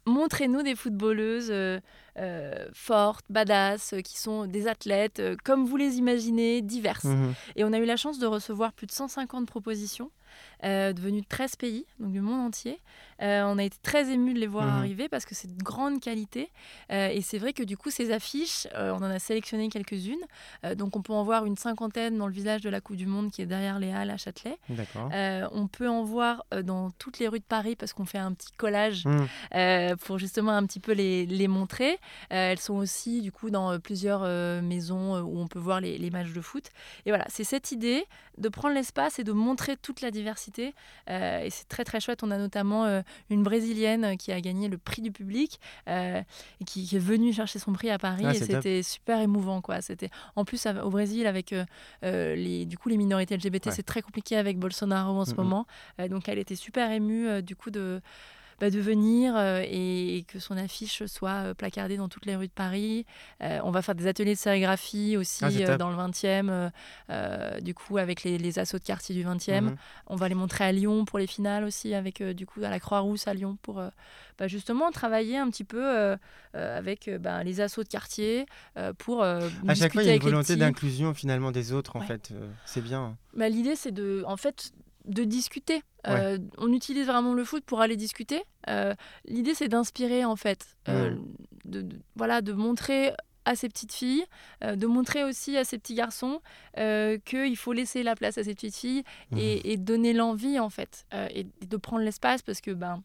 montrez-nous 0.07 0.63
des 0.63 0.75
footballeuses 0.75 1.51
euh, 1.51 1.81
euh, 2.19 2.67
fortes, 2.73 3.27
badass, 3.31 3.93
euh, 3.93 4.01
qui 4.01 4.19
sont 4.19 4.47
des 4.47 4.67
athlètes, 4.67 5.23
comme 5.45 5.65
vous 5.67 5.77
les 5.77 5.97
imaginez, 5.99 6.63
diverses. 6.63 7.05
Mhm. 7.05 7.35
Et 7.57 7.65
on 7.65 7.73
a 7.73 7.79
eu 7.79 7.85
la 7.85 7.97
chance 7.97 8.19
de 8.19 8.27
recevoir 8.27 8.73
plus 8.73 8.87
de 8.87 8.93
150 8.93 9.47
propositions, 9.47 10.11
euh, 10.65 10.93
devenues 10.93 11.21
de 11.23 11.27
13 11.29 11.57
pays, 11.57 11.85
donc 12.01 12.13
du 12.13 12.21
monde 12.21 12.41
entier. 12.47 12.81
Euh, 13.21 13.43
on 13.47 13.59
a 13.59 13.65
été 13.65 13.77
très 13.83 14.11
émus 14.11 14.33
de 14.35 14.39
les 14.39 14.47
voir 14.47 14.67
Mhm. 14.67 14.79
arriver 14.79 15.09
parce 15.09 15.25
que 15.25 15.35
c'est 15.35 15.55
de 15.57 15.63
grande 15.63 16.01
qualité. 16.01 16.51
Euh, 16.93 17.09
et 17.09 17.21
c'est 17.21 17.39
vrai 17.39 17.53
que 17.53 17.63
du 17.65 17.77
coup, 17.77 17.91
ces 17.91 18.13
affiches, 18.13 18.67
on 18.77 18.97
en 18.99 19.03
a 19.11 19.19
sélectionné 19.19 19.69
quelques-unes. 19.69 20.17
Donc 20.77 20.95
on 20.97 21.03
peut 21.03 21.13
en 21.13 21.25
voir 21.25 21.45
une 21.47 21.57
cinquantaine 21.57 22.17
dans 22.17 22.27
le 22.29 22.33
village 22.33 22.61
de 22.63 22.71
la 22.71 22.81
Coupe 22.81 22.97
du 22.97 23.07
Monde 23.07 23.31
qui 23.33 23.43
est 23.43 23.47
derrière 23.47 23.79
les 23.81 23.91
Halles 23.93 24.11
à 24.11 24.17
Châtelet. 24.17 24.57
On 25.53 25.67
peut 25.67 25.89
en 25.89 26.03
voir 26.05 26.45
dans 26.65 26.91
toutes 26.93 27.19
les 27.19 27.29
rues 27.29 27.41
de 27.41 27.45
Paris 27.45 27.75
parce 27.77 27.93
qu'on 27.93 28.05
fait 28.05 28.19
un 28.19 28.33
petit 28.33 28.53
collage 28.53 29.05
Mhm. 29.05 29.97
pour 30.05 30.19
justement 30.19 30.53
un 30.53 30.65
petit 30.67 30.81
peu 30.81 30.93
les, 30.93 31.27
les 31.27 31.49
montrer. 31.49 31.99
Elles 32.31 32.59
sont 32.61 32.75
aussi 32.77 33.21
du 33.23 33.33
coup 33.33 33.51
dans 33.51 33.79
plusieurs 33.81 34.23
maisons 34.63 35.21
où 35.23 35.39
on 35.41 35.49
peut 35.49 35.59
voir 35.59 35.81
les, 35.81 35.99
les 35.99 36.11
matchs 36.11 36.33
de 36.33 36.41
foot. 36.41 36.65
Et 37.07 37.11
voilà, 37.11 37.25
c'est 37.29 37.45
cette 37.45 37.73
idée 37.73 38.05
de 38.39 38.49
prendre 38.49 38.75
l'espace 38.75 39.19
et 39.19 39.25
de 39.25 39.33
montrer 39.33 39.77
toute 39.77 40.01
la 40.01 40.11
diversité. 40.11 40.28
Euh, 41.11 41.41
et 41.45 41.51
c'est 41.51 41.67
très 41.69 41.85
très 41.85 42.01
chouette. 42.01 42.23
On 42.23 42.31
a 42.31 42.39
notamment 42.39 42.85
euh, 42.85 43.03
une 43.31 43.43
brésilienne 43.43 44.17
qui 44.17 44.33
a 44.33 44.41
gagné 44.41 44.69
le 44.69 44.79
prix 44.79 45.03
du 45.03 45.11
public 45.13 45.61
euh, 45.89 46.21
et 46.61 46.65
qui, 46.65 46.87
qui 46.87 46.97
est 46.97 47.01
venue 47.01 47.33
chercher 47.33 47.59
son 47.59 47.73
prix 47.73 47.91
à 47.91 47.99
Paris. 47.99 48.25
Ah, 48.27 48.31
et 48.35 48.39
c'était 48.39 48.83
super 48.83 49.21
émouvant 49.21 49.61
quoi. 49.61 49.81
C'était 49.81 50.11
en 50.37 50.45
plus 50.45 50.67
au 50.67 50.91
Brésil 50.91 51.27
avec 51.27 51.55
les 52.03 52.65
du 52.67 52.77
coup 52.79 52.89
les 52.89 52.97
minorités 52.97 53.37
LGBT, 53.37 53.67
Ouais. 53.67 53.73
c'est 53.73 53.83
très 53.83 54.03
compliqué 54.03 54.37
avec 54.37 54.59
Bolsonaro 54.59 55.19
en 55.21 55.25
ce 55.25 55.31
Mhm. 55.33 55.37
moment. 55.37 55.67
Euh, 56.01 56.09
donc 56.09 56.29
elle 56.29 56.39
était 56.39 56.57
super 56.57 56.91
émue 56.91 57.43
du 57.43 57.57
coup 57.57 57.71
de 57.71 58.01
bah, 58.61 58.71
de 58.71 58.81
venir 58.81 59.39
et, 59.39 60.25
que 60.29 60.39
son 60.39 60.57
affiche 60.57 61.07
soit 61.07 61.55
placardée 61.55 61.97
dans 61.97 62.09
toutes 62.09 62.27
les 62.27 62.37
rues 62.37 62.49
de 62.49 62.53
Paris. 62.53 63.07
on 63.41 63.71
va 63.71 63.83
faire 63.83 63.95
des 63.95 64.07
ateliers 64.07 64.35
de 64.35 64.39
sérigraphie 64.39 65.17
aussi 65.17 65.45
Ah, 65.45 65.77
dans 65.77 65.91
le 65.91 65.97
20e, 65.97 66.71
du 67.61 67.75
coup 67.75 67.99
avec 67.99 68.25
les, 68.25 68.39
les 68.39 68.59
assauts 68.59 68.79
de 68.79 68.85
quartier 68.85 69.15
du 69.15 69.25
20e. 69.25 69.61
Mhm. 69.61 69.77
On 70.07 70.17
va 70.17 70.29
les 70.29 70.35
montrer 70.35 70.65
à 70.65 70.73
Lyon 70.73 71.05
pour 71.05 71.19
les 71.19 71.27
finales 71.27 71.65
aussi, 71.65 71.95
avec 71.95 72.23
du 72.23 72.47
coup 72.47 72.63
à 72.65 72.71
la 72.71 72.81
Croix-Rousse 72.81 73.29
à 73.29 73.35
Lyon 73.35 73.59
pour 73.63 73.83
bah, 74.39 74.49
justement 74.49 74.91
travailler 74.91 75.37
un 75.37 75.49
petit 75.51 75.65
peu 75.65 76.17
avec 76.55 77.11
bah, 77.21 77.45
les 77.45 77.61
assauts 77.61 77.83
de 77.83 77.89
quartier 77.89 78.47
pour 78.99 79.23
À 79.23 79.41
chaque 79.75 79.93
fois, 79.93 80.03
il 80.03 80.07
y 80.07 80.11
a 80.11 80.15
une 80.15 80.23
volonté 80.23 80.57
d'inclusion 80.57 81.15
finalement 81.15 81.53
des 81.53 81.73
autres, 81.73 81.97
en 81.97 82.01
fait. 82.01 82.33
c'est 82.65 82.83
bien. 82.83 83.17
Bah, 83.35 83.49
L'idée, 83.49 83.77
c'est 83.77 83.93
de, 83.93 84.25
en 84.27 84.37
fait, 84.37 84.73
de 85.09 85.25
discuter. 85.25 85.83
Euh, 86.07 86.39
on 86.59 86.73
utilise 86.73 87.07
vraiment 87.07 87.35
le 87.35 87.45
foot 87.45 87.65
pour 87.65 87.81
aller 87.81 87.97
discuter. 87.97 88.43
Euh, 88.69 88.95
l'idée, 89.27 89.55
c'est 89.55 89.69
d'inspirer, 89.69 90.25
en 90.25 90.37
fait. 90.37 90.67
Euh, 90.89 91.17
de, 91.65 91.87
voilà, 92.15 92.41
de 92.41 92.53
montrer 92.53 93.13
à 93.45 93.57
ces 93.57 93.69
petites 93.69 93.95
filles, 93.95 94.25
de 94.63 94.87
montrer 94.87 95.25
aussi 95.25 95.57
à 95.57 95.65
ces 95.65 95.79
petits 95.79 95.95
garçons 95.95 96.41
qu'il 96.77 97.57
faut 97.57 97.73
laisser 97.73 98.03
la 98.03 98.15
place 98.15 98.37
à 98.37 98.45
ces 98.45 98.55
petites 98.55 98.77
filles 98.77 99.05
mmh. 99.31 99.39
et, 99.39 99.77
donner 99.79 100.13
l'envie, 100.13 100.59
en 100.59 100.69
fait, 100.69 101.07
et, 101.31 101.47
de 101.67 101.77
prendre 101.79 102.03
l'espace 102.03 102.43
parce 102.43 102.61
que, 102.61 102.73
ben, 102.73 103.03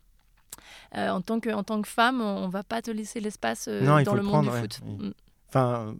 en, 0.93 1.21
tant 1.21 1.39
que, 1.39 1.49
en 1.49 1.63
tant 1.63 1.81
que 1.81 1.87
femme, 1.87 2.19
on 2.19 2.49
va 2.49 2.63
pas 2.63 2.81
te 2.81 2.91
laisser 2.91 3.21
l'espace 3.21 3.69
dans 3.69 4.15
le, 4.15 4.21
monde 4.21 4.45
du 4.45 4.51
foot. 4.51 4.81
Mmh. 4.83 5.11
Enfin, 5.47 5.95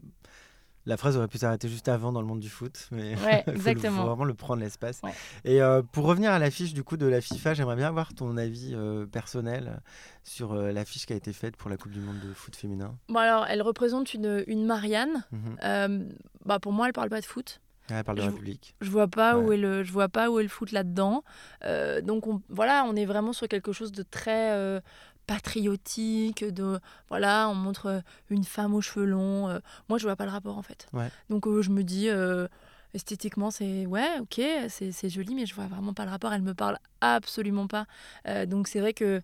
la 0.86 0.98
phrase 0.98 1.16
aurait 1.18 1.28
pu 1.28 1.38
s'arrêter 1.38 1.70
juste 1.70 1.88
avant 1.88 2.12
dans 2.12 2.22
le 2.22 2.28
monde 2.28 2.40
du 2.40 2.50
foot, 2.50 2.88
mais 2.92 3.12
il 3.12 3.18
faut 3.82 3.90
vraiment 3.90 4.26
le 4.26 4.34
prendre 4.34 4.62
l'espace. 4.62 5.02
Et 5.46 5.62
euh, 5.62 5.82
pour 5.82 6.06
revenir 6.06 6.32
à 6.32 6.40
l'affiche 6.40 6.74
du 6.74 6.84
coup 6.84 6.98
de 6.98 7.06
la 7.06 7.22
FIFA, 7.22 7.54
j'aimerais 7.54 7.76
bien 7.76 7.88
avoir 7.88 8.14
ton 8.14 8.36
avis 8.38 8.72
euh, 8.74 9.06
personnel 9.06 9.82
sur 10.24 10.54
euh, 10.54 10.72
l'affiche 10.72 11.06
qui 11.06 11.14
a 11.14 11.16
été 11.16 11.32
faite 11.32 11.56
pour 11.56 11.70
la 11.70 11.78
Coupe 11.78 11.92
du 11.92 12.00
Monde 12.00 12.20
de 12.20 12.34
foot 12.34 12.56
féminin. 12.56 12.98
Bon 13.08 13.20
alors, 13.20 13.46
elle 13.48 13.62
représente 13.62 14.14
une, 14.14 14.44
une 14.48 14.66
Marianne. 14.66 15.24
Mhm. 15.32 16.10
bah 16.46 16.60
pour 16.60 16.74
moi, 16.74 16.88
elle 16.88 16.94
parle 16.94 17.10
pas 17.10 17.22
de 17.22 17.26
foot. 17.26 17.62
Ah, 17.90 17.96
elle 17.98 18.04
parle 18.06 18.18
de 18.18 18.24
je, 18.24 18.28
République. 18.28 18.76
Je 18.80 18.90
vois 18.90 19.10
pas 19.10 19.38
où 19.38 19.52
est 19.52 19.58
le, 19.58 19.84
je 19.84 19.92
vois 19.92 20.08
pas 20.08 20.32
où 20.32 20.40
est 20.40 20.44
le 20.44 20.50
foot 20.50 20.72
là-dedans. 20.72 21.24
donc 22.04 22.28
on, 22.28 22.42
voilà, 22.50 22.86
on 22.88 22.96
est 22.96 23.06
vraiment 23.06 23.34
sur 23.34 23.48
quelque 23.48 23.72
chose 23.72 23.92
de 23.92 24.04
très 24.04 24.82
patriotique, 25.34 26.46
de 26.46 26.80
voilà, 27.10 27.50
on 27.50 27.56
montre 27.56 28.04
une 28.30 28.44
femme 28.44 28.76
aux 28.76 28.82
cheveux 28.82 29.06
longs. 29.06 29.50
Euh. 29.50 29.60
moi, 29.90 29.98
je 29.98 30.04
vois 30.04 30.16
pas 30.16 30.26
le 30.26 30.32
rapport 30.32 30.58
en 30.58 30.62
fait. 30.62 30.88
Donc 31.30 31.48
euh, 31.48 31.64
je 31.64 31.72
me 31.72 31.84
dis 31.84 32.08
euh, 32.08 32.48
esthétiquement 32.94 33.50
c'est 33.50 33.88
ouais 33.88 34.20
ok 34.20 34.40
c'est 34.70 35.10
joli 35.10 35.34
mais 35.34 35.48
je 35.48 35.56
vois 35.56 35.66
vraiment 35.66 35.96
pas 35.96 36.06
le 36.06 36.12
rapport 36.12 36.32
elle 36.32 36.44
me 36.44 36.54
parle 36.54 36.78
absolument 37.02 37.66
pas 37.66 37.88
donc 38.46 38.68
c'est 38.68 38.80
vrai 38.80 38.94
que 38.94 39.20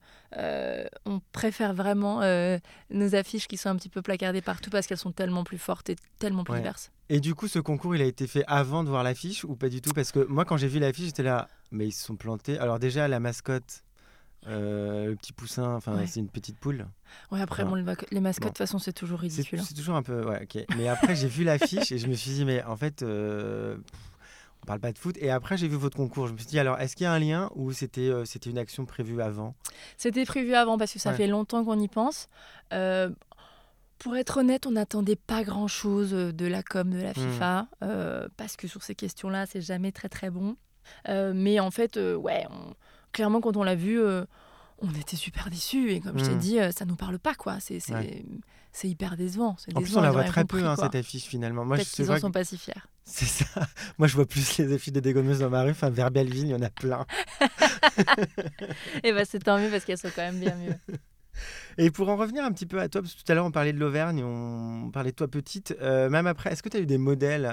on 1.05 1.21
préfère 1.31 1.75
vraiment 1.75 2.21
nos 2.89 3.13
affiches 3.13 3.47
qui 3.47 3.57
sont 3.57 3.69
un 3.69 3.75
petit 3.75 3.89
peu 3.89 4.01
placardées 4.01 4.41
partout 4.41 4.71
parce 4.71 4.87
qu'elles 4.87 4.97
sont 4.97 5.11
tellement 5.11 5.43
plus 5.43 5.59
fortes 5.59 5.91
et 5.91 5.97
tellement 6.17 6.43
plus 6.43 6.55
diverses 6.55 6.89
et 7.09 7.19
du 7.19 7.35
coup 7.35 7.47
ce 7.47 7.59
concours 7.59 7.95
il 7.95 8.01
a 8.01 8.05
été 8.05 8.25
fait 8.25 8.43
avant 8.47 8.83
de 8.83 8.89
voir 8.89 9.03
l'affiche 9.03 9.43
ou 9.43 9.55
pas 9.55 9.69
du 9.69 9.81
tout? 9.81 9.91
Parce 9.93 10.11
que 10.11 10.25
moi 10.25 10.45
quand 10.45 10.57
j'ai 10.57 10.67
vu 10.67 10.79
l'affiche 10.79 11.05
j'étais 11.05 11.21
là 11.21 11.47
mais 11.69 11.85
ils 11.89 11.91
se 11.91 12.03
sont 12.03 12.15
plantés 12.15 12.57
alors 12.57 12.79
déjà 12.79 13.07
la 13.07 13.19
mascotte 13.19 13.83
euh, 14.47 15.07
le 15.07 15.15
petit 15.15 15.33
poussin, 15.33 15.75
enfin 15.75 16.05
c'est 16.05 16.19
une 16.19 16.29
petite 16.29 16.57
poule. 16.57 16.87
Ouais, 17.31 17.41
après, 17.41 17.65
bon, 17.65 17.75
les 17.75 18.19
mascottes, 18.21 18.45
de 18.45 18.49
toute 18.49 18.57
façon, 18.57 18.79
c'est 18.79 18.93
toujours 18.93 19.19
ridicule. 19.19 19.61
C'est 19.61 19.73
toujours 19.73 19.95
un 19.95 20.03
peu. 20.03 20.25
Ouais, 20.25 20.43
ok. 20.43 20.65
Mais 20.77 20.87
après, 20.87 21.15
j'ai 21.15 21.27
vu 21.27 21.43
l'affiche 21.43 21.91
et 21.91 21.97
je 21.97 22.07
me 22.07 22.13
suis 22.13 22.31
dit, 22.31 22.45
mais 22.45 22.63
en 22.63 22.77
fait, 22.77 23.01
euh, 23.01 23.77
on 24.63 24.65
parle 24.65 24.79
pas 24.79 24.93
de 24.93 24.97
foot. 24.97 25.17
Et 25.19 25.29
après, 25.29 25.57
j'ai 25.57 25.67
vu 25.67 25.75
votre 25.75 25.97
concours. 25.97 26.27
Je 26.27 26.33
me 26.33 26.37
suis 26.37 26.47
dit, 26.47 26.59
alors, 26.59 26.79
est-ce 26.79 26.95
qu'il 26.95 27.03
y 27.03 27.07
a 27.07 27.11
un 27.11 27.19
lien 27.19 27.49
ou 27.55 27.73
c'était 27.73 28.09
euh, 28.09 28.23
c'était 28.23 28.49
une 28.49 28.57
action 28.57 28.85
prévue 28.85 29.21
avant? 29.21 29.55
C'était 29.97 30.25
prévu 30.25 30.53
avant 30.53 30.77
parce 30.77 30.93
que 30.93 30.99
ça 30.99 31.13
fait 31.13 31.27
longtemps 31.27 31.65
qu'on 31.65 31.79
y 31.79 31.89
pense. 31.89 32.29
pour 32.69 34.15
être 34.15 34.37
honnête, 34.37 34.65
on 34.67 34.71
n'attendait 34.71 35.17
pas 35.17 35.43
grand-chose 35.43 36.11
de 36.11 36.45
la 36.45 36.63
com 36.63 36.89
de 36.89 37.01
la 37.01 37.11
hmm. 37.11 37.15
FIFA 37.15 37.67
parce 38.37 38.55
que 38.55 38.69
sur 38.69 38.83
ces 38.83 38.95
questions-là, 38.95 39.45
c'est 39.47 39.61
jamais 39.61 39.91
très 39.91 40.07
très 40.07 40.29
bon. 40.29 40.55
mais 41.07 41.59
en 41.59 41.71
fait, 41.71 41.97
ouais. 41.97 42.47
On 42.49 42.73
clairement, 43.11 43.41
quand 43.41 43.57
on 43.57 43.63
l'a 43.63 43.75
vu, 43.75 43.99
euh, 43.99 44.25
on 44.79 44.89
était 44.91 45.15
super 45.15 45.49
déçus. 45.49 45.91
Et 45.91 45.99
comme 45.99 46.17
je 46.19 46.25
t'ai 46.25 46.35
mm. 46.35 46.39
dit, 46.39 46.59
euh, 46.59 46.71
ça 46.71 46.85
nous 46.85 46.95
parle 46.95 47.19
pas, 47.19 47.35
quoi. 47.35 47.59
C'est 47.59 47.79
c'est 48.71 48.87
hyper 48.87 49.17
décevant. 49.17 49.55
En 49.73 49.81
plus, 49.81 49.97
on 49.97 50.01
la 50.01 50.11
voit 50.11 50.23
très 50.25 50.45
peu, 50.45 50.63
hein, 50.63 50.75
cette 50.75 50.95
affiche, 50.95 51.25
finalement. 51.25 51.65
Moi, 51.65 51.77
Peut-être 51.77 51.89
qu'ils 51.89 52.11
en 52.11 52.19
sont 52.19 52.31
pas 52.31 52.43
si 52.43 52.57
fiers. 52.57 52.73
C'est 53.03 53.25
ça. 53.25 53.67
Moi, 53.97 54.07
je 54.07 54.13
vois 54.13 54.27
plus 54.27 54.59
les 54.59 54.71
affiches 54.71 54.93
des 54.93 55.01
dégommeuses 55.01 55.39
dans 55.39 55.49
ma 55.49 55.63
rue. 55.63 55.71
Enfin, 55.71 55.89
vers 55.89 56.11
Belleville, 56.11 56.45
il 56.45 56.49
y 56.49 56.53
en 56.53 56.61
a 56.61 56.69
plein. 56.69 57.07
et 57.41 57.45
eh 59.03 59.11
bah, 59.11 59.19
ben, 59.19 59.25
c'est 59.27 59.39
tant 59.39 59.57
mieux 59.57 59.69
parce 59.69 59.83
qu'elles 59.83 59.97
sont 59.97 60.11
quand 60.15 60.21
même 60.21 60.39
bien 60.39 60.55
mieux. 60.55 60.75
Et 61.81 61.91
pour 61.91 62.09
en 62.09 62.17
revenir 62.17 62.43
un 62.43 62.51
petit 62.51 62.65
peu 62.65 62.81
à 62.81 62.89
toi, 62.89 63.01
parce 63.01 63.13
que 63.13 63.23
tout 63.23 63.31
à 63.31 63.35
l'heure 63.35 63.45
on 63.45 63.51
parlait 63.51 63.71
de 63.71 63.79
l'Auvergne, 63.79 64.21
on 64.21 64.91
parlait 64.91 65.11
de 65.11 65.15
toi 65.15 65.29
petite, 65.29 65.73
euh, 65.79 66.09
même 66.09 66.27
après, 66.27 66.51
est-ce 66.51 66.61
que 66.61 66.67
tu 66.67 66.75
as 66.75 66.81
eu 66.81 66.85
des 66.85 66.97
modèles 66.97 67.49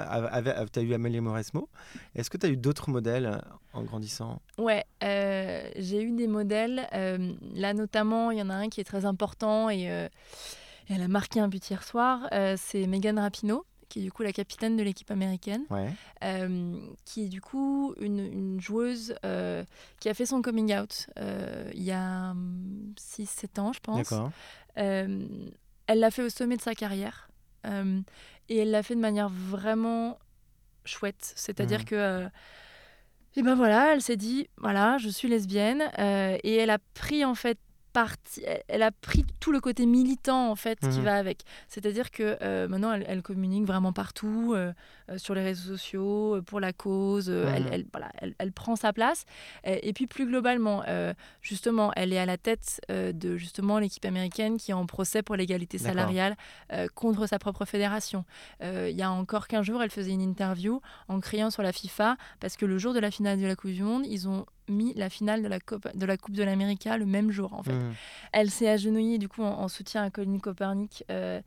Tu 0.72 0.78
as 0.80 0.82
eu 0.82 0.94
Amélie 0.94 1.20
Mauresmo, 1.20 1.68
est-ce 2.16 2.28
que 2.28 2.36
tu 2.36 2.44
as 2.44 2.48
eu 2.48 2.56
d'autres 2.56 2.90
modèles 2.90 3.40
en 3.72 3.84
grandissant? 3.84 4.42
Ouais, 4.58 4.84
euh, 5.04 5.70
j'ai 5.76 6.02
eu 6.02 6.10
des 6.10 6.26
modèles. 6.26 6.88
Euh, 6.92 7.34
là 7.54 7.72
notamment, 7.72 8.32
il 8.32 8.38
y 8.38 8.42
en 8.42 8.50
a 8.50 8.54
un 8.54 8.68
qui 8.68 8.80
est 8.80 8.84
très 8.84 9.04
important 9.04 9.70
et, 9.70 9.82
elle 10.88 11.02
a 11.02 11.08
marqué 11.08 11.38
un 11.38 11.46
but 11.46 11.70
hier 11.70 11.84
soir, 11.84 12.28
c'est 12.56 12.88
Megan 12.88 13.20
Rapinoe 13.20 13.64
qui 13.88 14.00
est 14.00 14.02
du 14.02 14.12
coup 14.12 14.22
la 14.22 14.32
capitaine 14.32 14.76
de 14.76 14.82
l'équipe 14.82 15.10
américaine, 15.10 15.64
euh, 16.24 16.80
qui 17.04 17.24
est 17.24 17.28
du 17.28 17.40
coup 17.40 17.94
une, 18.00 18.60
joueuse 18.60 19.14
euh, 19.24 19.64
qui 20.00 20.08
a 20.08 20.14
fait 20.14 20.26
son 20.26 20.42
coming 20.42 20.74
out 20.76 21.08
euh, 21.18 21.70
il 21.74 21.82
y 21.82 21.92
a 21.92 22.34
6-7 22.98 23.60
ans, 23.60 23.72
je 23.72 23.80
pense. 23.80 24.12
elle 24.74 26.00
l'a 26.00 26.10
fait 26.10 26.22
au 26.22 26.28
sommet 26.28 26.56
de 26.56 26.62
sa 26.62 26.74
carrière 26.74 27.28
et 28.48 28.58
elle 28.58 28.70
l'a 28.70 28.82
fait 28.82 28.94
de 28.94 29.00
manière 29.00 29.28
vraiment 29.28 30.18
chouette. 30.84 31.32
C'est-à-dire 31.34 31.80
mmh. 31.80 31.84
que. 31.84 32.26
et 33.36 33.42
ben 33.42 33.54
voilà, 33.54 33.92
elle 33.92 34.02
s'est 34.02 34.16
dit, 34.16 34.48
voilà, 34.58 34.98
je 34.98 35.08
suis 35.08 35.28
lesbienne, 35.28 35.82
et 35.98 36.54
elle 36.56 36.70
a 36.70 36.78
pris 36.94 37.24
en 37.24 37.34
fait 37.34 37.58
elle 38.68 38.82
a 38.82 38.90
pris 38.90 39.24
tout 39.40 39.52
le 39.52 39.60
côté 39.60 39.86
militant 39.86 40.50
en 40.50 40.56
fait 40.56 40.78
qui 40.80 40.98
mhm. 40.98 41.04
va 41.04 41.16
avec. 41.16 41.42
C'est-à-dire 41.68 42.10
que 42.10 42.36
euh, 42.42 42.68
maintenant 42.68 42.92
elle, 42.92 43.22
communique 43.22 43.64
vraiment 43.64 43.92
partout, 43.92 44.52
euh, 44.54 44.72
euh, 45.10 45.18
sur 45.18 45.34
les 45.34 45.42
réseaux 45.42 45.76
sociaux, 45.76 46.42
pour 46.46 46.60
la 46.60 46.72
cause. 46.72 47.28
elle, 47.28 47.66
elle, 47.72 47.86
voilà, 47.92 48.10
elle, 48.38 48.52
prend 48.52 48.76
sa 48.76 48.92
place. 48.92 49.24
Et, 49.64 49.92
puis 49.92 50.06
plus 50.06 50.26
globalement, 50.26 50.82
justement, 51.40 51.92
elle 51.96 52.12
est 52.12 52.18
à 52.18 52.26
la 52.26 52.36
tête 52.36 52.80
de 52.88 53.36
justement 53.36 53.78
l'équipe 53.78 54.04
américaine 54.04 54.56
qui 54.56 54.70
est 54.70 54.74
en 54.74 54.86
procès 54.86 55.22
pour 55.22 55.36
l'égalité 55.36 55.78
salariale 55.78 56.36
contre 56.94 57.26
sa 57.26 57.38
propre 57.38 57.64
fédération. 57.64 58.24
Il 58.62 58.96
y 58.96 59.02
a 59.02 59.10
encore 59.10 59.48
15 59.48 59.64
jours, 59.64 59.82
elle 59.82 59.90
faisait 59.90 60.12
une 60.12 60.22
interview 60.22 60.80
en 61.08 61.20
criant 61.20 61.50
sur 61.50 61.62
la 61.62 61.72
FIFA 61.72 62.16
parce 62.40 62.56
que 62.56 62.66
le 62.66 62.78
jour 62.78 62.94
de 62.94 63.00
la 63.00 63.10
finale 63.10 63.40
de 63.40 63.46
la 63.46 63.56
Coupe 63.56 63.70
du 63.70 63.82
Monde, 63.82 64.04
ils 64.06 64.28
ont 64.28 64.46
mis 64.68 64.94
la 64.94 65.10
finale 65.10 65.42
de 65.42 65.48
la 65.48 65.60
Coupe 65.60 65.88
de 65.94 66.06
la 66.06 66.16
Coupe 66.16 66.34
de 66.34 66.42
l'Amérique 66.42 66.88
le 66.98 67.06
même 67.06 67.30
jour 67.30 67.52
en 67.52 67.62
fait. 67.62 67.72
Mmh. 67.72 67.94
Elle 68.32 68.50
s'est 68.50 68.68
agenouillée 68.68 69.18
du 69.18 69.28
coup 69.28 69.42
en, 69.42 69.68
soutien 69.68 70.02
à 70.02 70.10
Colin 70.10 70.38
Copernic. 70.38 71.04
Euh, 71.10 71.40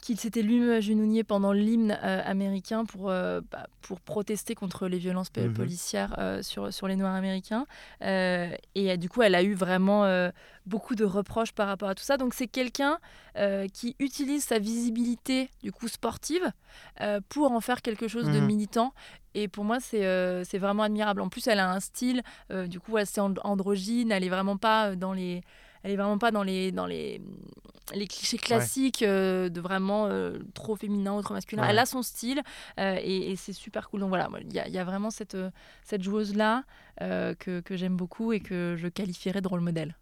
qu'il 0.00 0.18
s'était 0.18 0.42
lui-même 0.42 0.70
agenouillé 0.70 1.24
pendant 1.24 1.52
l'hymne 1.52 1.98
euh, 2.02 2.22
américain 2.24 2.84
pour, 2.84 3.10
euh, 3.10 3.40
bah, 3.50 3.66
pour 3.82 4.00
protester 4.00 4.54
contre 4.54 4.88
les 4.88 4.98
violences 4.98 5.30
mmh 5.36 5.52
policières 5.52 6.38
sur, 6.42 6.72
sur 6.72 6.88
les 6.88 6.96
Noirs 6.96 7.14
américains. 7.14 7.66
et 8.00 8.96
du 8.98 9.08
coup, 9.08 9.22
elle 9.22 9.34
a 9.34 9.42
eu 9.42 9.54
vraiment 9.54 10.30
beaucoup 10.66 10.94
de 10.94 11.04
reproches 11.04 11.52
par 11.52 11.66
rapport 11.66 11.88
à 11.88 11.94
tout 11.94 12.04
ça. 12.04 12.16
Donc 12.16 12.34
c'est 12.34 12.46
quelqu'un 12.46 12.98
qui 13.72 13.96
utilise 13.98 14.44
sa 14.44 14.58
visibilité 14.58 15.50
du 15.62 15.72
coup 15.72 15.88
sportive 15.88 16.50
pour 17.28 17.52
en 17.52 17.60
faire 17.60 17.82
quelque 17.82 18.08
chose 18.08 18.26
de 18.26 18.40
mmh 18.40 18.46
militant 18.46 18.92
et 19.34 19.48
pour 19.48 19.64
moi, 19.64 19.78
euh, 19.94 20.42
c'est 20.46 20.58
vraiment 20.58 20.82
admirable. 20.82 21.20
En 21.20 21.28
plus, 21.28 21.46
elle 21.46 21.60
a 21.60 21.70
un 21.70 21.80
style, 21.80 22.22
euh, 22.50 22.66
du 22.66 22.80
coup, 22.80 22.96
assez 22.96 23.20
androgyne. 23.20 24.10
Elle 24.10 24.24
est 24.24 24.28
vraiment 24.28 24.56
pas 24.56 24.96
dans 24.96 25.12
les, 25.12 25.42
elle 25.82 25.92
est 25.92 25.96
vraiment 25.96 26.18
pas 26.18 26.30
dans 26.30 26.42
les, 26.42 26.72
dans 26.72 26.86
les, 26.86 27.20
les 27.94 28.06
clichés 28.06 28.38
classiques 28.38 29.02
euh, 29.02 29.48
de 29.48 29.60
vraiment 29.60 30.08
trop 30.54 30.76
féminin 30.76 31.14
ou 31.14 31.22
trop 31.22 31.34
masculin. 31.34 31.64
Elle 31.68 31.78
a 31.78 31.86
son 31.86 32.02
style 32.02 32.42
et, 32.78 33.34
c'est 33.36 33.52
super 33.52 33.90
cool. 33.90 34.00
Donc 34.00 34.08
voilà, 34.08 34.28
il 34.40 34.52
y, 34.52 34.70
y, 34.70 34.78
a 34.78 34.84
vraiment 34.84 35.10
cette, 35.10 35.36
cette 35.84 36.02
joueuse-là 36.02 36.64
que, 36.98 37.60
que 37.60 37.76
j'aime 37.76 37.96
beaucoup 37.96 38.32
et 38.32 38.40
que 38.40 38.76
je 38.78 38.88
qualifierais 38.88 39.40
de 39.40 39.48
rôle 39.48 39.60
modèle. 39.60 39.94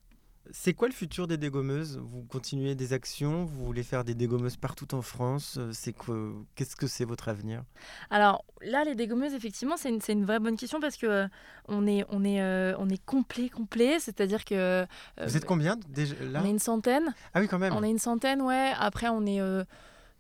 C'est 0.51 0.73
quoi 0.73 0.89
le 0.89 0.95
futur 0.95 1.27
des 1.27 1.37
dégommeuses? 1.37 1.99
Vous 1.99 2.23
continuez 2.23 2.75
des 2.75 2.93
actions? 2.93 3.45
Vous 3.45 3.65
voulez 3.65 3.83
faire 3.83 4.05
des 4.05 4.15
dégommeuses 4.15 4.57
partout 4.57 4.95
en 4.95 5.03
France? 5.03 5.59
Euh, 5.59 6.33
Qu'est-ce 6.55 6.77
que 6.77 6.87
c'est 6.87 7.05
votre 7.05 7.29
avenir? 7.29 7.63
Alors 8.11 8.45
là, 8.63 8.85
les 8.85 8.95
dégommeuses, 8.95 9.35
effectivement, 9.35 9.77
c'est 9.77 9.91
une, 9.91 10.01
une, 10.09 10.25
vraie 10.25 10.41
bonne 10.41 10.57
question 10.57 10.81
parce 10.81 10.97
que 10.97 11.07
euh, 11.07 11.29
on 11.69 11.87
est, 11.87 12.05
on 12.09 12.25
est, 12.25 12.41
euh, 12.41 12.75
on 12.79 12.89
est 12.89 13.05
complet, 13.05 13.49
complet. 13.49 13.99
C'est-à-dire 14.01 14.45
que. 14.45 14.87
Vous 15.23 15.37
êtes 15.37 15.45
combien 15.45 15.77
déjà 15.89 16.15
là? 16.23 16.41
On 16.43 16.47
est 16.47 16.51
une 16.51 16.59
centaine. 16.59 17.15
Ah 17.35 17.41
oui, 17.41 17.49
quand 17.49 17.59
même. 17.59 17.73
On 17.75 17.83
est 17.83 17.91
une 17.91 17.99
centaine, 17.99 18.41
ouais. 18.43 18.73
Après, 18.79 19.09
on 19.09 19.27
est 19.27 19.41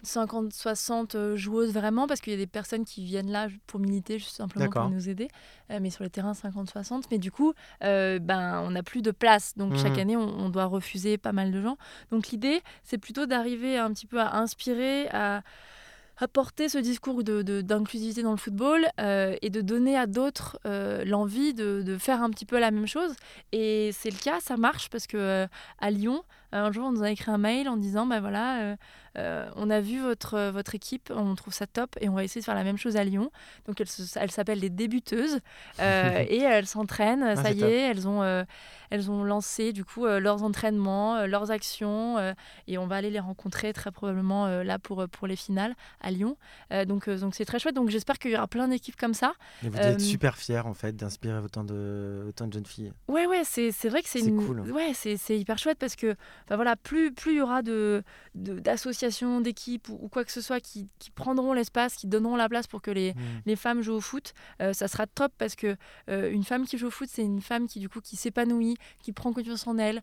50-60 0.04 1.34
joueuses 1.34 1.72
vraiment, 1.72 2.06
parce 2.06 2.20
qu'il 2.20 2.32
y 2.32 2.36
a 2.36 2.38
des 2.38 2.46
personnes 2.46 2.84
qui 2.84 3.04
viennent 3.04 3.30
là 3.30 3.48
pour 3.66 3.80
militer, 3.80 4.18
juste 4.18 4.36
simplement 4.36 4.70
pour 4.70 4.90
nous 4.90 5.08
aider. 5.08 5.28
mais 5.68 5.90
sur 5.90 6.04
le 6.04 6.10
terrain, 6.10 6.32
50-60. 6.32 7.04
Mais 7.10 7.18
du 7.18 7.30
coup, 7.30 7.52
ben, 7.80 8.62
on 8.64 8.70
n'a 8.70 8.82
plus 8.82 9.02
de 9.02 9.10
place. 9.10 9.56
Donc 9.56 9.76
chaque 9.76 9.96
mmh. 9.96 10.00
année, 10.00 10.16
on, 10.16 10.28
on, 10.40 10.48
doit 10.48 10.66
refuser 10.66 11.18
pas 11.18 11.32
mal 11.32 11.52
de 11.52 11.60
gens. 11.60 11.76
Donc 12.10 12.28
l'idée, 12.28 12.62
c'est 12.84 12.98
plutôt 12.98 13.26
d'arriver 13.26 13.76
un 13.76 13.92
petit 13.92 14.06
peu 14.06 14.20
à 14.20 14.36
inspirer, 14.36 15.08
à 15.08 15.42
apporter 16.20 16.68
ce 16.68 16.78
discours 16.78 17.22
d'inclusivité 17.22 18.20
de, 18.20 18.26
dans 18.26 18.32
le 18.32 18.38
football 18.38 18.86
euh, 19.00 19.36
et 19.42 19.50
de 19.50 19.60
donner 19.60 19.96
à 19.96 20.06
d'autres 20.06 20.58
euh, 20.66 21.04
l'envie 21.04 21.54
de, 21.54 21.82
de, 21.84 21.96
faire 21.96 22.22
un 22.22 22.30
petit 22.30 22.44
peu 22.44 22.58
la 22.58 22.70
même 22.70 22.86
chose. 22.86 23.14
Et 23.52 23.90
c'est 23.92 24.10
le 24.10 24.18
cas, 24.18 24.40
ça 24.40 24.56
marche 24.56 24.90
parce 24.90 25.06
que 25.06 25.16
euh, 25.16 25.46
à 25.78 25.90
Lyon, 25.90 26.22
un 26.50 26.72
jour, 26.72 26.86
on 26.86 26.92
nous 26.92 27.02
a 27.02 27.10
écrit 27.10 27.30
un 27.30 27.38
mail 27.38 27.68
en 27.68 27.76
disant, 27.76 28.06
ben 28.06 28.20
voilà, 28.20 28.76
euh, 29.18 29.48
on 29.56 29.68
a 29.68 29.80
vu 29.80 30.00
votre, 30.00 30.50
votre 30.50 30.74
équipe, 30.74 31.12
on 31.14 31.34
trouve 31.34 31.52
ça 31.52 31.66
top 31.66 31.96
et 32.00 32.08
on 32.08 32.14
va 32.14 32.24
essayer 32.24 32.40
de 32.40 32.44
faire 32.44 32.54
la 32.54 32.64
même 32.64 32.78
chose 32.78 32.96
à 32.96 33.04
Lyon. 33.04 33.30
Donc 33.66 33.80
elles 33.80 33.88
elle 34.16 34.30
s'appellent 34.30 34.60
les 34.60 34.70
débuteuses 34.70 35.40
euh, 35.80 36.24
et 36.28 36.38
elles 36.38 36.66
s'entraînent, 36.66 37.24
ah, 37.24 37.36
ça 37.36 37.50
y 37.50 37.62
est, 37.62 37.90
elles 37.90 38.06
ont, 38.06 38.22
euh, 38.22 38.44
elles 38.90 39.10
ont 39.10 39.24
lancé 39.24 39.72
du 39.72 39.84
coup 39.84 40.06
leurs 40.06 40.42
entraînements, 40.44 41.26
leurs 41.26 41.50
actions 41.50 42.16
et 42.66 42.78
on 42.78 42.86
va 42.86 42.96
aller 42.96 43.10
les 43.10 43.20
rencontrer 43.20 43.72
très 43.72 43.90
probablement 43.90 44.46
là 44.62 44.78
pour, 44.78 45.06
pour 45.08 45.26
les 45.26 45.36
finales 45.36 45.74
à 46.00 46.10
Lyon. 46.10 46.36
donc 46.86 47.10
donc 47.10 47.34
c'est 47.34 47.44
très 47.44 47.58
chouette. 47.58 47.74
Donc 47.74 47.90
j'espère 47.90 48.18
qu'il 48.18 48.30
y 48.30 48.36
aura 48.36 48.46
plein 48.46 48.68
d'équipes 48.68 48.96
comme 48.96 49.14
ça. 49.14 49.34
Et 49.64 49.68
vous 49.68 49.76
êtes 49.76 50.00
super 50.00 50.36
fiers 50.36 50.64
en 50.64 50.74
fait 50.74 50.96
d'inspirer 50.96 51.38
autant 51.38 51.64
de, 51.64 52.26
autant 52.28 52.46
de 52.46 52.52
jeunes 52.52 52.66
filles. 52.66 52.92
Ouais 53.08 53.26
ouais 53.26 53.42
c'est 53.44 53.88
vrai 53.88 54.02
que 54.02 54.08
c'est 54.08 54.20
une... 54.20 54.46
cool. 54.46 54.60
Ouais 54.70 54.92
c'est 54.94 55.38
hyper 55.38 55.58
chouette 55.58 55.78
parce 55.78 55.96
que 55.96 56.14
voilà 56.48 56.76
plus 56.76 57.12
plus 57.12 57.32
il 57.32 57.38
y 57.38 57.40
aura 57.40 57.62
de 57.62 58.02
d'associations 58.34 59.07
d'équipes 59.40 59.88
ou, 59.88 60.08
quoi 60.08 60.24
que 60.24 60.32
ce 60.32 60.40
soit 60.40 60.60
qui, 60.60 60.88
prendront 61.14 61.52
l'espace, 61.52 61.94
qui 61.96 62.06
donneront 62.06 62.36
la 62.36 62.48
place 62.48 62.66
pour 62.66 62.82
que 62.82 62.90
les, 62.90 63.14
mmh. 63.46 63.56
femmes 63.56 63.82
jouent 63.82 63.94
au 63.94 64.00
foot, 64.00 64.34
euh, 64.60 64.72
ça 64.72 64.88
sera 64.88 65.06
top 65.06 65.32
parce 65.38 65.56
que 65.56 65.76
euh, 66.08 66.30
une 66.30 66.44
femme 66.44 66.66
qui 66.66 66.78
joue 66.78 66.88
au 66.88 66.90
foot, 66.90 67.08
c'est 67.10 67.22
une 67.22 67.40
femme 67.40 67.66
qui 67.66 67.80
du 67.80 67.88
coup 67.88 68.00
qui 68.00 68.16
s'épanouit, 68.16 68.76
qui 69.02 69.12
prend 69.12 69.32
confiance 69.32 69.66
en 69.66 69.78
elle. 69.78 70.02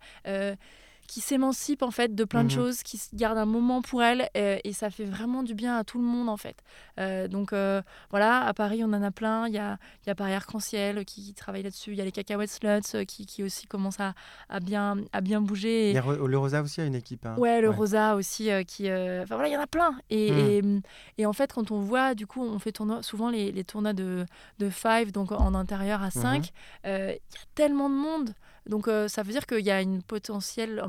Qui 1.08 1.22
s'émancipe 1.22 1.84
en 1.84 1.92
fait 1.92 2.16
de 2.16 2.24
plein 2.24 2.44
de 2.44 2.48
mmh 2.48 2.56
choses, 2.56 2.84
qui 2.84 3.00
garde 3.14 3.38
un 3.38 3.46
moment 3.46 3.82
pour 3.82 4.04
elle 4.04 4.30
euh, 4.36 4.58
et, 4.64 4.74
ça 4.74 4.90
fait 4.90 5.06
vraiment 5.06 5.44
du 5.44 5.54
bien 5.54 5.78
à 5.78 5.84
tout 5.84 5.98
le 5.98 6.04
monde 6.04 6.30
en 6.30 6.38
fait. 6.38 6.58
Euh, 7.00 7.28
donc 7.28 7.54
euh, 7.54 7.82
voilà, 8.10 8.46
à 8.46 8.54
Paris 8.54 8.82
on 8.84 8.92
en 8.92 9.04
a 9.04 9.12
plein. 9.12 9.48
Il 9.48 9.54
y 9.54 9.58
a, 9.58 9.78
y 10.08 10.10
a 10.10 10.16
Paris 10.16 10.34
Arc-en-Ciel 10.34 11.06
qui, 11.06 11.34
travaille 11.34 11.64
là-dessus. 11.64 11.92
Il 11.92 11.98
y 11.98 12.02
a 12.02 12.06
les 12.06 12.12
Cacahuètes 12.12 12.50
Sluts 12.50 13.06
qui, 13.06 13.26
qui 13.26 13.44
aussi 13.44 13.68
commencent 13.68 14.00
à, 14.00 14.14
à, 14.50 14.60
bien, 14.60 14.98
à 15.14 15.22
bien 15.22 15.42
bouger. 15.42 15.94
le 15.94 16.38
Rosa 16.38 16.62
aussi 16.62 16.82
a 16.82 16.86
une 16.86 16.96
équipe. 16.96 17.26
Hein. 17.26 17.36
Ouais, 17.38 17.62
le 17.62 17.70
Rosa 17.70 18.16
aussi 18.16 18.50
qui. 18.66 18.92
Enfin 18.92 19.36
voilà, 19.36 19.48
il 19.48 19.54
y 19.54 19.58
en 19.58 19.62
a 19.62 19.68
plein. 19.68 19.96
Et, 20.10 20.62
mmh. 20.62 20.82
et, 21.18 21.22
et, 21.22 21.26
en 21.26 21.34
fait, 21.34 21.54
quand 21.54 21.72
on 21.72 21.82
voit, 21.82 22.16
du 22.16 22.28
coup, 22.28 22.44
on 22.44 22.60
fait 22.60 22.72
tournoi, 22.72 23.04
souvent 23.04 23.30
les, 23.30 23.52
les 23.52 23.64
tournois 23.64 23.94
de, 23.94 24.26
de 24.60 24.70
five, 24.70 25.12
donc 25.12 25.32
en 25.32 25.54
intérieur 25.54 26.02
à 26.02 26.12
5. 26.12 26.42
Mmh 26.42 26.46
il 26.86 26.92
y 26.92 27.38
a 27.38 27.46
tellement 27.56 27.90
de 27.90 27.96
monde. 27.96 28.34
Donc 28.68 28.88
euh, 28.88 29.08
ça 29.08 29.24
veut 29.24 29.32
dire 29.32 29.46
qu'il 29.46 29.66
y 29.66 29.72
a 29.72 29.82
une 29.82 30.02
potentielle, 30.02 30.84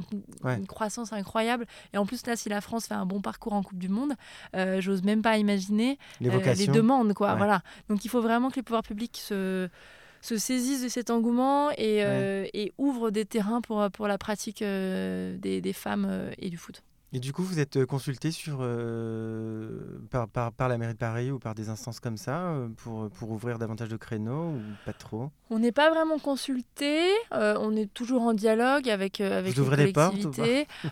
une 0.44 0.66
croissance 0.66 1.12
incroyable. 1.12 1.66
Et 1.92 1.98
en 1.98 2.06
plus 2.06 2.26
là, 2.26 2.36
si 2.36 2.48
la 2.48 2.60
France 2.60 2.86
fait 2.86 2.94
un 2.94 3.06
bon 3.06 3.20
parcours 3.20 3.52
en 3.52 3.62
Coupe 3.62 3.78
du 3.78 3.88
Monde, 3.88 4.14
euh, 4.54 4.80
j'ose 4.80 5.02
même 5.02 5.22
pas 5.22 5.38
imaginer 5.38 5.98
les, 6.20 6.30
euh, 6.30 6.54
les 6.54 6.66
demandes, 6.66 7.12
quoi. 7.14 7.34
Voilà. 7.34 7.62
Donc 7.88 8.04
il 8.04 8.08
faut 8.08 8.22
vraiment 8.22 8.50
que 8.50 8.56
les 8.56 8.62
pouvoirs 8.62 8.82
publics 8.82 9.18
se 9.22 9.68
se 10.22 10.38
saisissent 10.38 10.82
de 10.82 10.88
cet 10.88 11.10
engouement 11.10 11.70
et, 11.78 12.00
et 12.52 12.72
ouvrent 12.78 13.10
des 13.10 13.24
terrains 13.24 13.60
pour, 13.60 13.88
pour 13.92 14.08
la 14.08 14.18
pratique 14.18 14.58
des, 14.60 15.60
des, 15.60 15.72
femmes 15.72 16.30
et 16.38 16.50
du 16.50 16.56
foot. 16.56 16.82
Et 17.16 17.18
du 17.18 17.32
coup, 17.32 17.42
vous 17.42 17.60
êtes 17.60 17.78
euh, 17.78 17.86
consulté 17.86 18.30
sur, 18.30 18.58
euh, 18.60 19.80
par, 20.10 20.28
par, 20.28 20.52
par, 20.52 20.68
la 20.68 20.76
mairie 20.76 20.92
de 20.92 20.98
Paris 20.98 21.30
ou 21.30 21.38
par 21.38 21.54
des 21.54 21.70
instances 21.70 21.98
comme 21.98 22.18
ça 22.18 22.48
euh, 22.48 22.68
pour, 22.76 23.08
pour 23.08 23.30
ouvrir 23.30 23.58
davantage 23.58 23.88
de 23.88 23.96
créneaux 23.96 24.50
ou 24.50 24.60
pas 24.84 24.92
trop? 24.92 25.30
On 25.48 25.58
n'est 25.58 25.72
pas 25.72 25.88
vraiment 25.88 26.18
consulté, 26.18 27.08
on 27.30 27.74
est 27.74 27.86
toujours 27.94 28.20
en 28.20 28.34
dialogue 28.34 28.90
avec, 28.90 29.22
avec 29.22 29.56
vous 29.56 29.70
les 29.70 29.92
portes 29.92 30.26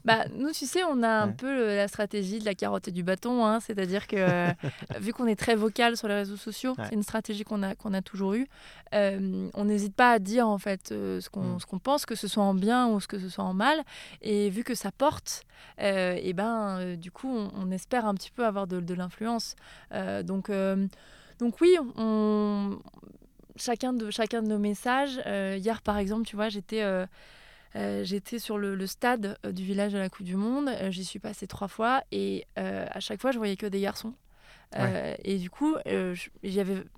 bah, 0.06 0.24
Nous, 0.34 0.52
tu 0.52 0.64
sais, 0.64 0.82
on 0.84 1.02
a 1.02 1.08
un 1.08 1.32
peu 1.32 1.74
la 1.74 1.88
stratégie 1.88 2.38
de 2.38 2.44
la 2.44 2.54
carotte 2.54 2.86
et 2.88 2.92
du 2.92 3.02
bâton, 3.02 3.44
hein, 3.44 3.58
c'est-à-dire 3.60 4.06
que 4.06 4.46
vu 5.00 5.12
qu'on 5.12 5.26
est 5.26 5.34
très 5.34 5.56
vocal 5.56 5.96
sur 5.96 6.06
les 6.06 6.14
réseaux 6.14 6.36
sociaux, 6.36 6.74
c'est 6.84 6.94
une 6.94 7.02
stratégie 7.02 7.42
qu'on 7.42 7.64
a, 7.64 7.74
qu'on 7.74 7.92
a 7.92 8.00
toujours 8.00 8.34
eue, 8.34 8.46
on 8.92 9.64
n'hésite 9.64 9.96
pas 9.96 10.12
à 10.12 10.18
dire 10.20 10.48
en 10.48 10.58
fait 10.58 10.90
ce 10.90 11.28
qu'on 11.28 11.56
mmh. 11.56 11.58
qu'on 11.68 11.78
pense, 11.80 12.06
que 12.06 12.14
ce 12.14 12.28
soit 12.28 12.44
en 12.44 12.54
bien 12.54 12.86
ou 12.86 13.00
ce 13.00 13.08
que 13.08 13.18
ce 13.18 13.28
soit 13.28 13.44
en 13.44 13.54
mal, 13.54 13.82
et 14.22 14.50
vu 14.50 14.62
que 14.62 14.76
ça 14.76 14.92
porte 14.92 15.42
et 16.22 16.32
ben 16.32 16.78
euh, 16.78 16.96
du 16.96 17.10
coup 17.10 17.28
on, 17.28 17.70
espère 17.70 18.06
un 18.06 18.14
petit 18.14 18.30
peu 18.30 18.44
avoir 18.44 18.66
de, 18.66 18.94
l'influence. 18.94 19.56
Euh, 19.92 20.22
donc 20.22 20.50
euh, 20.50 20.86
donc 21.38 21.60
oui, 21.60 21.76
chacun 23.56 23.92
de 23.92 24.10
chacun 24.10 24.42
de 24.42 24.48
nos 24.48 24.58
messages. 24.58 25.20
hier 25.26 25.82
par 25.82 25.98
exemple, 25.98 26.26
tu 26.26 26.36
vois, 26.36 26.48
j'étais 26.48 26.84
j'étais 27.74 28.38
sur 28.38 28.58
le, 28.58 28.86
stade 28.86 29.38
du 29.52 29.64
village 29.64 29.92
de 29.92 29.98
la 29.98 30.08
Coupe 30.08 30.26
du 30.26 30.36
Monde. 30.36 30.70
J'y 30.90 31.04
suis 31.04 31.18
passée 31.18 31.46
trois 31.46 31.68
fois 31.68 32.02
et 32.12 32.46
à 32.56 33.00
chaque 33.00 33.20
fois, 33.20 33.32
je 33.32 33.38
voyais 33.38 33.56
que 33.56 33.66
des 33.66 33.80
garçons. 33.80 34.14
Euh, 34.76 35.14
et 35.22 35.38
du 35.38 35.50
coup, 35.50 35.76
euh, 35.86 36.14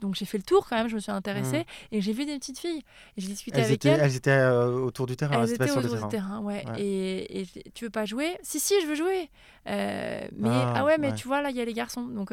donc 0.00 0.14
j'ai 0.14 0.24
fait 0.24 0.38
le 0.38 0.44
tour 0.44 0.66
quand 0.68 0.76
même, 0.76 0.88
je 0.88 0.94
me 0.94 1.00
suis 1.00 1.12
intéressée 1.12 1.60
mmh. 1.60 1.94
et 1.94 2.00
j'ai 2.00 2.12
vu 2.12 2.24
des 2.24 2.38
petites 2.38 2.58
filles. 2.58 2.82
J'ai 3.16 3.28
discuté 3.28 3.60
avec 3.60 3.84
elles. 3.84 4.00
Elles 4.00 4.16
étaient 4.16 4.30
euh, 4.30 4.70
autour 4.70 5.06
du 5.06 5.16
terrain, 5.16 5.42
elles 5.42 5.52
étaient 5.52 5.70
autour 5.70 6.02
du 6.02 6.08
terrain. 6.08 6.40
ouais. 6.40 6.64
Et, 6.78 7.40
et, 7.40 7.46
tu 7.74 7.84
veux 7.84 7.90
pas 7.90 8.04
jouer? 8.04 8.38
Si, 8.42 8.60
si, 8.60 8.74
je 8.82 8.86
veux 8.86 8.94
jouer. 8.94 9.30
mais 9.66 10.48
ah, 10.48 10.74
ah 10.76 10.84
ouais, 10.84 10.98
mais 10.98 11.14
tu 11.14 11.28
vois, 11.28 11.42
là, 11.42 11.50
il 11.50 11.56
y 11.56 11.60
a 11.60 11.64
les 11.64 11.74
garçons. 11.74 12.06
Donc, 12.06 12.32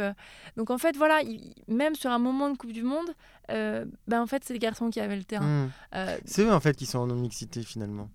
donc 0.58 0.70
en 0.70 0.78
fait, 0.78 0.96
voilà, 0.96 1.22
même 1.68 1.96
sur 1.96 2.12
un 2.12 2.20
moment 2.20 2.50
de 2.50 2.58
Coupe 2.58 2.74
du 2.74 2.84
Monde, 2.84 3.10
ben 3.50 4.22
en 4.22 4.28
fait, 4.28 4.44
c'est 4.46 4.54
les 4.54 4.60
garçons 4.60 4.90
qui 4.90 5.00
avaient 5.00 5.18
le 5.18 5.26
terrain. 5.26 5.68
Mmh. 5.94 5.98
c'est 6.26 6.44
eux 6.44 6.54
en 6.54 6.60
fait 6.60 6.76
qui 6.76 6.86
sont 6.86 7.00
en 7.00 7.08
non-mixité 7.08 7.64
finalement. 7.64 8.10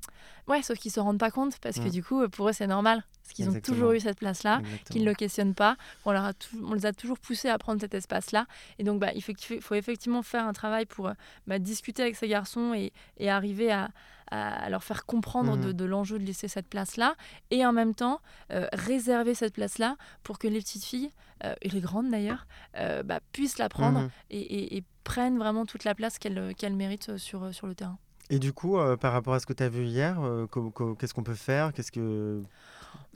Ouais, 0.46 0.62
sauf 0.62 0.78
qu'ils 0.78 0.92
se 0.92 1.00
rendent 1.00 1.18
pas 1.18 1.30
compte 1.30 1.58
parce 1.58 1.76
que 1.76 1.88
mmh. 1.88 1.90
du 1.90 2.02
coup, 2.02 2.26
pour 2.30 2.48
eux, 2.48 2.52
c'est 2.54 2.66
normal. 2.66 3.04
Parce 3.28 3.34
qu'ils 3.34 3.50
ont 3.50 3.60
toujours 3.60 3.92
eu 3.92 4.00
cette 4.00 4.18
place-là, 4.18 4.62
qu'ils 4.90 5.02
ne 5.02 5.06
le 5.06 5.14
questionnent 5.14 5.54
pas. 5.54 5.76
On, 6.06 6.12
leur 6.12 6.24
a 6.24 6.32
on 6.64 6.72
les 6.72 6.86
a 6.86 6.92
toujours 6.94 7.18
poussés 7.18 7.50
à 7.50 7.58
prendre 7.58 7.80
cet 7.80 7.92
espace-là. 7.92 8.46
Et 8.78 8.84
donc, 8.84 9.00
bah, 9.00 9.10
il 9.14 9.22
faut, 9.22 9.32
faut, 9.60 9.74
effectivement 9.74 10.22
faire 10.22 10.46
un 10.46 10.54
travail 10.54 10.86
pour 10.86 11.10
bah, 11.46 11.58
discuter 11.58 12.02
avec 12.02 12.16
ces 12.16 12.26
garçons 12.26 12.72
et, 12.72 12.92
et 13.18 13.30
arriver 13.30 13.70
à, 13.70 13.90
à, 14.30 14.68
leur 14.70 14.82
faire 14.82 15.06
comprendre 15.06 15.56
mmh. 15.56 15.72
de, 15.72 15.84
l'enjeu 15.84 16.18
de 16.18 16.24
laisser 16.24 16.48
cette 16.48 16.68
place-là. 16.68 17.14
Et 17.50 17.64
en 17.64 17.72
même 17.72 17.94
temps, 17.94 18.20
euh, 18.52 18.66
réserver 18.72 19.34
cette 19.34 19.54
place-là 19.54 19.96
pour 20.22 20.38
que 20.38 20.48
les 20.48 20.60
petites 20.60 20.84
filles, 20.84 21.10
euh, 21.44 21.54
et 21.62 21.68
les 21.68 21.80
grandes 21.80 22.10
d'ailleurs, 22.10 22.46
euh, 22.76 23.02
bah, 23.02 23.20
puissent 23.32 23.58
la 23.58 23.68
prendre 23.68 24.00
mmh. 24.00 24.10
et, 24.30 24.76
et, 24.76 24.84
prennent 25.04 25.38
vraiment 25.38 25.64
toute 25.64 25.84
la 25.84 25.94
place 25.94 26.18
qu'elles 26.18 26.76
méritent 26.76 27.16
sur, 27.16 27.54
sur 27.54 27.66
le 27.66 27.74
terrain. 27.74 27.96
Et 28.28 28.38
du 28.38 28.52
coup, 28.52 28.76
par 29.00 29.14
rapport 29.14 29.32
à 29.32 29.40
ce 29.40 29.46
que 29.46 29.54
tu 29.54 29.62
as 29.62 29.70
vu 29.70 29.86
hier, 29.86 30.20
qu'est-ce 30.98 31.14
qu'on 31.14 31.22
peut 31.22 31.32
faire? 31.32 31.72
Qu'est-ce 31.72 31.90
que 31.90 32.42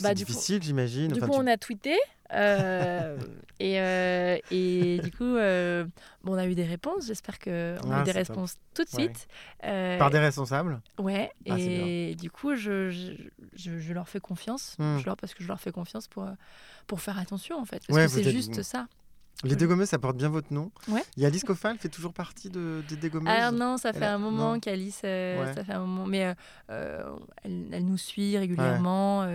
bah, 0.01 0.14
difficile, 0.14 0.62
j'imagine. 0.62 1.12
Du 1.12 1.20
coup, 1.20 1.33
on 1.33 1.47
a 1.47 1.57
tweeté. 1.57 1.97
Euh, 2.35 3.18
et, 3.61 3.78
euh, 3.78 4.39
et, 4.51 5.01
du 5.03 5.11
coup, 5.11 5.24
euh, 5.24 5.85
bon, 6.24 6.35
on 6.35 6.39
a 6.39 6.47
eu 6.47 6.55
des 6.55 6.64
réponses. 6.64 7.07
J'espère 7.07 7.39
qu'on 7.39 7.51
a 7.51 7.99
eu 7.99 8.01
ah, 8.01 8.03
des 8.03 8.12
réponses 8.12 8.57
tout 8.74 8.85
de 8.85 8.89
suite. 8.89 9.28
Par 9.61 10.11
des 10.11 10.18
responsables 10.18 10.80
Ouais. 10.99 11.30
Ah, 11.49 11.59
et 11.59 12.14
du 12.14 12.30
coup, 12.30 12.55
je, 12.55 12.91
je, 12.91 13.78
je, 13.78 13.93
leur 13.93 14.09
fais 14.09 14.20
confiance. 14.20 14.76
Hmm. 14.78 14.99
Je 14.99 15.07
leur, 15.07 15.16
parce 15.16 15.35
que 15.35 15.43
je 15.43 15.49
leur 15.49 15.61
fais 15.61 15.72
confiance 15.72 16.09
pour, 16.09 16.26
pour 16.87 17.01
faire 17.01 17.18
attention, 17.18 17.59
en 17.59 17.64
fait. 17.64 17.83
Parce 17.87 17.99
que 17.99 18.22
c'est 18.22 18.30
juste 18.30 18.62
ça. 18.62 18.87
Les 19.45 19.57
dégommeuses, 19.57 19.88
ça 19.88 19.99
porte 19.99 20.16
bien 20.16 20.28
votre 20.28 20.53
nom. 20.53 20.70
Ouais. 20.88 21.03
A 21.20 21.26
Alice 21.26 21.43
Coffin, 21.43 21.72
elle 21.72 21.78
fait 21.78 21.88
toujours 21.88 22.12
partie 22.12 22.49
de, 22.49 22.82
des 22.88 22.97
dégommeuses 22.97 23.34
Ah 23.36 23.51
non, 23.51 23.76
ça 23.76 23.93
fait 23.93 24.05
un 24.05 24.18
moment 24.18 24.61
qu'Alice, 24.61 25.01
euh, 25.05 25.53
ça 25.55 25.64
fait 25.64 25.72
un 25.72 25.80
moment, 25.80 26.07
mais 26.07 26.26
euh, 26.26 26.34
euh, 26.70 27.16
elle, 27.45 27.84
nous 27.84 27.99
suit 27.99 28.38
régulièrement. 28.38 29.26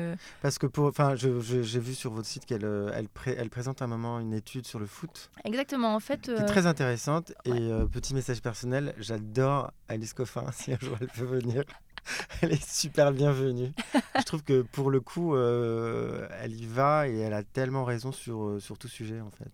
Parce 0.42 0.58
que 0.58 0.68
pour, 0.68 0.86
enfin, 0.86 1.16
j'ai 1.16 1.80
vu 1.80 1.94
sur 1.94 2.12
votre 2.12 2.28
site 2.28 2.46
qu'elle 2.46 2.66
elle, 2.94 3.08
elle, 3.26 3.50
présente 3.50 3.82
un 3.82 3.88
moment 3.88 4.20
une 4.20 4.34
étude 4.34 4.66
sur 4.66 4.80
le 4.80 4.86
foot. 4.86 5.30
Exactement, 5.44 5.94
en 5.94 6.00
fait. 6.00 6.22
Qui 6.22 6.32
est 6.32 6.46
très 6.46 6.66
intéressante 6.66 7.34
et 7.46 7.70
petit 7.92 8.14
message 8.14 8.42
personnel, 8.42 8.94
j'adore 8.98 9.72
Alice 9.88 10.14
Coffin. 10.14 10.46
Si 10.58 10.74
un 10.74 10.78
jour 10.82 10.98
elle 11.00 11.08
peut 11.08 11.24
venir. 11.24 11.64
elle 12.42 12.52
est 12.54 12.68
super 12.68 13.12
bienvenue. 13.12 13.72
je 14.18 14.24
trouve 14.24 14.42
que 14.44 14.62
pour 14.62 14.90
le 14.90 15.02
coup, 15.02 15.38
elle 15.38 16.54
y 16.54 16.66
va 16.66 17.08
et 17.08 17.18
elle 17.18 17.34
a 17.34 17.44
tellement 17.44 17.84
raison 17.84 18.12
sur, 18.12 18.58
sur 18.60 18.78
tout 18.78 18.88
sujet 18.88 19.22
en 19.22 19.30
fait. 19.32 19.52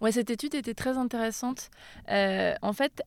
Ouais, 0.00 0.12
cette 0.12 0.30
étude 0.30 0.54
était 0.54 0.74
très 0.74 0.96
intéressante. 0.96 1.70
Euh, 2.10 2.54
en 2.62 2.72
fait, 2.72 3.02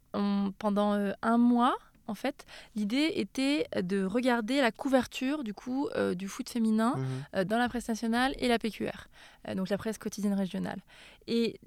pendant 0.60 0.94
euh, 0.94 1.12
un 1.22 1.38
mois, 1.38 1.76
en 2.08 2.16
fait, 2.16 2.46
l'idée 2.76 3.14
était 3.16 3.68
de 3.82 4.06
regarder 4.06 4.62
la 4.62 4.72
couverture 4.72 5.44
du 5.44 5.56
coup 5.56 5.90
euh, 5.96 6.14
du 6.14 6.28
foot 6.28 6.50
féminin 6.50 6.96
mmh 6.98 7.46
dans 7.46 7.58
la 7.58 7.68
presse 7.68 7.88
nationale 7.90 8.34
et 8.38 8.48
la 8.48 8.60
PQR, 8.60 9.08
donc 9.56 9.70
la 9.70 9.78
presse 9.78 9.98
quotidienne 9.98 10.34
régionale. 10.34 10.80
Et 11.28 11.60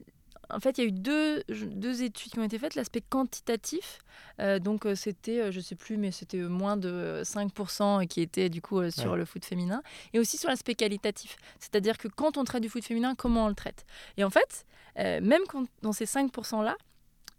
en 0.50 0.60
fait, 0.60 0.78
il 0.78 0.80
y 0.82 0.84
a 0.84 0.88
eu 0.88 0.92
deux, 0.92 1.42
deux 1.48 2.02
études 2.02 2.32
qui 2.32 2.38
ont 2.38 2.44
été 2.44 2.58
faites. 2.58 2.74
L'aspect 2.74 3.02
quantitatif, 3.02 3.98
euh, 4.40 4.58
donc 4.58 4.86
euh, 4.86 4.94
c'était, 4.94 5.40
euh, 5.40 5.50
je 5.50 5.60
sais 5.60 5.74
plus, 5.74 5.96
mais 5.98 6.10
c'était 6.10 6.38
moins 6.38 6.76
de 6.76 7.22
5% 7.24 8.06
qui 8.06 8.22
était 8.22 8.48
du 8.48 8.62
coup 8.62 8.90
sur 8.90 9.16
le 9.16 9.24
foot 9.24 9.44
féminin. 9.44 9.82
Et 10.14 10.18
aussi 10.18 10.38
sur 10.38 10.48
l'aspect 10.48 10.74
qualitatif. 10.74 11.36
C'est-à-dire 11.58 11.98
que 11.98 12.08
quand 12.08 12.38
on 12.38 12.44
traite 12.44 12.62
du 12.62 12.68
foot 12.68 12.84
féminin, 12.84 13.14
comment 13.14 13.44
on 13.44 13.48
le 13.48 13.54
traite? 13.54 13.84
Et 14.16 14.24
en 14.24 14.30
fait, 14.30 14.66
même 14.96 15.42
dans 15.82 15.92
ces 15.92 16.06
5%-là, 16.06 16.76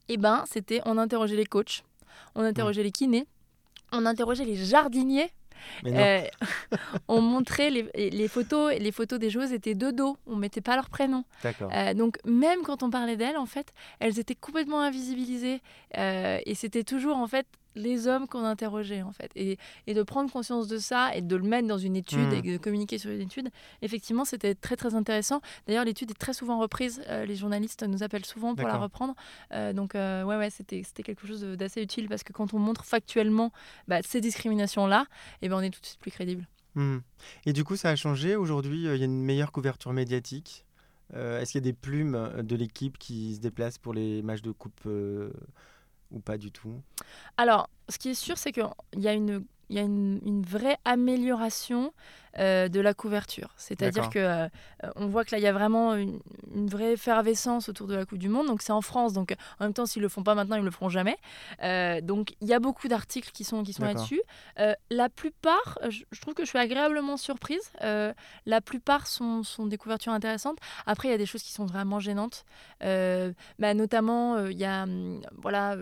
eh 0.08 0.18
ben, 0.18 0.44
c'était, 0.50 0.82
on 0.86 0.98
interrogeait 0.98 1.36
les 1.36 1.46
coachs, 1.46 1.84
on 2.36 2.44
interrogeait 2.44 2.84
les 2.84 2.92
kinés, 2.92 3.28
on 3.92 4.06
interrogeait 4.06 4.46
les 4.46 4.56
jardiniers 4.56 5.32
euh, 5.86 6.22
on 7.08 7.22
montrait 7.22 7.70
les, 7.70 8.28
photos, 8.28 8.74
les 8.78 8.92
photos 8.92 9.20
des 9.20 9.30
joueuses 9.30 9.52
étaient 9.52 9.76
de 9.76 9.92
dos, 9.92 10.18
on 10.26 10.36
mettait 10.36 10.62
pas 10.62 10.76
leur 10.76 10.90
prénom. 10.90 11.24
Euh, 11.46 11.94
donc 11.94 12.18
même 12.26 12.62
quand 12.64 12.84
on 12.84 12.90
parlait 12.90 13.18
d'elles, 13.18 13.38
en 13.38 13.46
fait, 13.46 13.74
elles 14.00 14.20
étaient 14.20 14.36
complètement 14.36 14.82
invisibilisées. 14.82 15.62
Euh, 15.98 16.40
et 16.46 16.56
c'était 16.56 16.84
toujours 16.84 17.18
en 17.18 17.28
fait 17.28 17.46
les 17.76 18.08
hommes 18.08 18.28
qu'on 18.28 18.44
interrogeait 18.44 19.02
en 19.02 19.12
fait 19.12 19.32
et, 19.36 19.58
de 19.88 20.04
prendre 20.04 20.32
conscience 20.32 20.68
de 20.68 20.78
ça 20.78 21.16
et 21.16 21.22
de 21.22 21.36
le 21.36 21.44
mettre 21.44 21.68
dans 21.68 21.78
une 21.78 21.96
étude 21.96 22.34
et 22.34 22.42
de 22.42 22.58
communiquer 22.58 22.98
sur 22.98 23.12
une 23.12 23.22
étude 23.22 23.50
effectivement 23.82 24.26
c'était 24.26 24.56
très 24.56 24.76
très 24.76 24.96
intéressant 24.96 25.42
d'ailleurs 25.68 25.86
l'étude 25.86 26.12
est 26.12 26.20
très 26.20 26.34
souvent 26.34 26.60
reprise 26.60 27.02
les 27.10 27.36
journalistes 27.36 27.84
nous 27.84 28.04
appellent 28.04 28.26
souvent 28.26 28.56
pour 28.56 28.68
la 28.68 28.78
reprendre 28.78 29.16
donc 29.74 29.94
ouais 29.94 30.24
ouais 30.24 30.50
c'était 30.50 30.84
c'était 30.84 31.04
quelque 31.04 31.28
chose 31.28 31.42
d'assez 31.42 31.82
utile 31.82 32.08
parce 32.08 32.24
que 32.24 32.34
quand 32.34 32.54
on 32.54 32.60
montre 32.60 32.86
factuellement 32.86 33.52
bah, 33.88 34.02
ces 34.04 34.22
discriminations 34.22 34.88
là 34.88 35.06
et 35.42 35.50
ben 35.50 35.58
on 35.58 35.62
est 35.62 35.70
tout 35.70 35.82
de 35.82 35.86
suite 35.86 36.00
plus 36.00 36.12
crédible 36.12 36.48
Hmm. 36.76 37.00
Et 37.46 37.54
du 37.54 37.64
coup, 37.64 37.76
ça 37.76 37.90
a 37.90 37.96
changé. 37.96 38.36
Aujourd'hui, 38.36 38.88
euh, 38.88 38.96
il 38.96 39.00
y 39.00 39.02
a 39.02 39.06
une 39.06 39.24
meilleure 39.24 39.52
couverture 39.52 39.94
médiatique. 39.94 40.66
Euh, 41.16 41.42
est-ce 41.42 41.52
qu'il 41.52 41.62
y 41.62 41.64
a 41.64 41.70
des 41.72 41.74
plumes 41.74 42.16
euh, 42.16 42.44
de 42.44 42.56
l'équipe 42.56 42.98
qui 42.98 43.36
se 43.36 43.40
déplacent 43.40 43.80
pour 43.80 43.94
les 43.94 44.22
matchs 44.22 44.42
de 44.42 44.52
coupe 44.52 44.88
ou 46.12 46.20
pas 46.20 46.38
du 46.38 46.52
tout? 46.52 46.82
Alors, 47.38 47.70
ce 47.90 47.98
qui 47.98 48.10
est 48.10 48.14
sûr, 48.16 48.38
c'est 48.38 48.52
qu'il 48.52 48.68
y 48.98 49.08
a 49.08 49.14
une 49.14 49.46
il 49.70 49.76
y 49.76 49.80
a 49.80 49.84
une, 49.84 50.42
vraie 50.42 50.78
amélioration 50.86 51.94
euh, 52.38 52.70
de 52.70 52.80
la 52.80 52.94
couverture. 52.94 53.50
C'est-à-dire 53.58 54.10
que 54.10 54.20
euh, 54.20 54.48
on 54.96 55.08
voit 55.08 55.26
que 55.26 55.32
là, 55.32 55.40
il 55.40 55.44
y 55.44 55.48
a 55.48 55.54
vraiment 55.54 55.96
une, 55.96 56.20
vraie 56.68 56.94
effervescence 56.94 57.70
autour 57.70 57.88
de 57.88 57.96
la 57.96 58.06
Coupe 58.06 58.18
du 58.18 58.30
Monde. 58.30 58.48
Donc 58.48 58.62
c'est 58.62 58.72
en 58.72 58.82
France. 58.82 59.14
Donc 59.14 59.36
en 59.60 59.66
même 59.66 59.74
temps, 59.74 59.86
s'ils 59.86 60.02
le 60.02 60.10
font 60.10 60.24
pas 60.24 60.36
maintenant, 60.36 60.56
ils 60.56 60.64
le 60.64 60.72
feront 60.72 60.90
jamais. 60.90 61.18
Euh, 61.64 62.02
donc 62.02 62.36
il 62.42 62.48
y 62.48 62.54
a 62.54 62.60
beaucoup 62.60 62.88
d'articles 62.88 63.32
qui 63.32 63.44
sont 63.44 63.64
qui 63.64 63.74
sont 63.74 63.84
là-dessus. 63.84 64.22
la 64.90 65.10
plupart, 65.10 65.80
je, 65.90 66.22
trouve 66.22 66.34
que 66.34 66.44
je 66.44 66.50
suis 66.50 66.60
agréablement 66.60 67.18
surprise. 67.18 67.72
la 67.82 68.62
plupart 68.62 69.08
sont, 69.08 69.44
sont, 69.44 69.68
des 69.68 69.78
couvertures 69.78 70.14
intéressantes. 70.14 70.58
Après, 70.86 71.08
il 71.08 71.12
y 71.12 71.16
a 71.16 71.18
des 71.18 71.26
choses 71.26 71.44
qui 71.44 71.52
sont 71.52 71.66
vraiment 71.66 72.00
gênantes. 72.00 72.46
Bah, 72.82 73.74
notamment, 73.74 74.46
il 74.46 74.58
y 74.58 74.66
a 74.66 74.84
hum, 74.84 75.22
voilà 75.38 75.76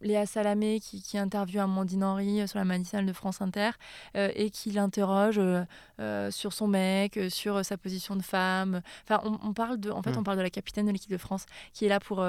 Léa 0.00 0.26
Salamé 0.26 0.80
qui, 0.80 1.02
qui 1.02 1.18
interviewe 1.18 1.60
Amandine 1.60 2.04
Henry 2.04 2.40
euh, 2.40 2.46
sur 2.46 2.58
la 2.58 2.64
matinale 2.64 3.06
de 3.06 3.12
France 3.12 3.40
Inter 3.40 3.70
euh, 4.16 4.30
et 4.34 4.50
qui 4.50 4.70
l'interroge 4.70 5.40
euh, 5.40 6.30
sur 6.30 6.52
son 6.52 6.68
mec, 6.68 7.18
sur 7.28 7.64
sa 7.64 7.76
position 7.76 8.16
de 8.16 8.22
femme. 8.22 8.82
Enfin, 9.04 9.22
on, 9.42 9.52
parle 9.52 9.78
de, 9.78 9.90
en 9.90 10.02
fait, 10.02 10.12
mm. 10.12 10.18
on 10.18 10.22
parle 10.22 10.38
de 10.38 10.42
la 10.42 10.50
capitaine 10.50 10.86
de 10.86 10.92
l'équipe 10.92 11.10
de 11.10 11.16
France 11.16 11.46
qui 11.72 11.86
est 11.86 11.88
là 11.88 12.00
pour, 12.00 12.24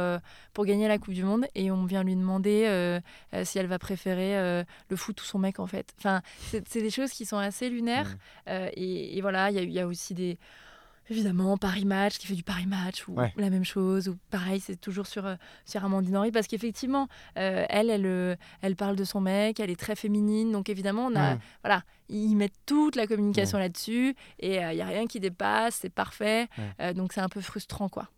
pour 0.53 0.65
gagner 0.65 0.87
la 0.87 0.97
Coupe 0.97 1.13
du 1.13 1.23
Monde 1.23 1.45
et 1.55 1.71
on 1.71 1.85
vient 1.85 2.03
lui 2.03 2.15
demander 2.15 2.99
si 3.43 3.59
elle 3.59 3.67
va 3.67 3.79
préférer 3.79 4.63
le 4.89 4.95
foot 4.95 5.21
ou 5.21 5.25
son 5.25 5.39
mec 5.39 5.59
en 5.59 5.67
fait. 5.67 5.93
Enfin, 5.97 6.21
c'est 6.37 6.81
des 6.81 6.89
choses 6.89 7.11
qui 7.11 7.25
sont 7.25 7.37
assez 7.37 7.69
lunaires 7.69 8.15
mm. 8.47 8.51
et, 8.75 9.19
voilà, 9.21 9.51
il 9.51 9.69
y, 9.69 9.73
y, 9.73 9.79
a 9.79 9.87
aussi 9.87 10.13
des 10.13 10.37
Évidemment, 11.09 11.57
Paris 11.57 11.85
Match, 11.85 12.17
qui 12.17 12.27
fait 12.27 12.35
du 12.35 12.43
Paris 12.43 12.65
Match, 12.65 13.07
ou 13.07 13.15
la 13.37 13.49
même 13.49 13.63
chose, 13.63 14.09
ou 14.09 14.17
pareil, 14.29 14.59
c'est 14.59 14.75
toujours 14.75 15.07
sur, 15.07 15.25
euh, 15.25 15.35
sur 15.65 15.83
Amandine 15.85 16.17
Henry, 16.17 16.31
parce 16.31 16.47
qu'effectivement, 16.47 17.07
euh, 17.37 17.65
elle, 17.69 17.89
elle, 17.89 18.05
euh, 18.05 18.35
elle 18.61 18.75
parle 18.75 18.95
de 18.95 19.03
son 19.05 19.21
mec, 19.21 19.59
elle 19.59 19.69
est 19.69 19.79
très 19.79 19.95
féminine, 19.95 20.51
donc 20.51 20.69
évidemment, 20.69 21.05
on 21.07 21.15
a, 21.15 21.37
voilà, 21.63 21.83
ils 22.09 22.35
mettent 22.35 22.59
toute 22.65 22.95
la 22.95 23.07
communication 23.07 23.57
là-dessus, 23.57 24.15
et 24.39 24.55
il 24.57 24.75
n'y 24.75 24.81
a 24.81 24.85
rien 24.85 25.07
qui 25.07 25.19
dépasse, 25.19 25.75
c'est 25.81 25.89
parfait, 25.89 26.47
donc 26.95 27.13
c'est 27.13 27.21
un 27.21 27.29
peu 27.29 27.41
frustrant, 27.41 27.89
quoi. 27.89 28.09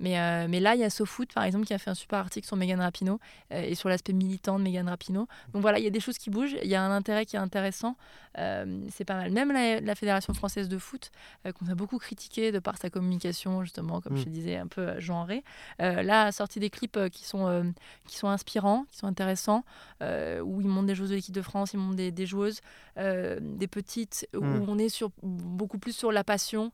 Mais, 0.00 0.18
euh, 0.18 0.46
mais 0.48 0.60
là, 0.60 0.74
il 0.74 0.80
y 0.80 0.84
a 0.84 0.90
SoFoot, 0.90 1.32
par 1.32 1.44
exemple, 1.44 1.66
qui 1.66 1.74
a 1.74 1.78
fait 1.78 1.90
un 1.90 1.94
super 1.94 2.18
article 2.18 2.46
sur 2.46 2.56
Megan 2.56 2.80
Rapinoe 2.80 3.18
euh, 3.52 3.62
et 3.62 3.74
sur 3.74 3.88
l'aspect 3.88 4.12
militant 4.12 4.58
de 4.58 4.64
Megan 4.64 4.88
Rapinoe. 4.88 5.26
Donc 5.52 5.62
voilà, 5.62 5.78
il 5.78 5.84
y 5.84 5.86
a 5.86 5.90
des 5.90 6.00
choses 6.00 6.18
qui 6.18 6.30
bougent, 6.30 6.56
il 6.62 6.68
y 6.68 6.74
a 6.74 6.82
un 6.82 6.90
intérêt 6.90 7.26
qui 7.26 7.36
est 7.36 7.40
intéressant. 7.40 7.96
Euh, 8.38 8.84
c'est 8.90 9.04
pas 9.04 9.14
mal. 9.14 9.30
Même 9.30 9.52
la, 9.52 9.94
Fédération 9.94 10.34
française 10.34 10.68
de 10.68 10.76
foot, 10.76 11.12
qu'on 11.44 11.70
a 11.70 11.74
beaucoup 11.76 11.98
critiqué 11.98 12.50
de 12.50 12.58
par 12.58 12.78
sa 12.78 12.90
communication, 12.90 13.62
justement, 13.62 14.00
comme 14.00 14.16
je 14.16 14.26
mm. 14.28 14.32
disais, 14.32 14.56
un 14.56 14.66
peu 14.66 14.98
genrée, 14.98 15.44
là, 15.78 16.22
a 16.22 16.32
sorti 16.32 16.58
des 16.58 16.68
clips 16.68 16.98
qui, 17.10 17.24
sont, 17.24 17.72
qui 18.08 18.16
sont 18.16 18.28
inspirants, 18.28 18.86
qui 18.90 18.98
sont 18.98 19.06
intéressants, 19.06 19.64
où 20.00 20.60
ils 20.60 20.66
montrent 20.66 20.88
des 20.88 20.96
joueuses 20.96 21.10
de 21.10 21.14
l'équipe 21.14 21.34
de 21.34 21.42
France, 21.42 21.74
ils 21.74 21.78
montrent 21.78 21.94
des, 21.94 22.10
des 22.10 22.26
joueuses, 22.26 22.60
des 22.96 23.68
petites, 23.68 24.28
où 24.34 24.44
mm. 24.44 24.68
on 24.68 24.78
est 24.78 24.88
sur, 24.88 25.10
beaucoup 25.22 25.78
plus 25.78 25.92
sur 25.92 26.10
la 26.10 26.24
passion, 26.24 26.72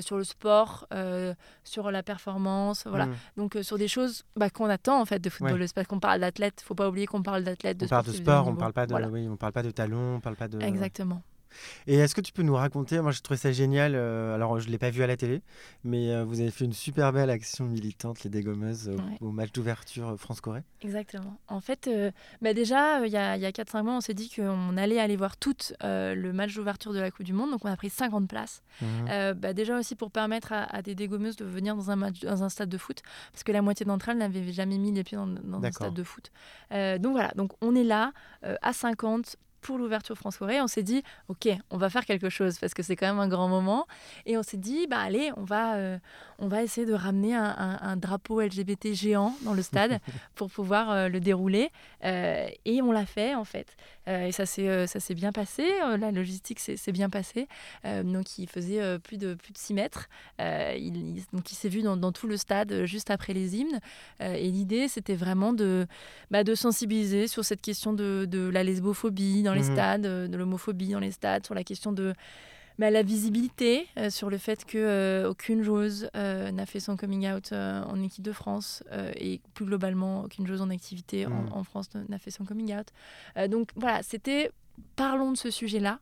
sur 0.00 0.16
le 0.16 0.24
sport, 0.24 0.88
sur 1.64 1.90
la 1.90 2.02
performance 2.02 2.53
voilà. 2.86 3.06
Mm. 3.06 3.14
Donc 3.36 3.56
euh, 3.56 3.62
sur 3.62 3.78
des 3.78 3.88
choses 3.88 4.24
bah, 4.36 4.50
qu'on 4.50 4.66
attend 4.66 5.00
en 5.00 5.04
fait 5.04 5.18
de 5.18 5.30
footballeuse, 5.30 5.72
parce 5.72 5.86
qu'on 5.86 6.00
parle 6.00 6.20
d'athlète, 6.20 6.62
faut 6.64 6.74
pas 6.74 6.88
oublier 6.88 7.06
qu'on 7.06 7.22
parle 7.22 7.44
d'athlète, 7.44 7.78
de 7.78 7.86
on 7.86 7.88
parle 7.88 8.06
de 8.06 8.12
sport, 8.12 8.48
on 8.48 8.56
parle 8.56 8.72
pas 8.72 8.86
de, 8.86 8.94
oui, 9.10 9.28
on 9.28 9.36
parle 9.36 9.52
pas 9.52 9.62
de 9.62 9.70
talons, 9.70 10.16
on 10.16 10.20
parle 10.20 10.36
pas 10.36 10.48
de. 10.48 10.60
Exactement. 10.60 11.22
Et 11.86 11.96
est-ce 11.96 12.14
que 12.14 12.20
tu 12.20 12.32
peux 12.32 12.42
nous 12.42 12.54
raconter, 12.54 13.00
moi 13.00 13.12
je 13.12 13.20
trouvais 13.20 13.38
ça 13.38 13.52
génial, 13.52 13.94
euh, 13.94 14.34
alors 14.34 14.58
je 14.60 14.66
ne 14.66 14.72
l'ai 14.72 14.78
pas 14.78 14.90
vu 14.90 15.02
à 15.02 15.06
la 15.06 15.16
télé, 15.16 15.42
mais 15.82 16.10
euh, 16.10 16.24
vous 16.24 16.40
avez 16.40 16.50
fait 16.50 16.64
une 16.64 16.72
super 16.72 17.12
belle 17.12 17.30
action 17.30 17.66
militante, 17.66 18.24
les 18.24 18.30
dégommeuses, 18.30 18.90
au 19.20 19.30
match 19.30 19.52
d'ouverture 19.52 20.10
euh, 20.10 20.16
France-Corée 20.16 20.62
Exactement. 20.82 21.38
En 21.48 21.60
fait, 21.60 21.88
bah 22.42 22.54
déjà, 22.54 23.06
il 23.06 23.12
y 23.12 23.16
a, 23.16 23.32
a 23.32 23.36
4-5 23.36 23.82
mois, 23.82 23.96
on 23.96 24.00
s'est 24.00 24.14
dit 24.14 24.30
qu'on 24.30 24.76
allait 24.76 24.98
aller 24.98 25.16
voir 25.16 25.36
tout 25.36 25.54
le 25.82 26.32
match 26.32 26.54
d'ouverture 26.54 26.92
de 26.92 27.00
la 27.00 27.10
Coupe 27.10 27.24
du 27.24 27.32
Monde, 27.32 27.50
donc 27.50 27.64
on 27.64 27.70
a 27.70 27.76
pris 27.76 27.90
50 27.90 28.28
places. 28.28 28.62
Mmh. 28.80 29.32
Bah, 29.36 29.52
déjà 29.52 29.78
aussi 29.78 29.94
pour 29.94 30.10
permettre 30.10 30.52
à, 30.52 30.82
des 30.82 30.94
dégommeuses 30.94 31.36
de 31.36 31.44
venir 31.44 31.76
dans 31.76 31.90
un, 31.90 31.96
match, 31.96 32.20
dans 32.20 32.42
un 32.42 32.48
stade 32.48 32.68
de 32.68 32.78
foot, 32.78 33.02
parce 33.32 33.44
que 33.44 33.52
la 33.52 33.62
moitié 33.62 33.86
d'entre 33.86 34.08
elles 34.08 34.18
n'avaient 34.18 34.52
jamais 34.52 34.78
mis 34.78 34.92
les 34.92 35.04
pieds 35.04 35.16
dans, 35.16 35.26
dans 35.26 35.62
un 35.62 35.72
stade 35.72 35.94
de 35.94 36.04
foot. 36.04 36.30
donc 36.70 37.12
voilà, 37.12 37.32
donc 37.36 37.52
on 37.60 37.74
est 37.74 37.84
là 37.84 38.12
à 38.42 38.72
50 38.72 39.36
pour 39.64 39.78
l'ouverture 39.78 40.16
France-Corée, 40.16 40.60
on 40.60 40.66
s'est 40.66 40.82
dit, 40.82 41.02
OK, 41.28 41.48
on 41.70 41.78
va 41.78 41.88
faire 41.88 42.04
quelque 42.04 42.28
chose 42.28 42.58
parce 42.58 42.74
que 42.74 42.82
c'est 42.82 42.96
quand 42.96 43.06
même 43.06 43.18
un 43.18 43.28
grand 43.28 43.48
moment. 43.48 43.86
Et 44.26 44.36
on 44.36 44.42
s'est 44.42 44.58
dit, 44.58 44.86
bah 44.86 44.98
allez, 44.98 45.32
on 45.38 45.42
va, 45.42 45.76
euh, 45.76 45.98
on 46.38 46.48
va 46.48 46.62
essayer 46.62 46.86
de 46.86 46.92
ramener 46.92 47.34
un, 47.34 47.96
drapeau 47.96 48.42
LGBT 48.42 48.92
géant 48.92 49.34
dans 49.40 49.54
le 49.54 49.62
stade 49.62 50.00
pour 50.34 50.50
pouvoir 50.50 50.90
euh, 50.90 51.08
le 51.08 51.18
dérouler. 51.18 51.70
Euh, 52.04 52.46
et 52.66 52.82
on 52.82 52.92
l'a 52.92 53.06
fait, 53.06 53.34
en 53.34 53.44
fait. 53.44 53.74
Et 54.06 54.32
ça 54.32 54.46
s'est 54.46 55.14
bien 55.14 55.32
passé. 55.32 55.68
la 55.98 56.10
logistique 56.10 56.60
s'est 56.60 56.92
bien 56.92 57.10
passée. 57.10 57.48
donc, 57.84 58.38
il 58.38 58.48
faisait 58.48 58.98
plus, 58.98 59.16
de, 59.16 59.34
plus 59.34 59.52
de 59.52 59.58
6 59.58 59.74
mètres. 59.74 60.08
il, 60.38 61.22
donc, 61.32 61.50
il 61.52 61.54
s'est 61.54 61.68
vu 61.68 61.82
dans, 61.82 62.12
tout 62.12 62.26
le 62.26 62.36
stade 62.36 62.84
juste 62.84 63.10
après 63.10 63.32
les 63.32 63.56
hymnes. 63.56 63.80
et 64.20 64.50
l'idée, 64.50 64.88
c'était 64.88 65.14
vraiment 65.14 65.52
de, 65.52 65.86
bah, 66.30 66.44
de 66.44 66.54
sensibiliser 66.54 67.28
sur 67.28 67.44
cette 67.44 67.60
question 67.60 67.92
de, 67.92 68.26
de 68.28 68.48
la 68.48 68.62
lesbophobie 68.62 69.42
dans 69.42 69.54
les 69.54 69.62
mhm. 69.62 69.72
stades, 69.72 70.06
euh, 70.06 70.28
de 70.28 70.36
l'homophobie 70.36 70.88
dans 70.88 71.00
les 71.00 71.12
stades, 71.12 71.44
sur 71.44 71.54
la 71.54 71.64
question 71.64 71.92
de 71.92 72.14
bah, 72.78 72.90
la 72.90 73.02
visibilité, 73.02 73.86
euh, 73.98 74.10
sur 74.10 74.30
le 74.30 74.38
fait 74.38 74.64
que 74.64 74.78
euh, 74.78 75.30
aucune 75.30 75.62
joueuse 75.62 76.08
n'a 76.14 76.66
fait 76.66 76.80
son 76.80 76.96
coming 76.96 77.30
out 77.30 77.52
en 77.52 78.02
équipe 78.02 78.24
de 78.24 78.32
France 78.32 78.82
et 79.16 79.40
plus 79.54 79.64
globalement 79.64 80.24
aucune 80.24 80.46
joueuse 80.46 80.62
en 80.62 80.70
activité 80.70 81.26
en, 81.26 81.46
en, 81.50 81.64
France 81.64 81.88
n'a 82.08 82.18
fait 82.18 82.30
son 82.30 82.44
coming 82.44 82.74
out. 82.74 82.88
donc 83.48 83.70
voilà, 83.76 84.02
c'était 84.02 84.50
parlons 84.96 85.32
de 85.32 85.36
ce 85.36 85.50
sujet-là. 85.50 86.00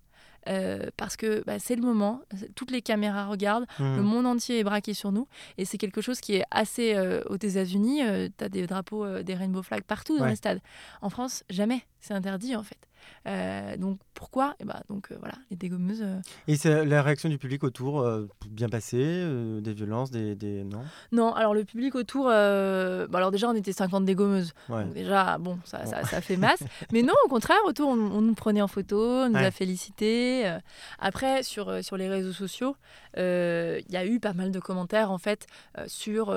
Euh, 0.48 0.88
parce 0.96 1.16
que 1.16 1.44
bah, 1.46 1.58
c'est 1.60 1.76
le 1.76 1.82
moment, 1.82 2.20
toutes 2.56 2.72
les 2.72 2.82
caméras 2.82 3.26
regardent, 3.26 3.66
mmh. 3.78 3.96
le 3.96 4.02
monde 4.02 4.26
entier 4.26 4.58
est 4.58 4.64
braqué 4.64 4.92
sur 4.92 5.12
nous, 5.12 5.28
et 5.56 5.64
c'est 5.64 5.78
quelque 5.78 6.00
chose 6.00 6.20
qui 6.20 6.34
est 6.34 6.44
assez 6.50 6.94
euh, 6.94 7.22
aux 7.28 7.36
États-Unis. 7.36 8.02
Euh, 8.02 8.28
tu 8.36 8.44
as 8.44 8.48
des 8.48 8.66
drapeaux, 8.66 9.22
des 9.22 9.34
rainbow 9.34 9.62
flags 9.62 9.84
partout 9.84 10.18
dans 10.18 10.26
les 10.26 10.36
stades. 10.36 10.60
En 11.00 11.10
France, 11.10 11.44
jamais, 11.48 11.82
c'est 12.00 12.14
interdit 12.14 12.56
en 12.56 12.64
fait. 12.64 12.88
Euh, 13.26 13.76
donc 13.76 13.98
pourquoi? 14.14 14.54
Et 14.58 14.62
eh 14.62 14.64
ben, 14.64 14.80
donc 14.88 15.10
euh, 15.10 15.16
voilà, 15.18 15.34
les 15.50 15.56
dégommeuses. 15.56 16.02
Euh. 16.02 16.20
Et 16.48 16.56
c'est 16.56 16.84
la 16.84 17.02
réaction 17.02 17.28
du 17.28 17.38
public 17.38 17.62
autour 17.64 18.06
bien 18.48 18.68
passée, 18.68 19.24
des 19.60 19.72
violences, 19.72 20.10
des, 20.10 20.34
des, 20.34 20.64
non? 20.64 20.82
Non, 21.12 21.32
alors 21.34 21.54
le 21.54 21.64
public 21.64 21.94
autour, 21.94 22.24
bah, 22.26 23.06
alors 23.12 23.30
déjà 23.30 23.48
on 23.48 23.54
était 23.54 23.72
50 23.72 24.04
dégommeuses, 24.04 24.52
donc 24.68 24.92
déjà 24.92 25.38
bon 25.38 25.58
ça, 25.64 25.86
ça, 25.86 26.04
ça, 26.04 26.20
fait 26.20 26.36
masse, 26.36 26.62
mais 26.92 27.02
non 27.02 27.14
au 27.24 27.28
contraire 27.28 27.58
autour 27.66 27.90
on, 27.90 27.96
nous 27.96 28.34
prenait 28.34 28.62
en 28.62 28.68
photo, 28.68 28.98
on 28.98 29.28
nous 29.28 29.36
a 29.36 29.50
félicité. 29.50 30.50
Après 30.98 31.42
sur 31.42 31.84
sur 31.84 31.96
les 31.96 32.08
réseaux 32.08 32.32
sociaux, 32.32 32.76
il 33.16 33.90
y 33.90 33.96
a 33.96 34.04
eu 34.04 34.20
pas 34.20 34.32
mal 34.32 34.50
de 34.50 34.60
commentaires 34.60 35.10
en 35.10 35.18
fait 35.18 35.46
sur 35.86 36.34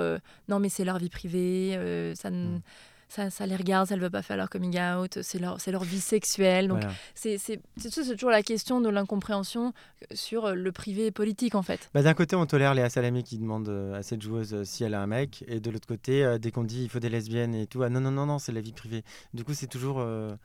non 0.49 0.59
mais 0.59 0.69
c'est 0.69 0.85
leur 0.85 0.97
vie 0.97 1.09
privée, 1.09 2.13
ça 2.15 2.29
ne... 2.29 2.57
Mmh 2.57 2.61
ça, 3.07 3.29
ça 3.29 3.45
les 3.45 3.55
regarde, 3.55 3.87
ça 3.87 3.95
ne 3.95 4.01
veut 4.01 4.09
pas 4.09 4.21
faire 4.21 4.35
leur 4.37 4.49
coming 4.49 4.79
out, 4.79 5.19
c'est 5.21 5.39
leur, 5.39 5.57
leur 5.67 5.83
vie 5.83 5.99
sexuelle. 6.01 6.67
Donc, 6.67 6.79
Voilà. 6.79 6.93
c'est 7.13 7.37
c'est 7.37 7.61
c'est 7.77 7.89
toujours 8.15 8.29
la 8.31 8.43
question 8.43 8.81
de 8.81 8.89
l'incompréhension 8.89 9.73
sur 10.13 10.53
le 10.55 10.71
privé 10.71 11.11
politique, 11.11 11.55
en 11.55 11.61
fait. 11.61 11.89
Bah, 11.93 12.01
D'un 12.01 12.13
côté, 12.13 12.35
on 12.35 12.45
tolère 12.45 12.73
Léa 12.73 12.89
Salamé 12.89 13.23
qui 13.23 13.37
demande 13.37 13.69
euh, 13.69 13.93
à 13.99 14.03
cette 14.03 14.21
joueuse 14.21 14.53
euh, 14.53 14.63
si 14.63 14.83
elle 14.83 14.93
a 14.93 15.01
un 15.01 15.07
mec, 15.07 15.43
et 15.47 15.59
de 15.59 15.69
l'autre 15.69 15.87
côté, 15.87 16.23
euh, 16.23 16.37
dès 16.37 16.51
qu'on 16.51 16.63
dit 16.63 16.83
il 16.83 16.89
faut 16.89 16.99
des 16.99 17.09
lesbiennes 17.09 17.55
et 17.55 17.67
tout, 17.67 17.83
ah 17.83 17.89
non, 17.89 17.99
non, 18.01 18.11
non, 18.11 18.25
non, 18.25 18.39
c'est 18.39 18.51
la 18.51 18.61
vie 18.61 18.73
privée. 18.73 19.03
Du 19.33 19.43
coup, 19.43 19.53
c'est 19.53 19.67
toujours, 19.67 19.99
euh, 19.99 20.35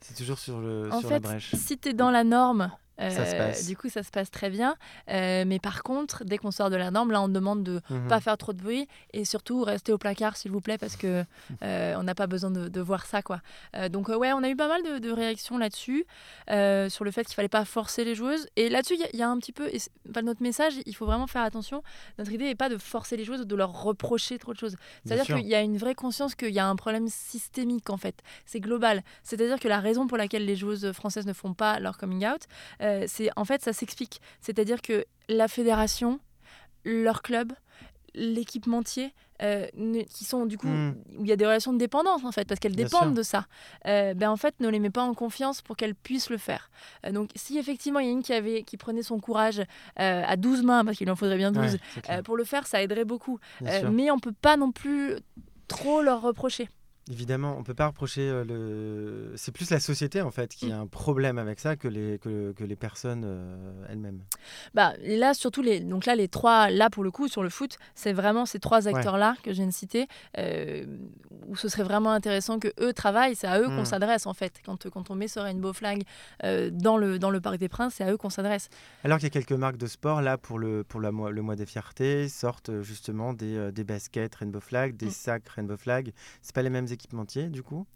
c'est 0.00 0.14
toujours 0.16 0.38
sur, 0.38 0.60
le, 0.60 0.88
En 0.92 1.00
sur 1.00 1.10
la 1.10 1.16
fait, 1.16 1.20
brèche. 1.20 1.54
si 1.56 1.78
tu 1.78 1.88
es 1.90 1.92
dans 1.94 2.10
la 2.10 2.24
norme, 2.24 2.70
Ça 2.98 3.10
se 3.26 3.34
euh, 3.34 3.38
passe. 3.38 3.66
du 3.66 3.76
coup, 3.76 3.88
ça 3.88 4.02
se 4.02 4.10
passe 4.10 4.30
très 4.30 4.50
bien. 4.50 4.76
Euh, 5.08 5.44
mais 5.46 5.58
par 5.58 5.82
contre, 5.82 6.24
dès 6.24 6.36
qu'on 6.38 6.50
sort 6.50 6.68
de 6.70 6.76
la 6.76 6.90
norme, 6.90 7.12
là, 7.12 7.22
on 7.22 7.28
demande 7.28 7.62
de 7.62 7.80
Mhm. 7.90 8.08
pas 8.08 8.20
faire 8.20 8.36
trop 8.36 8.52
de 8.52 8.60
bruit 8.60 8.88
et 9.12 9.24
surtout 9.24 9.62
rester 9.62 9.92
au 9.92 9.98
placard, 9.98 10.36
s'il 10.36 10.50
vous 10.50 10.60
plaît, 10.60 10.78
parce 10.78 10.96
que 10.96 11.24
euh, 11.62 11.94
on 11.96 12.02
n'a 12.02 12.14
pas 12.14 12.26
besoin 12.26 12.50
de, 12.50 12.68
de 12.68 12.80
voir 12.80 13.06
ça, 13.06 13.22
quoi. 13.22 13.40
Euh, 13.76 13.88
donc, 13.88 14.08
ouais, 14.08 14.32
on 14.32 14.42
a 14.42 14.48
eu 14.48 14.56
pas 14.56 14.68
mal 14.68 14.82
de, 14.82 14.98
de 14.98 15.10
réactions 15.12 15.58
là-dessus, 15.58 16.04
sur 16.88 17.04
le 17.04 17.10
fait 17.10 17.24
qu'il 17.24 17.34
fallait 17.34 17.48
pas 17.48 17.64
forcer 17.64 18.04
les 18.04 18.14
joueuses. 18.14 18.48
Et 18.56 18.68
là-dessus, 18.68 18.94
il 18.94 19.00
y 19.00 19.04
a- 19.04 19.08
il 19.12 19.18
y, 19.18 19.22
a 19.22 19.28
un 19.28 19.38
petit 19.38 19.52
peu, 19.52 19.68
et 19.68 19.78
enfin, 20.10 20.22
notre 20.22 20.42
message, 20.42 20.74
il 20.86 20.94
faut 20.94 21.06
vraiment 21.06 21.26
faire 21.26 21.42
attention. 21.42 21.82
Notre 22.18 22.32
idée 22.32 22.44
n'est 22.44 22.54
pas 22.54 22.68
de 22.68 22.78
forcer 22.78 23.16
les 23.16 23.24
joueuses 23.24 23.40
ou 23.42 23.44
de 23.44 23.54
leur 23.56 23.82
reprocher 23.82 24.38
trop 24.38 24.52
de 24.52 24.58
choses. 24.58 24.76
C'est-à-dire 25.04 25.24
qu'il 25.36 25.46
y 25.48 25.54
a 25.54 25.60
une 25.60 25.76
vraie 25.78 25.94
conscience 25.94 26.34
qu'il 26.34 26.50
y 26.50 26.58
a 26.58 26.66
un 26.66 26.76
problème 26.76 27.08
systémique 27.08 27.90
en 27.90 27.96
fait. 27.96 28.22
C'est 28.46 28.60
global. 28.60 29.02
C'est-à-dire 29.22 29.58
que 29.60 29.68
la 29.68 29.80
raison 29.80 30.06
pour 30.06 30.16
laquelle 30.18 30.44
les 30.44 30.56
joueuses 30.56 30.92
françaises 30.92 31.26
ne 31.26 31.32
font 31.32 31.54
pas 31.54 31.78
leur 31.80 31.98
coming 31.98 32.26
out, 32.26 32.42
euh, 32.88 33.04
c'est 33.06 33.30
en 33.36 33.44
fait 33.44 33.62
ça 33.62 33.72
s'explique. 33.72 34.20
C'est-à-dire 34.40 34.80
que 34.82 35.04
la 35.28 35.46
fédération, 35.48 36.18
leur 36.84 37.22
club, 37.22 37.52
l'équipementier, 38.14 39.14
euh, 39.42 39.66
ne- 39.76 40.02
qui 40.02 40.24
sont 40.24 40.46
du 40.46 40.58
coup 40.58 40.66
Mm. 40.66 40.96
où 41.18 41.24
il 41.24 41.28
y 41.28 41.32
a 41.32 41.36
des 41.36 41.46
relations 41.46 41.72
de 41.72 41.78
dépendance 41.78 42.24
en 42.24 42.32
fait 42.32 42.48
parce 42.48 42.58
qu'elles 42.58 42.74
Bien 42.74 42.86
dépendent 42.86 43.08
sûr. 43.10 43.14
de 43.14 43.22
ça. 43.22 43.46
Euh, 43.86 44.12
ben 44.14 44.30
en 44.30 44.36
fait 44.36 44.58
ne 44.58 44.68
les 44.68 44.80
met 44.80 44.90
pas 44.90 45.02
en 45.02 45.14
confiance 45.14 45.62
pour 45.62 45.76
qu'elles 45.76 45.94
puissent 45.94 46.30
le 46.30 46.38
faire. 46.38 46.70
Euh, 47.06 47.12
donc 47.12 47.30
si 47.36 47.56
effectivement 47.58 48.00
il 48.00 48.06
y 48.06 48.08
a 48.08 48.12
une 48.12 48.22
qui 48.24 48.32
avait 48.32 48.62
qui 48.64 48.76
prenait 48.76 49.04
son 49.04 49.20
courage 49.20 49.62
à 49.96 50.36
12 50.36 50.62
mains 50.64 50.84
parce 50.84 50.96
qu'il 50.96 51.08
en 51.10 51.14
faudrait 51.16 51.36
bien 51.36 51.52
12 51.52 51.74
Ouais, 51.74 51.80
c'est 51.94 52.00
clair, 52.00 52.18
euh, 52.18 52.22
pour 52.22 52.36
le 52.36 52.42
faire 52.44 52.66
ça 52.66 52.82
aiderait 52.82 53.04
beaucoup. 53.04 53.38
mais 53.92 54.10
on 54.10 54.18
peut 54.18 54.32
pas 54.32 54.56
non 54.56 54.72
plus 54.72 55.14
trop 55.68 56.02
leur 56.02 56.20
reprocher. 56.22 56.68
Évidemment, 57.10 57.56
on 57.58 57.62
peut 57.62 57.74
pas 57.74 57.86
reprocher 57.86 58.22
euh, 58.28 58.44
le. 58.44 59.32
C'est 59.36 59.52
plus 59.52 59.70
la 59.70 59.80
société 59.80 60.20
en 60.20 60.30
fait 60.30 60.54
qui 60.54 60.70
a 60.70 60.78
un 60.78 60.86
problème 60.86 61.38
avec 61.38 61.58
ça 61.60 61.74
que 61.76 61.88
les 61.88 62.18
que, 62.18 62.52
que 62.52 62.64
les 62.64 62.76
personnes 62.76 63.22
euh, 63.24 63.86
elles-mêmes. 63.88 64.20
Bah 64.74 64.92
là 65.02 65.32
surtout 65.34 65.62
les 65.62 65.80
donc 65.80 66.04
là 66.06 66.14
les 66.16 66.28
trois 66.28 66.70
là 66.70 66.90
pour 66.90 67.02
le 67.04 67.10
coup 67.10 67.28
sur 67.28 67.42
le 67.42 67.48
foot 67.50 67.78
c'est 67.94 68.12
vraiment 68.12 68.44
ces 68.46 68.58
trois 68.58 68.88
acteurs 68.88 69.16
là 69.16 69.36
que 69.42 69.52
je 69.52 69.56
viens 69.56 69.66
de 69.66 69.72
citer 69.72 70.06
euh, 70.38 70.84
où 71.46 71.56
ce 71.56 71.68
serait 71.68 71.82
vraiment 71.82 72.12
intéressant 72.12 72.58
que 72.58 72.68
eux 72.80 72.92
travaillent 72.92 73.34
c'est 73.36 73.46
à 73.46 73.58
eux 73.60 73.66
qu'on 73.66 73.78
Mm. 73.82 73.84
s'adresse 73.86 74.26
en 74.26 74.34
fait 74.34 74.60
quand 74.64 74.88
quand 74.90 75.10
on 75.10 75.14
met 75.14 75.28
ce 75.28 75.38
Rainbow 75.40 75.72
Flag 75.72 76.02
euh, 76.44 76.68
dans 76.72 76.96
le 76.98 77.18
dans 77.18 77.30
le 77.30 77.40
Parc 77.40 77.58
des 77.58 77.68
Princes 77.68 77.94
c'est 77.96 78.04
à 78.04 78.12
eux 78.12 78.16
qu'on 78.16 78.30
s'adresse. 78.30 78.68
Alors 79.04 79.18
qu'il 79.18 79.24
y 79.26 79.30
a 79.30 79.30
quelques 79.30 79.52
marques 79.52 79.76
de 79.78 79.86
sport 79.86 80.20
là 80.20 80.36
pour 80.36 80.58
le 80.58 80.84
pour 80.84 81.00
la 81.00 81.10
mois- 81.12 81.30
le 81.30 81.42
mois 81.42 81.56
des 81.56 81.66
fiertés 81.66 82.28
sortent 82.28 82.82
justement 82.82 83.32
des, 83.32 83.72
des 83.72 83.84
baskets 83.84 84.34
Rainbow 84.34 84.60
Flag, 84.60 84.96
des 84.96 85.06
Mm. 85.06 85.10
sacs 85.10 85.48
Rainbow 85.48 85.76
Flag. 85.76 86.12
C'est 86.42 86.54
pas 86.54 86.62
les 86.62 86.70
mêmes 86.70 86.88
équipementiers 86.98 87.48
du 87.48 87.62
coup? 87.62 87.86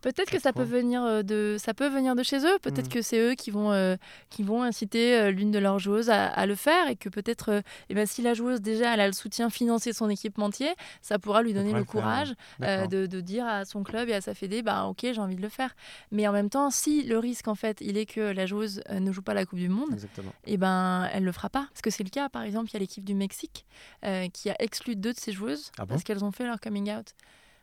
Peut-être 0.00 0.30
que 0.30 0.40
ça 0.40 0.52
peut 0.52 0.62
venir 0.64 1.02
euh, 1.04 1.22
de 1.22 1.56
ça 1.58 1.74
peut 1.74 1.88
venir 1.88 2.14
de 2.16 2.22
chez 2.22 2.38
eux. 2.44 2.58
Peut-être 2.60 2.86
Mm. 2.86 2.94
que 2.94 3.02
c'est 3.02 3.18
eux 3.20 3.34
qui 3.34 3.50
vont 3.50 3.72
euh, 3.72 3.96
qui 4.30 4.42
vont 4.42 4.62
inciter 4.62 5.16
euh, 5.16 5.30
l'une 5.30 5.50
de 5.50 5.58
leurs 5.58 5.78
joueuses 5.78 6.10
à, 6.10 6.26
à 6.26 6.46
le 6.46 6.54
faire 6.54 6.88
et 6.88 6.96
que 6.96 7.08
peut-être 7.08 7.50
euh, 7.50 7.60
eh 7.90 7.94
ben, 7.94 8.06
si 8.06 8.22
la 8.22 8.34
joueuse 8.34 8.60
déjà 8.60 8.94
elle 8.94 9.00
a 9.00 9.06
le 9.06 9.12
soutien 9.12 9.50
financier 9.50 9.92
de 9.92 9.96
son 9.96 10.08
équipementier, 10.08 10.70
ça 11.02 11.18
pourra 11.18 11.42
lui 11.42 11.52
donner 11.54 11.70
pourra 11.70 11.78
le 11.80 11.84
courage 11.84 12.34
euh, 12.62 12.86
de, 12.86 13.06
de 13.06 13.20
dire 13.20 13.46
à 13.46 13.64
son 13.64 13.82
club 13.82 14.08
et 14.08 14.14
à 14.14 14.20
sa 14.20 14.34
fédé 14.34 14.62
bah 14.62 14.84
ok 14.86 15.00
j'ai 15.02 15.18
envie 15.20 15.36
de 15.36 15.42
le 15.42 15.48
faire. 15.48 15.74
Mais 16.10 16.26
en 16.26 16.32
même 16.32 16.50
temps 16.50 16.70
si 16.70 17.02
le 17.04 17.18
risque 17.18 17.48
en 17.48 17.54
fait 17.54 17.78
il 17.80 17.96
est 17.98 18.06
que 18.06 18.20
la 18.20 18.46
joueuse 18.46 18.80
ne 18.90 19.12
joue 19.12 19.22
pas 19.22 19.34
la 19.34 19.44
Coupe 19.46 19.58
du 19.58 19.68
Monde, 19.68 19.92
Exactement. 19.92 20.32
et 20.44 20.56
ben 20.56 21.08
elle 21.12 21.24
le 21.24 21.32
fera 21.32 21.50
pas. 21.50 21.66
Parce 21.70 21.82
que 21.82 21.90
c'est 21.90 22.04
le 22.04 22.10
cas 22.10 22.28
par 22.28 22.42
exemple 22.42 22.70
il 22.70 22.74
y 22.74 22.76
a 22.76 22.80
l'équipe 22.80 23.04
du 23.04 23.14
Mexique 23.14 23.66
euh, 24.04 24.28
qui 24.32 24.48
a 24.50 24.56
exclu 24.60 24.96
deux 24.96 25.12
de 25.12 25.18
ses 25.18 25.32
joueuses 25.32 25.70
Ah 25.78 25.82
bon? 25.82 25.88
parce 25.88 26.02
qu'elles 26.04 26.24
ont 26.24 26.32
fait 26.32 26.46
leur 26.46 26.60
coming 26.60 26.90
out. 26.92 27.08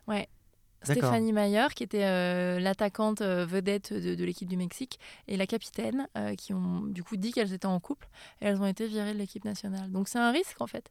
Ouais. 0.07 0.27
Stéphanie 0.83 1.33
Mayer, 1.33 1.67
qui 1.75 1.83
était 1.83 2.03
euh, 2.03 2.59
l'attaquante 2.59 3.21
euh, 3.21 3.45
vedette 3.45 3.93
de, 3.93 4.15
de 4.15 4.23
l'équipe 4.25 4.47
du 4.47 4.57
Mexique, 4.57 4.99
et 5.27 5.37
la 5.37 5.47
capitaine, 5.47 6.07
euh, 6.17 6.35
qui 6.35 6.53
ont 6.53 6.81
du 6.81 7.03
coup 7.03 7.17
dit 7.17 7.31
qu'elles 7.31 7.53
étaient 7.53 7.65
en 7.65 7.79
couple, 7.79 8.07
et 8.41 8.45
elles 8.45 8.61
ont 8.61 8.65
été 8.65 8.87
virées 8.87 9.13
de 9.13 9.17
l'équipe 9.19 9.45
nationale. 9.45 9.91
Donc 9.91 10.07
c'est 10.07 10.19
un 10.19 10.31
risque 10.31 10.59
en 10.61 10.67
fait. 10.67 10.89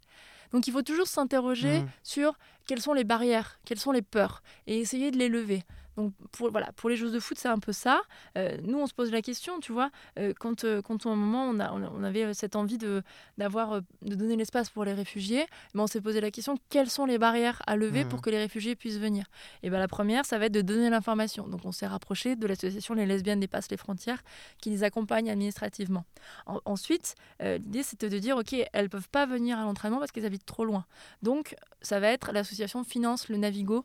Donc 0.52 0.66
il 0.66 0.72
faut 0.72 0.82
toujours 0.82 1.06
s'interroger 1.06 1.80
Mhm. 1.80 1.88
sur 2.02 2.38
quelles 2.66 2.80
sont 2.82 2.92
les 2.92 3.04
barrières, 3.04 3.58
quelles 3.64 3.78
sont 3.80 3.92
les 3.92 4.02
peurs, 4.02 4.42
et 4.66 4.78
essayer 4.78 5.10
de 5.10 5.16
les 5.18 5.28
lever. 5.28 5.62
Donc 5.96 6.14
pour, 6.32 6.50
voilà, 6.50 6.72
pour 6.72 6.88
les 6.88 6.96
joueuses 6.96 7.12
de 7.12 7.20
foot, 7.20 7.36
c'est 7.38 7.48
un 7.48 7.58
peu 7.58 7.72
ça. 7.72 8.00
Euh, 8.38 8.56
nous, 8.62 8.78
on 8.78 8.86
se 8.86 8.94
pose 8.94 9.10
la 9.12 9.20
question, 9.22 9.60
tu 9.60 9.72
vois, 9.72 9.90
euh, 10.18 10.32
quand, 10.38 10.64
euh, 10.64 10.80
quand 10.80 11.04
à 11.06 11.10
un 11.10 11.16
moment, 11.16 11.44
on, 11.44 11.60
a, 11.60 11.72
on, 11.72 12.02
avait 12.02 12.24
euh, 12.24 12.32
cette 12.32 12.56
envie 12.56 12.78
de, 12.78 13.02
d'avoir, 13.38 13.82
de 14.02 14.14
donner 14.14 14.36
l'espace 14.36 14.70
pour 14.70 14.84
les 14.84 14.94
réfugiés, 14.94 15.46
mais 15.74 15.82
on 15.82 15.86
s'est 15.86 16.00
posé 16.00 16.20
la 16.20 16.30
question, 16.30 16.56
quelles 16.70 16.88
sont 16.90 17.04
les 17.04 17.18
barrières 17.18 17.60
à 17.66 17.76
lever 17.76 18.04
pour 18.08 18.22
que 18.22 18.30
les 18.30 18.38
réfugiés 18.38 18.74
puissent 18.74 18.98
venir? 18.98 19.26
Et 19.62 19.70
ben 19.70 19.78
la 19.78 19.88
première, 19.88 20.24
ça 20.24 20.38
va 20.38 20.46
être 20.46 20.52
de 20.52 20.62
donner 20.62 20.88
l'information. 20.88 21.46
Donc 21.46 21.60
on 21.64 21.72
s'est 21.72 21.86
rapproché 21.86 22.36
de 22.36 22.46
l'association 22.46 22.94
Les 22.94 23.06
Lesbiennes 23.06 23.40
dépassent 23.40 23.70
les 23.70 23.76
frontières, 23.76 24.22
qui 24.58 24.70
les 24.70 24.84
accompagne 24.84 25.30
administrativement. 25.30 26.04
En- 26.46 26.60
ensuite, 26.64 27.14
l'idée, 27.40 27.82
c'était 27.82 28.08
de 28.08 28.18
dire, 28.18 28.36
OK, 28.36 28.54
elles 28.72 28.88
peuvent 28.88 29.08
pas 29.08 29.26
venir 29.26 29.58
à 29.58 29.62
l'entraînement 29.62 29.98
parce 29.98 30.10
qu'elles 30.12 30.26
habitent 30.26 30.46
trop 30.46 30.64
loin. 30.64 30.84
Donc, 31.22 31.54
ça 31.82 32.00
va 32.00 32.08
être 32.08 32.32
l'association 32.32 32.84
finance 32.84 33.28
le 33.28 33.36
Navigo 33.36 33.84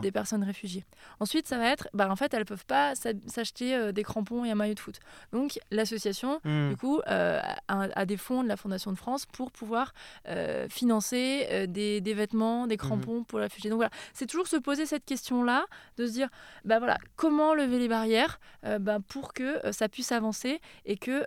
des 0.00 0.12
personnes 0.12 0.44
réfugiées. 0.44 0.84
Ensuite, 1.20 1.39
ça 1.46 1.58
va 1.58 1.66
être, 1.68 1.88
bah, 1.94 2.08
en 2.10 2.16
fait, 2.16 2.32
elles 2.34 2.44
peuvent 2.44 2.66
pas 2.66 2.94
s'a- 2.94 3.10
s'acheter 3.26 3.74
euh, 3.74 3.92
des 3.92 4.02
crampons 4.02 4.44
et 4.44 4.50
un 4.50 4.54
maillot 4.54 4.74
de 4.74 4.80
foot. 4.80 4.98
Donc, 5.32 5.58
l'association, 5.70 6.40
Hmm. 6.44 6.70
du 6.70 6.76
coup, 6.76 7.00
euh, 7.08 7.40
a, 7.68 7.80
a 7.94 8.06
des 8.06 8.16
fonds 8.16 8.42
de 8.42 8.48
la 8.48 8.56
Fondation 8.56 8.92
de 8.92 8.96
France 8.96 9.26
pour 9.26 9.50
pouvoir 9.52 9.92
euh, 10.28 10.68
financer 10.68 11.66
des, 11.68 12.00
des 12.00 12.14
vêtements, 12.14 12.66
des 12.66 12.76
crampons 12.76 13.24
pour 13.24 13.38
les 13.38 13.44
réfugiés. 13.46 13.70
Donc 13.70 13.78
voilà, 13.78 13.90
c'est 14.12 14.26
toujours 14.26 14.46
se 14.46 14.56
poser 14.56 14.86
cette 14.86 15.04
question-là, 15.04 15.66
de 15.96 16.06
se 16.06 16.12
dire, 16.12 16.28
bah 16.64 16.78
voilà, 16.78 16.98
comment 17.16 17.54
lever 17.54 17.78
les 17.78 17.88
barrières 17.88 18.40
bah, 18.80 18.98
pour 19.08 19.32
que 19.32 19.60
ça 19.72 19.88
puisse 19.88 20.12
avancer 20.12 20.60
et 20.84 20.96
que, 20.96 21.24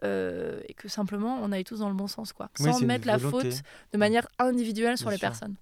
et 0.68 0.74
que 0.74 0.88
simplement 0.88 1.38
on 1.42 1.52
aille 1.52 1.64
tous 1.64 1.80
dans 1.80 1.90
le 1.90 1.96
bon 1.96 2.08
sens, 2.08 2.34
quoi, 2.34 2.50
Oui, 2.60 2.72
sans 2.72 2.80
mettre 2.82 3.08
la 3.08 3.18
volonté. 3.18 3.52
faute 3.52 3.62
de 3.94 3.98
manière 3.98 4.28
individuelle 4.40 4.98
sur 4.98 5.08
Bien 5.08 5.12
les 5.14 5.18
sûr. 5.20 5.28
personnes. 5.30 5.56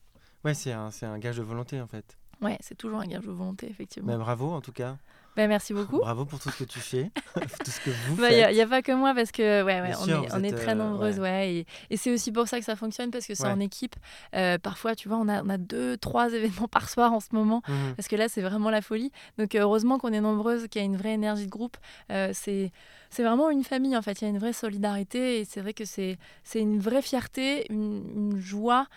Ouais, 0.44 0.54
c'est 0.54 0.72
un, 0.72 0.90
c'est 0.92 1.06
un 1.06 1.20
gage 1.20 1.38
de 1.38 1.44
volonté 1.44 1.80
en 1.82 1.88
fait. 1.88 2.18
Ouais, 2.42 2.58
c'est 2.62 2.76
toujours 2.76 3.00
un 3.00 3.06
gage 3.06 3.26
de 3.26 3.32
volonté, 3.32 3.68
effectivement. 3.70 4.12
Bah, 4.12 4.18
bravo 4.18 4.52
en 4.52 4.62
tout 4.62 4.72
cas. 4.72 4.98
Bah, 5.38 5.48
merci 5.48 5.74
beaucoup. 5.74 6.00
Bravo 6.00 6.26
pour 6.26 6.40
tout 6.40 6.50
ce 6.50 6.58
que 6.58 6.64
tu 6.66 6.80
fais, 6.80 7.10
tout 7.64 7.72
ce 7.72 7.80
que 7.80 7.90
vous 7.90 8.16
Il 8.18 8.22
n'y 8.36 8.42
faites. 8.56 8.60
a, 8.60 8.68
pas 8.68 8.82
que 8.82 8.92
moi 8.92 9.14
parce 9.16 9.32
que 9.32 9.64
ouais, 9.64 9.80
ouais, 9.80 9.94
on, 9.98 10.04
sûr, 10.04 10.26
est, 10.26 10.34
on 10.34 10.42
très 10.58 10.72
euh, 10.72 10.76
nombreuses. 10.76 11.20
ouais. 11.20 11.22
Ouais, 11.22 11.54
et 11.54 11.66
et 11.90 11.96
c'est 11.96 12.12
aussi 12.12 12.34
pour 12.34 12.50
ça 12.50 12.60
que 12.60 12.66
ça 12.66 12.76
fonctionne 12.76 13.12
parce 13.12 13.26
que 13.26 13.34
c'est 13.34 13.46
Ouais. 13.46 13.50
en 13.54 13.60
équipe. 13.62 13.96
Euh, 14.36 14.58
parfois, 14.58 14.94
tu 14.94 15.08
vois, 15.08 15.18
on 15.20 15.30
a, 15.30 15.42
on 15.42 15.48
a 15.50 15.58
deux, 15.58 15.96
trois 15.96 16.30
événements 16.34 16.68
par 16.68 16.90
soir 16.90 17.14
en 17.14 17.22
ce 17.22 17.30
moment. 17.32 17.62
Mhm. 17.70 17.96
Parce 17.96 18.10
que 18.10 18.18
là, 18.18 18.28
c'est 18.28 18.42
vraiment 18.42 18.70
la 18.70 18.82
folie. 18.82 19.12
Donc, 19.38 19.56
euh, 19.56 19.62
heureusement 19.62 20.00
qu'on 20.00 20.12
est 20.12 20.20
nombreuses, 20.20 20.68
qu'il 20.68 20.82
y 20.82 20.84
a 20.84 20.86
une 20.86 20.98
vraie 20.98 21.14
énergie 21.14 21.46
de 21.46 21.52
groupe. 21.52 21.78
Euh, 22.12 22.32
c'est 22.34 22.72
c'est 23.10 23.24
vraiment 23.24 23.50
une 23.50 23.64
famille, 23.64 23.96
en 23.96 24.02
fait. 24.02 24.20
Il 24.22 24.26
y 24.26 24.28
a 24.28 24.32
une 24.32 24.40
vraie 24.40 24.52
solidarité. 24.54 25.40
Et 25.40 25.46
c'est 25.46 25.62
vrai 25.62 25.74
que 25.74 25.86
c'est 25.86 26.18
une 26.56 26.80
vraie 26.80 27.02
fierté, 27.02 27.72
une, 27.72 28.04
une 28.34 28.40
joie 28.42 28.88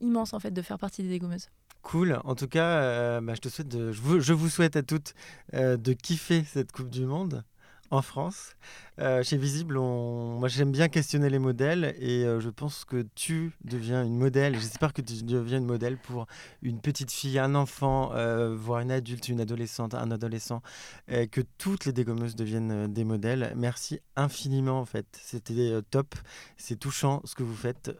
immense, 0.00 0.32
en 0.32 0.40
fait, 0.40 0.50
de 0.50 0.62
faire 0.62 0.78
partie 0.78 1.02
des 1.02 1.08
dégommeuses. 1.10 1.48
Cool. 1.82 2.20
En 2.24 2.34
tout 2.34 2.48
cas, 2.48 2.80
euh, 2.80 3.20
bah, 3.20 3.34
je 3.34 3.40
te 3.40 3.48
souhaite 3.48 3.92
je, 3.92 4.32
vous, 4.32 4.48
souhaite 4.48 4.76
à 4.76 4.82
toutes 4.82 5.14
euh, 5.54 5.76
de 5.76 5.92
kiffer 5.92 6.42
cette 6.44 6.72
Coupe 6.72 6.90
du 6.90 7.06
Monde 7.06 7.44
en 7.92 8.02
France. 8.02 8.56
Euh, 8.98 9.22
chez 9.22 9.36
Visible, 9.36 9.78
moi 9.78 10.48
j'aime 10.48 10.72
bien 10.72 10.88
questionner 10.88 11.30
les 11.30 11.38
modèles 11.38 11.94
et 12.00 12.24
je 12.40 12.48
pense 12.48 12.84
que 12.84 13.06
tu 13.14 13.52
deviens 13.62 14.02
une 14.02 14.18
modèle. 14.18 14.58
J'espère 14.58 14.92
que 14.92 15.00
tu 15.00 15.22
deviens 15.22 15.58
une 15.58 15.66
modèle 15.66 15.96
pour 15.96 16.26
une 16.62 16.80
petite 16.80 17.12
fille, 17.12 17.38
un 17.38 17.54
enfant, 17.54 18.10
voire 18.56 18.80
une 18.80 18.90
adulte, 18.90 19.28
une 19.28 19.40
adolescente, 19.40 19.94
un 19.94 20.10
adolescent, 20.10 20.62
et 21.06 21.28
que 21.28 21.42
toutes 21.58 21.84
les 21.84 21.92
dégommeuses 21.92 22.34
deviennent 22.34 22.92
des 22.92 23.04
modèles. 23.04 23.52
Merci 23.54 24.00
infiniment 24.16 24.80
en 24.80 24.86
fait. 24.86 25.06
C'était 25.22 25.78
top, 25.92 26.16
c'est 26.56 26.80
touchant 26.80 27.20
ce 27.24 27.36
que 27.36 27.44
vous 27.44 27.54
faites. 27.54 27.92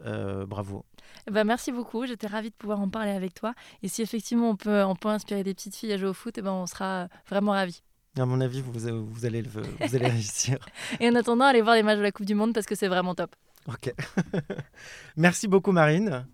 Bravo. 0.48 0.84
Bah, 1.30 1.44
merci 1.44 1.72
beaucoup. 1.72 2.06
J'étais 2.06 2.26
ravie 2.26 2.50
de 2.50 2.54
pouvoir 2.54 2.80
en 2.80 2.88
parler 2.88 3.10
avec 3.10 3.34
toi. 3.34 3.54
Et 3.82 3.88
si 3.88 4.02
effectivement 4.02 4.50
on 4.50 4.56
peut, 4.56 4.82
on 4.84 4.94
peut 4.96 5.08
inspirer 5.08 5.42
des 5.42 5.54
petites 5.54 5.74
filles 5.74 5.92
à 5.92 5.96
jouer 5.96 6.08
au 6.08 6.14
foot, 6.14 6.36
eh 6.38 6.42
ben, 6.42 6.52
on 6.52 6.66
sera 6.66 7.08
vraiment 7.28 7.52
ravis. 7.52 7.82
À 8.18 8.24
mon 8.24 8.40
avis, 8.40 8.62
vous, 8.62 8.72
vous, 8.72 9.26
allez, 9.26 9.42
le, 9.42 9.48
vous 9.48 9.94
allez 9.94 10.08
réussir. 10.08 10.58
Et 11.00 11.08
en 11.08 11.14
attendant, 11.14 11.44
allez 11.44 11.60
voir 11.60 11.74
les 11.74 11.82
matchs 11.82 11.98
de 11.98 12.02
la 12.02 12.12
Coupe 12.12 12.26
du 12.26 12.34
Monde 12.34 12.54
parce 12.54 12.66
que 12.66 12.74
c'est 12.74 12.88
vraiment 12.88 13.14
top. 13.14 13.36
Ok. 13.68 13.92
Merci 15.16 15.48
beaucoup 15.48 15.72
Marine. 15.72 16.24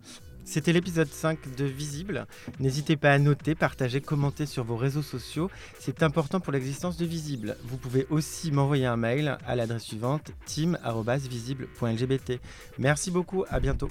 C'était 0.45 0.73
l'épisode 0.73 1.09
5 1.09 1.57
de 1.57 1.65
Visible. 1.65 2.27
N'hésitez 2.59 2.97
pas 2.97 3.13
à 3.13 3.19
noter, 3.19 3.55
partager, 3.55 4.01
commenter 4.01 4.45
sur 4.47 4.65
vos 4.65 4.77
réseaux 4.77 5.03
sociaux. 5.03 5.51
C'est 5.79 6.03
important 6.03 6.41
pour 6.41 6.53
l'existence 6.53 6.97
de 6.97 7.07
Visible. 7.07 7.57
Vous 7.65 7.77
pouvez 7.77 8.07
aussi 8.11 8.51
m'envoyer 8.51 8.87
un 8.87 8.97
mail 8.97 9.39
à 9.47 9.55
l'adresse 9.55 9.85
suivante 9.85 10.33
team.visible.lgbt. 10.47 12.41
Merci 12.79 13.11
beaucoup, 13.11 13.45
à 13.49 13.61
bientôt. 13.61 13.89